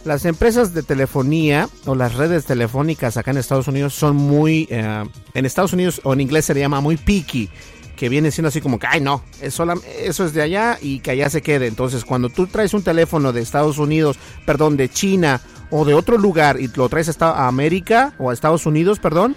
las 0.07 0.25
empresas 0.25 0.73
de 0.73 0.83
telefonía 0.83 1.69
o 1.85 1.93
las 1.93 2.15
redes 2.15 2.45
telefónicas 2.45 3.17
acá 3.17 3.31
en 3.31 3.37
Estados 3.37 3.67
Unidos 3.67 3.93
son 3.93 4.15
muy, 4.15 4.67
eh, 4.71 5.03
en 5.33 5.45
Estados 5.45 5.73
Unidos 5.73 6.01
o 6.03 6.13
en 6.13 6.21
inglés 6.21 6.45
se 6.45 6.53
le 6.53 6.61
llama 6.61 6.81
muy 6.81 6.97
picky, 6.97 7.49
que 7.95 8.09
viene 8.09 8.31
siendo 8.31 8.47
así 8.47 8.61
como 8.61 8.79
que, 8.79 8.87
ay 8.87 9.01
no, 9.01 9.23
eso, 9.41 9.65
eso 9.99 10.25
es 10.25 10.33
de 10.33 10.41
allá 10.41 10.77
y 10.81 10.99
que 10.99 11.11
allá 11.11 11.29
se 11.29 11.41
quede. 11.41 11.67
Entonces 11.67 12.05
cuando 12.05 12.29
tú 12.29 12.47
traes 12.47 12.73
un 12.73 12.83
teléfono 12.83 13.33
de 13.33 13.41
Estados 13.41 13.77
Unidos, 13.77 14.17
perdón, 14.45 14.77
de 14.77 14.89
China 14.89 15.41
o 15.69 15.83
de 15.83 15.93
otro 15.93 16.17
lugar 16.17 16.59
y 16.59 16.69
lo 16.69 16.87
traes 16.87 17.21
a 17.21 17.47
América 17.47 18.13
o 18.17 18.29
a 18.29 18.33
Estados 18.33 18.65
Unidos, 18.65 18.99
perdón, 18.99 19.35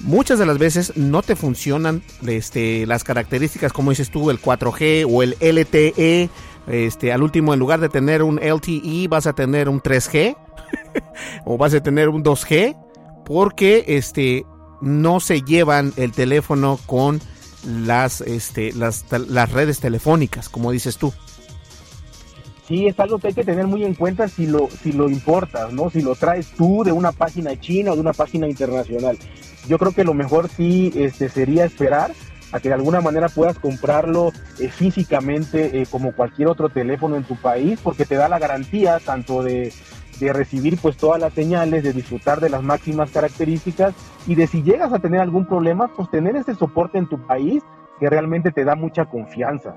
muchas 0.00 0.38
de 0.38 0.46
las 0.46 0.58
veces 0.58 0.92
no 0.96 1.22
te 1.22 1.36
funcionan 1.36 2.02
este, 2.26 2.84
las 2.86 3.02
características 3.02 3.72
como 3.72 3.90
dices 3.90 4.10
tú, 4.10 4.30
el 4.30 4.42
4G 4.42 5.06
o 5.08 5.22
el 5.22 5.36
LTE 5.40 6.28
este, 6.66 7.12
al 7.12 7.22
último, 7.22 7.52
en 7.52 7.60
lugar 7.60 7.80
de 7.80 7.88
tener 7.88 8.22
un 8.22 8.36
LTE, 8.36 9.08
vas 9.08 9.26
a 9.26 9.34
tener 9.34 9.68
un 9.68 9.80
3G 9.80 10.36
o 11.44 11.56
vas 11.56 11.74
a 11.74 11.82
tener 11.82 12.08
un 12.08 12.24
2G 12.24 12.76
porque 13.24 13.84
este, 13.88 14.44
no 14.80 15.20
se 15.20 15.42
llevan 15.42 15.92
el 15.96 16.12
teléfono 16.12 16.78
con 16.86 17.20
las, 17.64 18.20
este, 18.20 18.72
las, 18.72 19.04
las 19.10 19.52
redes 19.52 19.80
telefónicas, 19.80 20.48
como 20.48 20.70
dices 20.70 20.96
tú. 20.96 21.12
Sí, 22.68 22.86
es 22.86 22.98
algo 22.98 23.18
que 23.18 23.28
hay 23.28 23.34
que 23.34 23.44
tener 23.44 23.66
muy 23.66 23.84
en 23.84 23.94
cuenta 23.94 24.26
si 24.26 24.46
lo, 24.46 24.68
si 24.82 24.92
lo 24.92 25.08
importas, 25.08 25.72
¿no? 25.72 25.88
Si 25.88 26.02
lo 26.02 26.16
traes 26.16 26.48
tú 26.48 26.82
de 26.84 26.90
una 26.90 27.12
página 27.12 27.58
china 27.60 27.92
o 27.92 27.94
de 27.94 28.00
una 28.00 28.12
página 28.12 28.48
internacional. 28.48 29.16
Yo 29.68 29.78
creo 29.78 29.92
que 29.92 30.04
lo 30.04 30.14
mejor 30.14 30.48
sí 30.48 30.92
este, 30.96 31.28
sería 31.28 31.64
esperar 31.64 32.12
a 32.52 32.60
que 32.60 32.68
de 32.68 32.74
alguna 32.74 33.00
manera 33.00 33.28
puedas 33.28 33.58
comprarlo 33.58 34.32
eh, 34.58 34.68
físicamente 34.68 35.80
eh, 35.80 35.86
como 35.90 36.12
cualquier 36.12 36.48
otro 36.48 36.68
teléfono 36.68 37.16
en 37.16 37.24
tu 37.24 37.36
país, 37.36 37.80
porque 37.82 38.04
te 38.04 38.14
da 38.14 38.28
la 38.28 38.38
garantía 38.38 39.00
tanto 39.04 39.42
de, 39.42 39.72
de 40.20 40.32
recibir 40.32 40.78
pues 40.78 40.96
todas 40.96 41.20
las 41.20 41.32
señales, 41.32 41.82
de 41.82 41.92
disfrutar 41.92 42.40
de 42.40 42.48
las 42.48 42.62
máximas 42.62 43.10
características 43.10 43.94
y 44.26 44.34
de 44.34 44.46
si 44.46 44.62
llegas 44.62 44.92
a 44.92 44.98
tener 44.98 45.20
algún 45.20 45.46
problema, 45.46 45.88
pues 45.88 46.10
tener 46.10 46.36
ese 46.36 46.54
soporte 46.54 46.98
en 46.98 47.08
tu 47.08 47.26
país 47.26 47.62
que 47.98 48.10
realmente 48.10 48.52
te 48.52 48.64
da 48.64 48.74
mucha 48.74 49.06
confianza. 49.06 49.74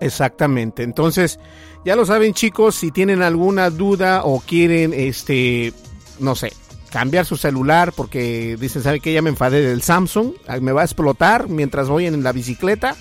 Exactamente. 0.00 0.82
Entonces, 0.82 1.38
ya 1.84 1.96
lo 1.96 2.04
saben 2.04 2.34
chicos, 2.34 2.74
si 2.74 2.90
tienen 2.90 3.22
alguna 3.22 3.70
duda 3.70 4.22
o 4.24 4.40
quieren, 4.40 4.92
este, 4.92 5.72
no 6.18 6.34
sé, 6.34 6.52
cambiar 6.94 7.26
su 7.26 7.36
celular 7.36 7.92
porque 7.92 8.56
dicen, 8.56 8.80
¿sabe 8.80 9.00
que 9.00 9.12
Ya 9.12 9.20
me 9.20 9.30
enfadé 9.30 9.60
del 9.60 9.82
Samsung, 9.82 10.34
me 10.60 10.70
va 10.70 10.82
a 10.82 10.84
explotar 10.84 11.48
mientras 11.48 11.88
voy 11.88 12.06
en 12.06 12.22
la 12.22 12.30
bicicleta. 12.30 12.94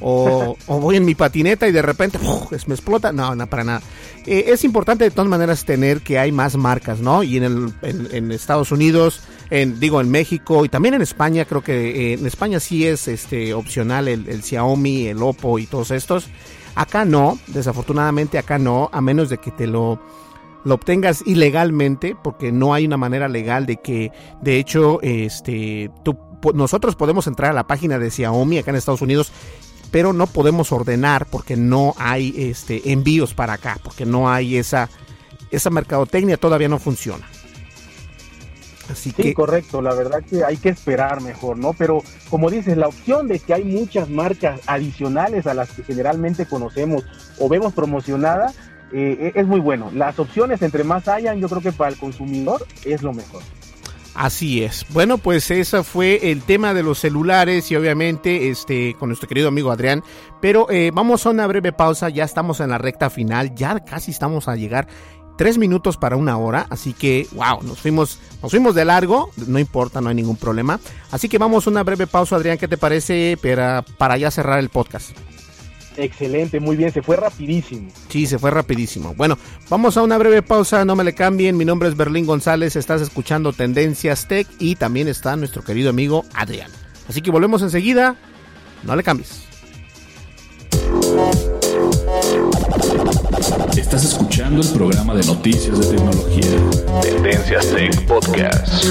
O, 0.00 0.56
voy 0.68 0.96
en 0.96 1.04
mi 1.04 1.16
patineta 1.16 1.66
y 1.66 1.72
de 1.72 1.82
repente 1.82 2.20
me 2.20 2.74
explota. 2.74 3.12
No, 3.12 3.34
no, 3.34 3.48
para 3.48 3.64
nada. 3.64 3.82
Eh, 4.24 4.44
es 4.46 4.62
importante 4.62 5.02
de 5.02 5.10
todas 5.10 5.28
maneras 5.28 5.64
tener 5.64 6.02
que 6.02 6.20
hay 6.20 6.30
más 6.30 6.56
marcas, 6.56 7.00
¿no? 7.00 7.24
Y 7.24 7.38
en, 7.38 7.42
el, 7.42 7.74
en, 7.82 8.30
Estados 8.30 8.70
Unidos, 8.70 9.22
en, 9.50 9.80
digo 9.80 10.00
en 10.00 10.12
México 10.12 10.64
y 10.64 10.68
también 10.68 10.94
en 10.94 11.02
España, 11.02 11.44
creo 11.44 11.64
que 11.64 12.12
eh, 12.12 12.12
en 12.12 12.26
España 12.26 12.60
sí 12.60 12.86
es 12.86 13.08
este 13.08 13.52
opcional 13.52 14.06
el, 14.06 14.28
el 14.28 14.44
Xiaomi, 14.44 15.08
el 15.08 15.20
Oppo 15.20 15.58
y 15.58 15.66
todos 15.66 15.90
estos. 15.90 16.28
Acá 16.76 17.04
no, 17.04 17.36
desafortunadamente 17.48 18.38
acá 18.38 18.58
no, 18.58 18.90
a 18.92 19.00
menos 19.00 19.28
de 19.28 19.38
que 19.38 19.50
te 19.50 19.66
lo 19.66 19.98
lo 20.64 20.74
obtengas 20.74 21.22
ilegalmente, 21.26 22.16
porque 22.22 22.52
no 22.52 22.74
hay 22.74 22.86
una 22.86 22.96
manera 22.96 23.28
legal 23.28 23.66
de 23.66 23.76
que, 23.76 24.12
de 24.42 24.58
hecho, 24.58 25.00
este, 25.02 25.90
tú, 26.02 26.18
nosotros 26.54 26.96
podemos 26.96 27.26
entrar 27.26 27.50
a 27.50 27.54
la 27.54 27.66
página 27.66 27.98
de 27.98 28.10
Xiaomi 28.10 28.58
acá 28.58 28.70
en 28.70 28.76
Estados 28.76 29.02
Unidos, 29.02 29.32
pero 29.90 30.12
no 30.12 30.26
podemos 30.26 30.72
ordenar 30.72 31.26
porque 31.26 31.56
no 31.56 31.94
hay 31.98 32.34
este, 32.36 32.92
envíos 32.92 33.34
para 33.34 33.54
acá, 33.54 33.78
porque 33.82 34.04
no 34.04 34.30
hay 34.30 34.56
esa, 34.56 34.88
esa 35.50 35.70
mercadotecnia 35.70 36.36
todavía 36.36 36.68
no 36.68 36.78
funciona. 36.78 37.26
Así 38.90 39.14
sí, 39.16 39.32
correcto, 39.32 39.80
la 39.80 39.94
verdad 39.94 40.22
que 40.28 40.44
hay 40.44 40.58
que 40.58 40.68
esperar 40.68 41.22
mejor, 41.22 41.56
¿no? 41.56 41.72
Pero 41.72 42.02
como 42.28 42.50
dices, 42.50 42.76
la 42.76 42.88
opción 42.88 43.28
de 43.28 43.38
que 43.38 43.54
hay 43.54 43.64
muchas 43.64 44.10
marcas 44.10 44.60
adicionales 44.66 45.46
a 45.46 45.54
las 45.54 45.70
que 45.70 45.84
generalmente 45.84 46.44
conocemos 46.44 47.02
o 47.38 47.48
vemos 47.48 47.72
promocionadas, 47.72 48.54
eh, 48.96 49.32
es 49.34 49.46
muy 49.46 49.60
bueno. 49.60 49.90
Las 49.92 50.18
opciones, 50.18 50.62
entre 50.62 50.84
más 50.84 51.08
hayan, 51.08 51.40
yo 51.40 51.48
creo 51.48 51.60
que 51.60 51.72
para 51.72 51.90
el 51.90 51.98
consumidor 51.98 52.64
es 52.84 53.02
lo 53.02 53.12
mejor. 53.12 53.42
Así 54.14 54.62
es. 54.62 54.86
Bueno, 54.90 55.18
pues 55.18 55.50
ese 55.50 55.82
fue 55.82 56.30
el 56.30 56.42
tema 56.42 56.72
de 56.72 56.84
los 56.84 57.00
celulares 57.00 57.70
y 57.72 57.76
obviamente 57.76 58.48
este 58.48 58.94
con 58.98 59.08
nuestro 59.08 59.28
querido 59.28 59.48
amigo 59.48 59.72
Adrián. 59.72 60.04
Pero 60.40 60.70
eh, 60.70 60.92
vamos 60.94 61.26
a 61.26 61.30
una 61.30 61.48
breve 61.48 61.72
pausa. 61.72 62.08
Ya 62.08 62.22
estamos 62.22 62.60
en 62.60 62.70
la 62.70 62.78
recta 62.78 63.10
final. 63.10 63.54
Ya 63.56 63.80
casi 63.80 64.12
estamos 64.12 64.46
a 64.46 64.54
llegar. 64.54 64.86
Tres 65.36 65.58
minutos 65.58 65.96
para 65.96 66.14
una 66.14 66.38
hora, 66.38 66.64
así 66.70 66.92
que 66.92 67.26
wow, 67.32 67.60
nos 67.64 67.80
fuimos, 67.80 68.20
nos 68.40 68.52
fuimos 68.52 68.76
de 68.76 68.84
largo, 68.84 69.30
no 69.48 69.58
importa, 69.58 70.00
no 70.00 70.08
hay 70.08 70.14
ningún 70.14 70.36
problema. 70.36 70.78
Así 71.10 71.28
que 71.28 71.38
vamos 71.38 71.66
a 71.66 71.70
una 71.70 71.82
breve 71.82 72.06
pausa, 72.06 72.36
Adrián, 72.36 72.56
¿qué 72.56 72.68
te 72.68 72.76
parece 72.76 73.36
para, 73.42 73.82
para 73.82 74.16
ya 74.16 74.30
cerrar 74.30 74.60
el 74.60 74.68
podcast? 74.68 75.10
Excelente, 75.96 76.60
muy 76.60 76.76
bien, 76.76 76.92
se 76.92 77.02
fue 77.02 77.16
rapidísimo. 77.16 77.88
Sí, 78.08 78.26
se 78.26 78.38
fue 78.38 78.50
rapidísimo. 78.50 79.14
Bueno, 79.14 79.38
vamos 79.68 79.96
a 79.96 80.02
una 80.02 80.18
breve 80.18 80.42
pausa, 80.42 80.84
no 80.84 80.96
me 80.96 81.04
le 81.04 81.14
cambien. 81.14 81.56
Mi 81.56 81.64
nombre 81.64 81.88
es 81.88 81.96
Berlín 81.96 82.26
González, 82.26 82.76
estás 82.76 83.00
escuchando 83.00 83.52
Tendencias 83.52 84.26
Tech 84.26 84.46
y 84.58 84.76
también 84.76 85.08
está 85.08 85.36
nuestro 85.36 85.62
querido 85.62 85.90
amigo 85.90 86.24
Adrián. 86.34 86.70
Así 87.08 87.20
que 87.20 87.30
volvemos 87.30 87.62
enseguida, 87.62 88.16
no 88.82 88.96
le 88.96 89.02
cambies. 89.02 89.44
Estás 93.76 94.04
escuchando 94.04 94.62
el 94.62 94.68
programa 94.68 95.14
de 95.14 95.24
noticias 95.26 95.78
de 95.78 95.96
tecnología. 95.96 97.00
Tendencias 97.02 97.66
Tech 97.70 98.06
Podcast. 98.06 98.84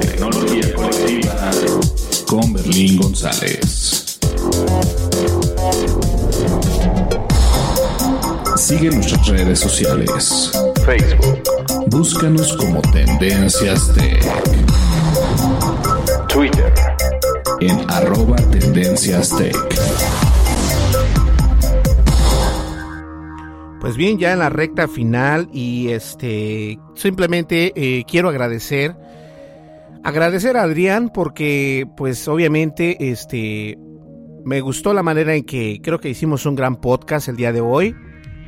Tecnología 0.00 0.74
colectiva 0.74 1.50
con 2.26 2.52
Berlín 2.52 2.96
González. 2.98 4.03
Sigue 8.56 8.90
nuestras 8.90 9.28
redes 9.28 9.60
sociales. 9.60 10.50
Facebook. 10.86 11.42
Búscanos 11.88 12.56
como 12.56 12.80
Tendencias 12.80 13.92
Tech. 13.94 14.22
Twitter. 16.28 16.72
En 17.60 17.78
arroba 17.90 18.36
Tendencias 18.36 19.36
Tech. 19.36 19.54
Pues 23.80 23.98
bien, 23.98 24.18
ya 24.18 24.32
en 24.32 24.38
la 24.38 24.48
recta 24.48 24.88
final 24.88 25.50
y 25.52 25.90
este 25.90 26.78
simplemente 26.94 27.72
eh, 27.76 28.04
quiero 28.08 28.30
agradecer 28.30 28.96
agradecer 30.04 30.56
a 30.56 30.62
Adrián 30.62 31.10
porque 31.12 31.86
pues 31.96 32.28
obviamente 32.28 33.10
este 33.10 33.78
me 34.44 34.60
gustó 34.60 34.92
la 34.92 35.02
manera 35.02 35.34
en 35.34 35.44
que 35.44 35.80
creo 35.82 36.00
que 36.00 36.08
hicimos 36.08 36.46
un 36.46 36.54
gran 36.54 36.76
podcast 36.76 37.28
el 37.28 37.36
día 37.36 37.52
de 37.52 37.60
hoy. 37.60 37.94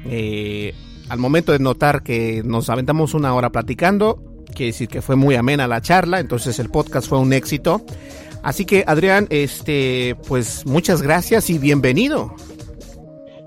Eh, 0.04 0.74
al 1.08 1.18
momento 1.18 1.52
de 1.52 1.58
notar 1.58 2.02
que 2.02 2.42
nos 2.44 2.68
aventamos 2.68 3.14
una 3.14 3.34
hora 3.34 3.50
platicando, 3.50 4.22
quiere 4.46 4.72
decir 4.72 4.88
que 4.88 5.02
fue 5.02 5.16
muy 5.16 5.34
amena 5.34 5.66
la 5.66 5.80
charla, 5.80 6.20
entonces 6.20 6.58
el 6.58 6.70
podcast 6.70 7.08
fue 7.08 7.18
un 7.18 7.32
éxito. 7.32 7.84
Así 8.42 8.64
que 8.64 8.84
Adrián, 8.86 9.26
este, 9.30 10.16
pues 10.28 10.66
muchas 10.66 11.02
gracias 11.02 11.50
y 11.50 11.58
bienvenido. 11.58 12.34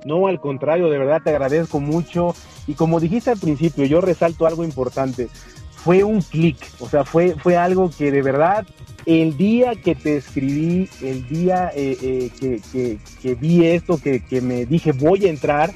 No, 0.05 0.27
al 0.27 0.39
contrario, 0.39 0.89
de 0.89 0.97
verdad 0.97 1.21
te 1.23 1.29
agradezco 1.29 1.79
mucho. 1.79 2.33
Y 2.67 2.73
como 2.73 2.99
dijiste 2.99 3.31
al 3.31 3.39
principio, 3.39 3.85
yo 3.85 4.01
resalto 4.01 4.45
algo 4.45 4.63
importante. 4.63 5.27
Fue 5.71 6.03
un 6.03 6.21
clic, 6.21 6.57
o 6.79 6.89
sea, 6.89 7.05
fue, 7.05 7.35
fue 7.41 7.55
algo 7.55 7.89
que 7.89 8.11
de 8.11 8.21
verdad, 8.21 8.65
el 9.05 9.37
día 9.37 9.75
que 9.75 9.95
te 9.95 10.17
escribí, 10.17 10.89
el 11.01 11.27
día 11.27 11.71
eh, 11.75 12.29
eh, 12.41 12.99
que, 13.21 13.35
vi 13.35 13.65
esto, 13.65 13.99
que, 14.01 14.41
me 14.41 14.65
dije 14.65 14.91
voy 14.91 15.25
a 15.25 15.29
entrar, 15.29 15.71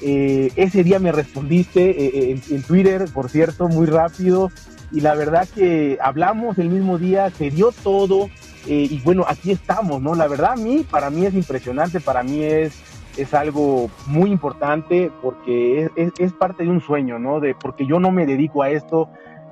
eh, 0.00 0.50
ese 0.56 0.84
día 0.84 0.98
me 0.98 1.12
respondiste 1.12 2.30
en, 2.30 2.40
en, 2.50 2.62
Twitter, 2.62 3.06
por 3.12 3.28
cierto, 3.30 3.68
muy 3.68 3.86
rápido. 3.86 4.50
Y 4.90 5.00
la 5.00 5.14
verdad 5.14 5.46
que 5.54 5.98
hablamos 6.00 6.58
el 6.58 6.70
mismo 6.70 6.98
día, 6.98 7.30
se 7.30 7.50
dio 7.50 7.72
todo. 7.82 8.30
y 8.66 9.00
bueno, 9.00 9.24
aquí 9.28 9.50
estamos, 9.50 10.00
¿no? 10.00 10.14
La 10.14 10.28
verdad 10.28 10.52
a 10.52 10.56
mí, 10.56 10.84
para 10.90 11.10
mí 11.10 11.26
es 11.26 11.34
impresionante, 11.34 12.00
para 12.00 12.22
mí 12.22 12.42
es 12.42 12.72
es 13.18 13.34
algo 13.34 13.90
muy 14.06 14.30
importante 14.30 15.10
porque 15.22 15.90
es, 15.96 16.32
parte 16.34 16.62
de 16.62 16.70
un 16.70 16.80
sueño, 16.80 17.18
¿no? 17.18 17.40
De, 17.40 17.54
porque 17.54 17.84
yo 17.84 17.98
no 17.98 18.12
me 18.12 18.26
dedico 18.26 18.62
a 18.62 18.70
esto, 18.70 19.10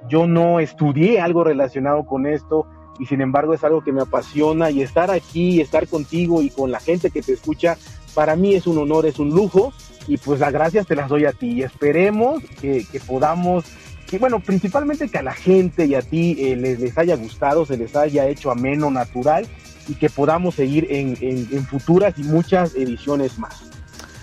yo 0.08 0.28
no 0.28 0.60
estudié 0.60 1.20
algo 1.20 1.42
relacionado 1.42 2.06
con 2.06 2.26
esto 2.26 2.66
y 2.98 3.06
sin 3.06 3.20
embargo 3.20 3.54
es 3.54 3.64
algo 3.64 3.82
que 3.82 3.92
me 3.92 4.02
apasiona 4.02 4.70
y 4.70 4.82
estar 4.82 5.10
aquí, 5.10 5.60
estar 5.60 5.86
contigo 5.88 6.42
y 6.42 6.50
con 6.50 6.70
la 6.70 6.80
gente 6.80 7.10
que 7.10 7.22
te 7.22 7.32
escucha, 7.32 7.76
para 8.14 8.36
mí 8.36 8.54
es 8.54 8.66
un 8.66 8.78
honor, 8.78 9.06
es 9.06 9.18
un 9.18 9.30
lujo 9.30 9.72
y 10.06 10.16
pues 10.16 10.40
las 10.40 10.52
gracias 10.52 10.86
te 10.86 10.96
las 10.96 11.08
doy 11.08 11.24
a 11.24 11.32
ti 11.32 11.52
y 11.52 11.62
esperemos 11.62 12.42
que, 12.60 12.86
podamos, 13.06 13.64
que 14.06 14.18
bueno, 14.18 14.40
principalmente 14.40 15.08
que 15.08 15.18
a 15.18 15.22
la 15.22 15.34
gente 15.34 15.86
y 15.86 15.94
a 15.94 16.02
ti 16.02 16.36
eh, 16.38 16.56
les, 16.56 16.80
les 16.80 16.96
haya 16.96 17.16
gustado, 17.16 17.66
se 17.66 17.76
les 17.76 17.94
haya 17.96 18.28
hecho 18.28 18.50
ameno, 18.50 18.90
natural 18.90 19.46
y 19.88 19.94
que 19.94 20.10
podamos 20.10 20.54
seguir 20.54 20.86
en, 20.90 21.66
futuras 21.66 22.14
y 22.16 22.24
muchas 22.24 22.74
ediciones 22.74 23.38
más. 23.38 23.62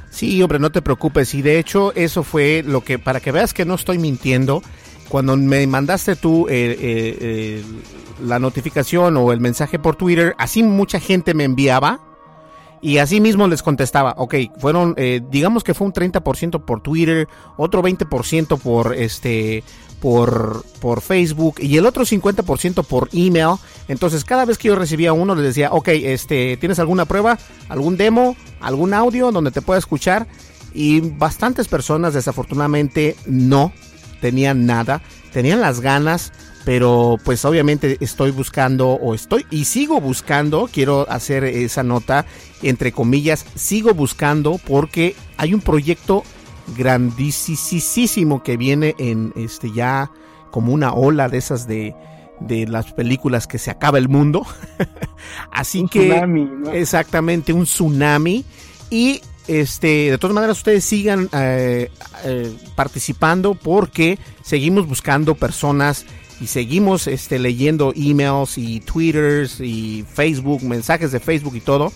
Sí, 0.10 0.42
hombre, 0.42 0.60
no 0.60 0.72
te 0.72 0.82
preocupes. 0.82 1.34
Y 1.34 1.42
de 1.42 1.60
hecho, 1.60 1.94
eso 1.96 2.24
fue 2.24 2.64
lo 2.66 2.82
que, 2.82 3.00
para 3.00 3.20
que 3.20 3.32
veas 3.32 3.54
que 3.54 3.66
no 3.66 3.76
estoy 3.76 3.98
mintiendo, 3.98 4.62
cuando 5.10 5.38
me 5.38 5.66
mandaste 5.68 6.16
tú 6.16 6.48
eh, 6.48 6.78
eh, 6.80 7.18
eh, 7.22 7.64
la 8.26 8.40
notificación 8.40 9.18
o 9.18 9.32
el 9.32 9.40
mensaje 9.40 9.80
por 9.80 9.96
Twitter, 9.96 10.36
así 10.38 10.64
mucha 10.64 11.00
gente 11.00 11.34
me 11.34 11.44
enviaba 11.44 12.00
y 12.82 12.98
así 12.98 13.22
mismo 13.22 13.48
les 13.48 13.64
contestaba, 13.64 14.14
ok, 14.18 14.36
fueron, 14.58 14.94
digamos 15.30 15.64
que 15.64 15.74
fue 15.74 15.88
un 15.88 15.94
30% 15.94 16.66
por 16.66 16.82
Twitter, 16.82 17.30
otro 17.56 17.82
20% 17.82 18.60
por 18.60 18.94
este, 18.94 19.64
por, 20.04 20.66
por 20.82 21.00
Facebook 21.00 21.56
y 21.60 21.78
el 21.78 21.86
otro 21.86 22.04
50% 22.04 22.84
por 22.84 23.08
email. 23.14 23.56
Entonces, 23.88 24.26
cada 24.26 24.44
vez 24.44 24.58
que 24.58 24.68
yo 24.68 24.76
recibía 24.76 25.14
uno, 25.14 25.34
les 25.34 25.46
decía, 25.46 25.72
ok, 25.72 25.88
este, 25.88 26.58
¿tienes 26.58 26.78
alguna 26.80 27.06
prueba? 27.06 27.40
¿Algún 27.70 27.96
demo? 27.96 28.36
¿Algún 28.60 28.94
audio 28.94 29.32
donde 29.32 29.52
te 29.52 29.62
pueda 29.62 29.80
escuchar? 29.80 30.28
Y 30.74 31.00
bastantes 31.00 31.70
personas, 31.70 32.14
desafortunadamente, 32.14 33.16
no 33.26 33.72
tenían 34.24 34.66
nada. 34.66 35.02
Tenían 35.34 35.60
las 35.60 35.82
ganas, 35.82 36.32
pero 36.64 37.18
pues 37.26 37.44
obviamente 37.44 37.98
estoy 38.00 38.32
buscando 38.32 38.92
o 38.92 39.14
estoy 39.14 39.46
y 39.52 39.66
sigo 39.66 40.00
buscando, 40.00 40.70
quiero 40.72 41.06
hacer 41.10 41.44
esa 41.44 41.84
nota 41.84 42.26
entre 42.62 42.94
comillas, 42.94 43.46
sigo 43.56 43.94
buscando 43.94 44.62
porque 44.66 45.14
hay 45.36 45.54
un 45.54 45.60
proyecto 45.60 46.24
grandísimo 46.78 48.44
que 48.44 48.56
viene 48.56 48.96
en 48.98 49.34
este 49.36 49.74
ya 49.74 50.10
como 50.52 50.72
una 50.72 50.94
ola 50.94 51.28
de 51.28 51.40
esas 51.40 51.68
de, 51.68 51.94
de 52.40 52.66
las 52.66 52.94
películas 52.94 53.46
que 53.46 53.58
se 53.58 53.72
acaba 53.72 53.98
el 53.98 54.08
mundo. 54.08 54.46
Así 55.52 55.86
que 55.92 56.24
exactamente 56.72 57.52
un 57.52 57.66
tsunami 57.66 58.46
y 58.90 59.20
este 59.48 60.12
de 60.12 60.18
todas 60.18 60.34
maneras 60.34 60.58
ustedes 60.58 60.86
sigan 60.86 61.30
eh, 61.34 61.90
eh, 62.24 62.52
participando 62.76 63.56
porque 63.56 64.18
seguimos 64.44 64.88
buscando 64.88 65.36
personas 65.36 66.06
y 66.40 66.48
seguimos 66.48 67.08
este 67.08 67.40
leyendo 67.40 67.94
emails 67.96 68.58
y 68.58 68.80
twitters 68.80 69.60
y 69.60 70.06
Facebook 70.14 70.64
mensajes 70.64 71.12
de 71.12 71.20
Facebook 71.20 71.56
y 71.56 71.62
todo 71.62 71.92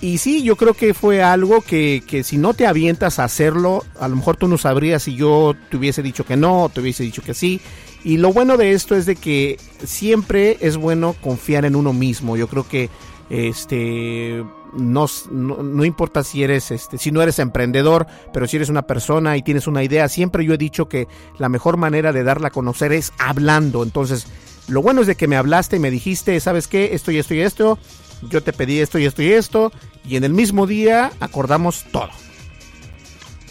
y 0.00 0.18
sí, 0.18 0.42
yo 0.42 0.56
creo 0.56 0.74
que 0.74 0.92
fue 0.92 1.22
algo 1.22 1.62
que, 1.62 2.02
que, 2.06 2.22
si 2.22 2.36
no 2.36 2.52
te 2.52 2.66
avientas 2.66 3.18
a 3.18 3.24
hacerlo, 3.24 3.82
a 3.98 4.08
lo 4.08 4.16
mejor 4.16 4.36
tú 4.36 4.46
no 4.46 4.58
sabrías 4.58 5.04
si 5.04 5.16
yo 5.16 5.54
te 5.70 5.78
hubiese 5.78 6.02
dicho 6.02 6.24
que 6.26 6.36
no, 6.36 6.70
te 6.72 6.80
hubiese 6.80 7.02
dicho 7.02 7.22
que 7.22 7.32
sí. 7.32 7.60
Y 8.04 8.18
lo 8.18 8.32
bueno 8.32 8.56
de 8.58 8.72
esto 8.72 8.94
es 8.94 9.06
de 9.06 9.16
que 9.16 9.58
siempre 9.84 10.58
es 10.60 10.76
bueno 10.76 11.14
confiar 11.22 11.64
en 11.64 11.74
uno 11.74 11.92
mismo. 11.94 12.36
Yo 12.36 12.46
creo 12.46 12.68
que 12.68 12.90
este 13.30 14.44
no, 14.76 15.06
no, 15.30 15.84
importa 15.84 16.22
si 16.22 16.42
eres 16.42 16.70
este 16.70 16.98
si 16.98 17.10
no 17.10 17.22
eres 17.22 17.38
emprendedor, 17.38 18.06
pero 18.32 18.46
si 18.46 18.56
eres 18.56 18.68
una 18.68 18.82
persona 18.82 19.36
y 19.36 19.42
tienes 19.42 19.66
una 19.66 19.82
idea, 19.82 20.08
siempre 20.08 20.44
yo 20.44 20.54
he 20.54 20.58
dicho 20.58 20.88
que 20.88 21.08
la 21.38 21.48
mejor 21.48 21.76
manera 21.76 22.12
de 22.12 22.22
darla 22.22 22.48
a 22.48 22.52
conocer 22.52 22.92
es 22.92 23.12
hablando. 23.18 23.82
Entonces, 23.82 24.26
lo 24.68 24.82
bueno 24.82 25.00
es 25.00 25.06
de 25.06 25.16
que 25.16 25.28
me 25.28 25.36
hablaste 25.36 25.76
y 25.76 25.80
me 25.80 25.90
dijiste, 25.90 26.38
¿sabes 26.40 26.68
qué? 26.68 26.94
Esto 26.94 27.10
y 27.10 27.18
esto 27.18 27.34
y 27.34 27.40
esto 27.40 27.78
yo 28.22 28.42
te 28.42 28.52
pedí 28.52 28.80
esto 28.80 28.98
y 28.98 29.06
esto 29.06 29.22
y 29.22 29.32
esto, 29.32 29.72
y 30.04 30.16
en 30.16 30.24
el 30.24 30.32
mismo 30.32 30.66
día 30.66 31.12
acordamos 31.20 31.84
todo. 31.92 32.10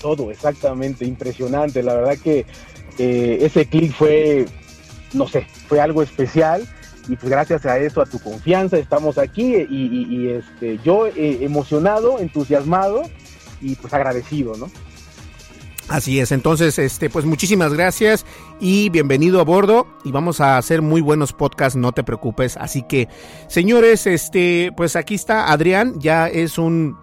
Todo, 0.02 0.32
exactamente, 0.32 1.06
impresionante. 1.06 1.82
La 1.84 1.96
verdad 1.96 2.18
que 2.18 2.46
eh, 2.98 3.38
ese 3.42 3.66
clic 3.66 3.94
fue, 3.94 4.46
no 5.14 5.28
sé, 5.28 5.48
fue 5.68 5.80
algo 5.80 6.02
especial. 6.02 6.68
Y 7.08 7.16
pues 7.16 7.30
gracias 7.30 7.66
a 7.66 7.78
eso, 7.78 8.02
a 8.02 8.06
tu 8.06 8.20
confianza, 8.20 8.78
estamos 8.78 9.18
aquí 9.18 9.56
y, 9.56 10.30
este, 10.30 10.80
yo 10.84 11.08
eh, 11.08 11.40
emocionado, 11.42 12.20
entusiasmado 12.20 13.04
y 13.62 13.76
pues 13.76 13.94
agradecido, 13.94 14.56
¿no? 14.58 14.70
Así 15.88 16.20
es, 16.20 16.32
entonces, 16.32 16.80
este, 16.80 17.12
pues 17.12 17.26
muchísimas 17.26 17.72
gracias 17.72 18.26
y 18.60 18.90
bienvenido 18.90 19.40
a 19.40 19.44
bordo 19.44 19.86
y 20.04 20.12
vamos 20.12 20.42
a 20.42 20.58
hacer 20.58 20.82
muy 20.82 21.00
buenos 21.00 21.32
podcasts, 21.32 21.78
no 21.78 21.92
te 21.92 22.04
preocupes. 22.04 22.58
Así 22.58 22.82
que, 22.82 23.08
señores, 23.48 24.08
este, 24.08 24.72
pues 24.76 24.96
aquí 24.96 25.14
está 25.14 25.52
Adrián, 25.52 26.00
ya 26.00 26.28
es 26.28 26.58
un, 26.58 26.98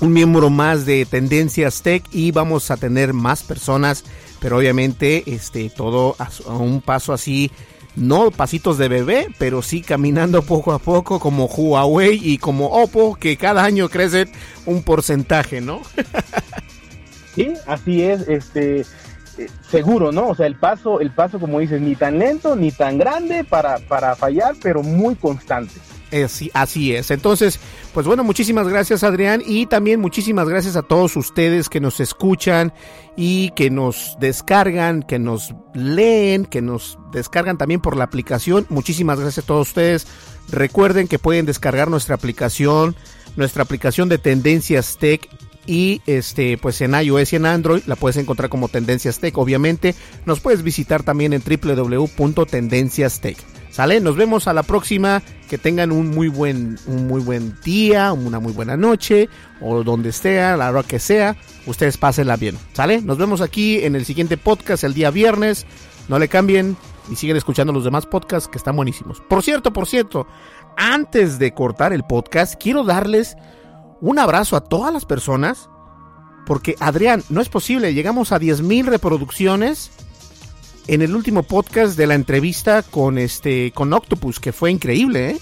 un 0.00 0.12
miembro 0.12 0.48
más 0.48 0.86
de 0.86 1.06
Tendencias 1.06 1.82
Tech 1.82 2.04
y 2.12 2.30
vamos 2.30 2.70
a 2.70 2.76
tener 2.76 3.14
más 3.14 3.42
personas, 3.42 4.04
pero 4.38 4.58
obviamente, 4.58 5.24
este, 5.26 5.68
todo 5.68 6.14
a, 6.20 6.28
a 6.48 6.52
un 6.52 6.82
paso 6.82 7.12
así, 7.12 7.50
no 7.96 8.30
pasitos 8.30 8.78
de 8.78 8.88
bebé, 8.88 9.28
pero 9.38 9.62
sí 9.62 9.82
caminando 9.82 10.42
poco 10.42 10.72
a 10.72 10.78
poco 10.78 11.20
como 11.20 11.46
Huawei 11.46 12.20
y 12.22 12.38
como 12.38 12.66
Oppo, 12.66 13.14
que 13.14 13.36
cada 13.36 13.64
año 13.64 13.88
crecen 13.88 14.30
un 14.66 14.82
porcentaje, 14.82 15.60
¿no? 15.60 15.80
Sí, 17.34 17.52
así 17.66 18.00
es, 18.00 18.28
este, 18.28 18.82
eh, 19.38 19.48
seguro, 19.68 20.12
¿no? 20.12 20.28
O 20.28 20.34
sea, 20.36 20.46
el 20.46 20.54
paso, 20.54 21.00
el 21.00 21.10
paso, 21.10 21.40
como 21.40 21.58
dices, 21.58 21.80
ni 21.80 21.96
tan 21.96 22.20
lento 22.20 22.54
ni 22.54 22.70
tan 22.70 22.96
grande 22.96 23.42
para, 23.42 23.78
para 23.78 24.14
fallar, 24.14 24.54
pero 24.62 24.84
muy 24.84 25.16
constante. 25.16 25.74
Sí, 26.28 26.50
así 26.54 26.94
es. 26.94 27.10
Entonces, 27.10 27.58
pues 27.92 28.06
bueno, 28.06 28.22
muchísimas 28.22 28.68
gracias 28.68 29.02
Adrián 29.02 29.42
y 29.44 29.66
también 29.66 30.00
muchísimas 30.00 30.48
gracias 30.48 30.76
a 30.76 30.82
todos 30.82 31.16
ustedes 31.16 31.68
que 31.68 31.80
nos 31.80 31.98
escuchan 31.98 32.72
y 33.16 33.50
que 33.50 33.68
nos 33.68 34.16
descargan, 34.20 35.02
que 35.02 35.18
nos 35.18 35.54
leen, 35.74 36.46
que 36.46 36.62
nos 36.62 36.98
descargan 37.12 37.58
también 37.58 37.80
por 37.80 37.96
la 37.96 38.04
aplicación. 38.04 38.64
Muchísimas 38.68 39.18
gracias 39.18 39.44
a 39.44 39.46
todos 39.46 39.68
ustedes. 39.68 40.06
Recuerden 40.50 41.08
que 41.08 41.18
pueden 41.18 41.46
descargar 41.46 41.90
nuestra 41.90 42.14
aplicación, 42.14 42.94
nuestra 43.34 43.64
aplicación 43.64 44.08
de 44.08 44.18
Tendencias 44.18 44.98
Tech 44.98 45.28
y 45.66 46.00
este 46.06 46.58
pues 46.58 46.80
en 46.80 46.94
iOS 46.94 47.32
y 47.32 47.36
en 47.36 47.46
Android 47.46 47.82
la 47.86 47.96
puedes 47.96 48.18
encontrar 48.18 48.50
como 48.50 48.68
Tendencias 48.68 49.18
Tech 49.18 49.36
obviamente 49.38 49.94
nos 50.26 50.40
puedes 50.40 50.62
visitar 50.62 51.02
también 51.02 51.32
en 51.32 51.42
www.tendenciastech 51.42 53.38
¿Sale? 53.74 54.00
Nos 54.00 54.14
vemos 54.14 54.46
a 54.46 54.52
la 54.52 54.62
próxima. 54.62 55.20
Que 55.50 55.58
tengan 55.58 55.90
un 55.90 56.10
muy 56.10 56.28
buen, 56.28 56.78
un 56.86 57.08
muy 57.08 57.20
buen 57.20 57.56
día, 57.64 58.12
una 58.12 58.38
muy 58.38 58.52
buena 58.52 58.76
noche, 58.76 59.28
o 59.60 59.82
donde 59.82 60.10
esté, 60.10 60.40
a 60.40 60.56
la 60.56 60.70
hora 60.70 60.84
que 60.84 61.00
sea. 61.00 61.36
Ustedes 61.66 61.98
pásenla 61.98 62.36
bien. 62.36 62.56
¿Sale? 62.72 63.02
Nos 63.02 63.18
vemos 63.18 63.40
aquí 63.40 63.84
en 63.84 63.96
el 63.96 64.04
siguiente 64.04 64.36
podcast 64.36 64.84
el 64.84 64.94
día 64.94 65.10
viernes. 65.10 65.66
No 66.08 66.20
le 66.20 66.28
cambien 66.28 66.76
y 67.10 67.16
siguen 67.16 67.36
escuchando 67.36 67.72
los 67.72 67.82
demás 67.82 68.06
podcasts 68.06 68.48
que 68.48 68.58
están 68.58 68.76
buenísimos. 68.76 69.20
Por 69.20 69.42
cierto, 69.42 69.72
por 69.72 69.88
cierto, 69.88 70.28
antes 70.76 71.40
de 71.40 71.52
cortar 71.52 71.92
el 71.92 72.04
podcast, 72.04 72.54
quiero 72.54 72.84
darles 72.84 73.34
un 74.00 74.20
abrazo 74.20 74.54
a 74.54 74.60
todas 74.60 74.92
las 74.92 75.04
personas. 75.04 75.68
Porque 76.46 76.76
Adrián, 76.78 77.24
no 77.28 77.40
es 77.40 77.48
posible, 77.48 77.92
llegamos 77.92 78.30
a 78.30 78.38
10.000 78.38 78.84
reproducciones 78.84 79.90
en 80.86 81.02
el 81.02 81.14
último 81.14 81.42
podcast 81.42 81.96
de 81.96 82.06
la 82.06 82.14
entrevista 82.14 82.82
con 82.82 83.18
este 83.18 83.72
con 83.72 83.92
Octopus, 83.92 84.40
que 84.40 84.52
fue 84.52 84.70
increíble, 84.70 85.30
¿eh? 85.30 85.36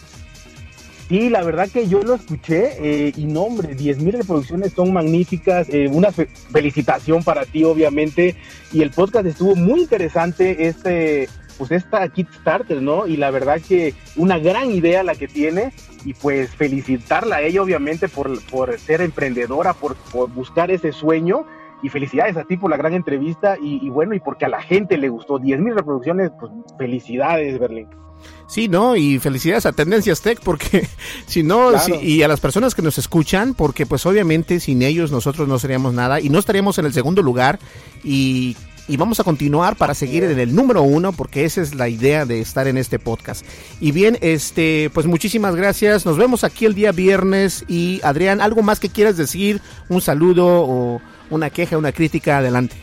Sí, 1.09 1.29
la 1.29 1.43
verdad 1.43 1.69
que 1.69 1.89
yo 1.89 2.03
lo 2.03 2.15
escuché 2.15 2.77
eh, 2.79 3.13
y 3.15 3.27
no, 3.27 3.43
hombre, 3.43 3.77
10.000 3.77 4.13
reproducciones 4.13 4.73
son 4.73 4.95
magníficas. 4.95 5.69
Eh, 5.69 5.87
una 5.89 6.11
felicitación 6.11 7.23
para 7.23 7.45
ti, 7.45 7.65
obviamente. 7.65 8.35
Y 8.73 8.81
el 8.81 8.93
podcast 8.93 9.27
estuvo 9.27 9.55
muy 9.55 9.81
interesante, 9.81 10.69
este, 10.69 11.29
pues 11.59 11.71
esta 11.71 12.09
Kickstarter, 12.09 12.81
¿no? 12.81 13.07
Y 13.07 13.19
la 13.19 13.31
verdad 13.31 13.61
que 13.61 13.95
una 14.17 14.39
gran 14.39 14.71
idea 14.71 15.03
la 15.03 15.15
que 15.15 15.29
tiene. 15.29 15.75
Y 16.07 16.15
pues 16.15 16.51
felicitarla 16.51 17.37
a 17.37 17.43
ella, 17.43 17.63
obviamente, 17.63 18.09
por, 18.09 18.43
por 18.47 18.79
ser 18.79 19.03
emprendedora, 19.03 19.75
por, 19.75 19.97
por 19.97 20.31
buscar 20.31 20.71
ese 20.71 20.93
sueño 20.93 21.45
y 21.83 21.89
felicidades 21.89 22.37
a 22.37 22.45
ti 22.45 22.57
por 22.57 22.71
la 22.71 22.77
gran 22.77 22.95
entrevista 22.95 23.57
y, 23.61 23.89
bueno, 23.91 24.15
y 24.15 24.21
porque 24.21 24.45
a 24.45 24.49
la 24.49 24.63
gente 24.63 24.97
le 24.97 25.09
gustó 25.09 25.39
10.000 25.39 25.75
reproducciones, 25.75 26.31
pues 26.39 26.53
felicidades, 26.79 27.59
Berlín. 27.59 27.89
Sí, 28.47 28.69
no, 28.69 28.95
y 28.95 29.19
felicidades 29.19 29.67
a 29.67 29.73
Tendencias 29.73 30.21
Tech 30.21 30.41
porque 30.45 30.87
si 31.27 31.43
no, 31.43 31.73
y 32.01 32.23
a 32.23 32.29
las 32.29 32.41
personas 32.41 32.75
que 32.75 32.83
nos 32.83 32.99
escuchan, 32.99 33.55
porque 33.55 33.85
pues 33.85 34.07
obviamente 34.07 34.61
sin 34.61 34.83
ellos 34.83 35.11
nosotros 35.11 35.49
no 35.49 35.59
seríamos 35.59 35.93
nada 35.93 36.21
y 36.21 36.29
no 36.29 36.39
estaríamos 36.39 36.79
en 36.79 36.87
el 36.87 36.93
segundo 36.93 37.23
lugar 37.23 37.59
y, 38.05 38.57
y 38.89 38.97
vamos 38.97 39.19
a 39.21 39.25
continuar 39.25 39.77
para 39.77 39.95
seguir 39.95 40.25
en 40.25 40.39
el 40.39 40.55
número 40.55 40.83
uno 40.83 41.13
porque 41.13 41.45
esa 41.45 41.63
es 41.63 41.75
la 41.75 41.89
idea 41.89 42.27
de 42.27 42.41
estar 42.41 42.69
en 42.69 42.79
este 42.79 42.99
podcast. 42.99 43.45
Y 43.81 43.93
bien, 43.93 44.19
este, 44.21 44.91
pues 44.93 45.07
muchísimas 45.07 45.57
gracias, 45.57 46.05
nos 46.05 46.17
vemos 46.17 46.45
aquí 46.45 46.67
el 46.67 46.75
día 46.75 46.93
viernes 46.93 47.65
y 47.69 48.01
Adrián, 48.03 48.41
¿algo 48.41 48.63
más 48.63 48.81
que 48.81 48.89
quieras 48.89 49.17
decir? 49.17 49.61
Un 49.89 50.01
saludo 50.01 50.47
o 50.47 51.01
una 51.33 51.51
queja, 51.51 51.79
una 51.79 51.93
crítica, 51.93 52.39
adelante. 52.39 52.77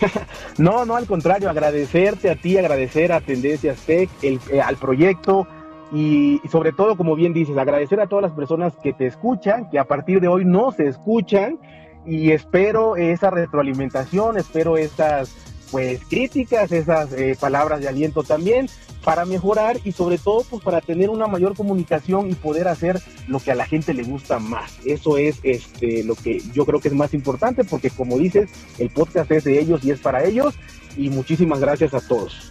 no, 0.58 0.84
no, 0.84 0.96
al 0.96 1.06
contrario, 1.06 1.48
agradecerte 1.48 2.28
a 2.28 2.36
ti, 2.36 2.58
agradecer 2.58 3.12
a 3.12 3.20
Tendencias 3.20 3.78
Tech, 3.80 4.10
el, 4.22 4.40
eh, 4.50 4.60
al 4.60 4.76
proyecto 4.76 5.46
y, 5.92 6.40
sobre 6.50 6.72
todo, 6.72 6.96
como 6.96 7.14
bien 7.14 7.32
dices, 7.32 7.56
agradecer 7.56 8.00
a 8.00 8.08
todas 8.08 8.24
las 8.24 8.32
personas 8.32 8.74
que 8.82 8.92
te 8.92 9.06
escuchan, 9.06 9.70
que 9.70 9.78
a 9.78 9.84
partir 9.84 10.20
de 10.20 10.28
hoy 10.28 10.44
no 10.44 10.72
se 10.72 10.88
escuchan 10.88 11.58
y 12.04 12.32
espero 12.32 12.96
esa 12.96 13.30
retroalimentación, 13.30 14.36
espero 14.36 14.76
esas 14.76 15.34
pues 15.70 16.00
críticas, 16.04 16.70
esas 16.72 17.12
eh, 17.12 17.36
palabras 17.38 17.80
de 17.80 17.88
aliento 17.88 18.22
también 18.22 18.68
para 19.06 19.24
mejorar 19.24 19.78
y 19.84 19.92
sobre 19.92 20.18
todo 20.18 20.44
pues 20.50 20.64
para 20.64 20.80
tener 20.80 21.10
una 21.10 21.28
mayor 21.28 21.54
comunicación 21.54 22.28
y 22.28 22.34
poder 22.34 22.66
hacer 22.66 23.00
lo 23.28 23.38
que 23.38 23.52
a 23.52 23.54
la 23.54 23.64
gente 23.64 23.94
le 23.94 24.02
gusta 24.02 24.40
más. 24.40 24.78
Eso 24.84 25.16
es 25.16 25.38
este 25.44 26.02
lo 26.02 26.16
que 26.16 26.42
yo 26.52 26.66
creo 26.66 26.80
que 26.80 26.88
es 26.88 26.94
más 26.94 27.14
importante 27.14 27.62
porque 27.62 27.88
como 27.88 28.18
dices, 28.18 28.50
el 28.80 28.90
podcast 28.90 29.30
es 29.30 29.44
de 29.44 29.60
ellos 29.60 29.84
y 29.84 29.92
es 29.92 30.00
para 30.00 30.24
ellos 30.24 30.54
y 30.96 31.08
muchísimas 31.08 31.60
gracias 31.60 31.94
a 31.94 32.00
todos. 32.00 32.50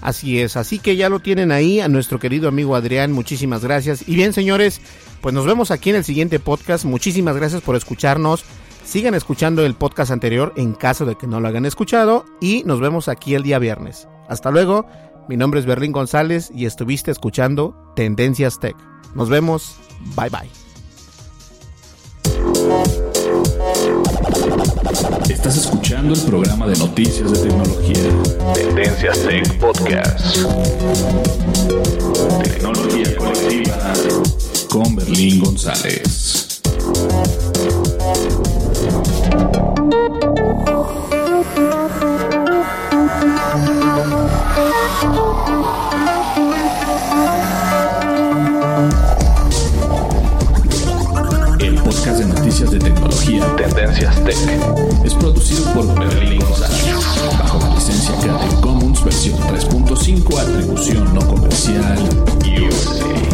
Así 0.00 0.40
es, 0.40 0.56
así 0.56 0.80
que 0.80 0.96
ya 0.96 1.08
lo 1.08 1.20
tienen 1.20 1.52
ahí 1.52 1.78
a 1.78 1.86
nuestro 1.86 2.18
querido 2.18 2.48
amigo 2.48 2.74
Adrián, 2.74 3.12
muchísimas 3.12 3.62
gracias. 3.62 4.08
Y 4.08 4.16
bien, 4.16 4.32
señores, 4.32 4.80
pues 5.20 5.32
nos 5.32 5.46
vemos 5.46 5.70
aquí 5.70 5.90
en 5.90 5.96
el 5.96 6.04
siguiente 6.04 6.40
podcast. 6.40 6.84
Muchísimas 6.86 7.36
gracias 7.36 7.62
por 7.62 7.76
escucharnos. 7.76 8.44
Sigan 8.84 9.14
escuchando 9.14 9.64
el 9.64 9.76
podcast 9.76 10.10
anterior 10.10 10.52
en 10.56 10.72
caso 10.72 11.06
de 11.06 11.14
que 11.14 11.28
no 11.28 11.38
lo 11.38 11.46
hayan 11.46 11.66
escuchado 11.66 12.24
y 12.40 12.64
nos 12.64 12.80
vemos 12.80 13.06
aquí 13.06 13.36
el 13.36 13.44
día 13.44 13.60
viernes. 13.60 14.08
Hasta 14.28 14.50
luego. 14.50 14.86
Mi 15.26 15.38
nombre 15.38 15.58
es 15.58 15.66
Berlín 15.66 15.92
González 15.92 16.50
y 16.54 16.66
estuviste 16.66 17.10
escuchando 17.10 17.74
Tendencias 17.96 18.60
Tech. 18.60 18.76
Nos 19.14 19.30
vemos. 19.30 19.76
Bye 20.16 20.28
bye. 20.28 20.50
Estás 25.30 25.56
escuchando 25.56 26.12
el 26.14 26.20
programa 26.20 26.66
de 26.66 26.76
noticias 26.76 27.32
de 27.32 27.48
tecnología. 27.48 28.54
Tendencias 28.54 29.18
Tech 29.20 29.58
Podcast. 29.58 30.36
Tecnología 32.42 33.16
colectiva 33.16 33.92
con 34.68 34.94
Berlín 34.94 35.40
González. 35.40 36.60
Podcast 52.04 52.18
de 52.18 52.34
noticias 52.34 52.70
de 52.70 52.78
tecnología 52.78 53.56
Tendencias 53.56 54.24
Tech 54.24 54.36
es 55.04 55.14
producido 55.14 55.64
por 55.72 55.98
Berlín 55.98 56.38
González 56.38 56.94
bajo 57.38 57.58
la 57.60 57.74
licencia 57.74 58.14
Creative 58.20 58.60
Commons 58.60 59.02
versión 59.02 59.38
3.5 59.38 60.38
atribución 60.38 61.14
no 61.14 61.26
comercial 61.26 61.98
USA. 62.44 63.33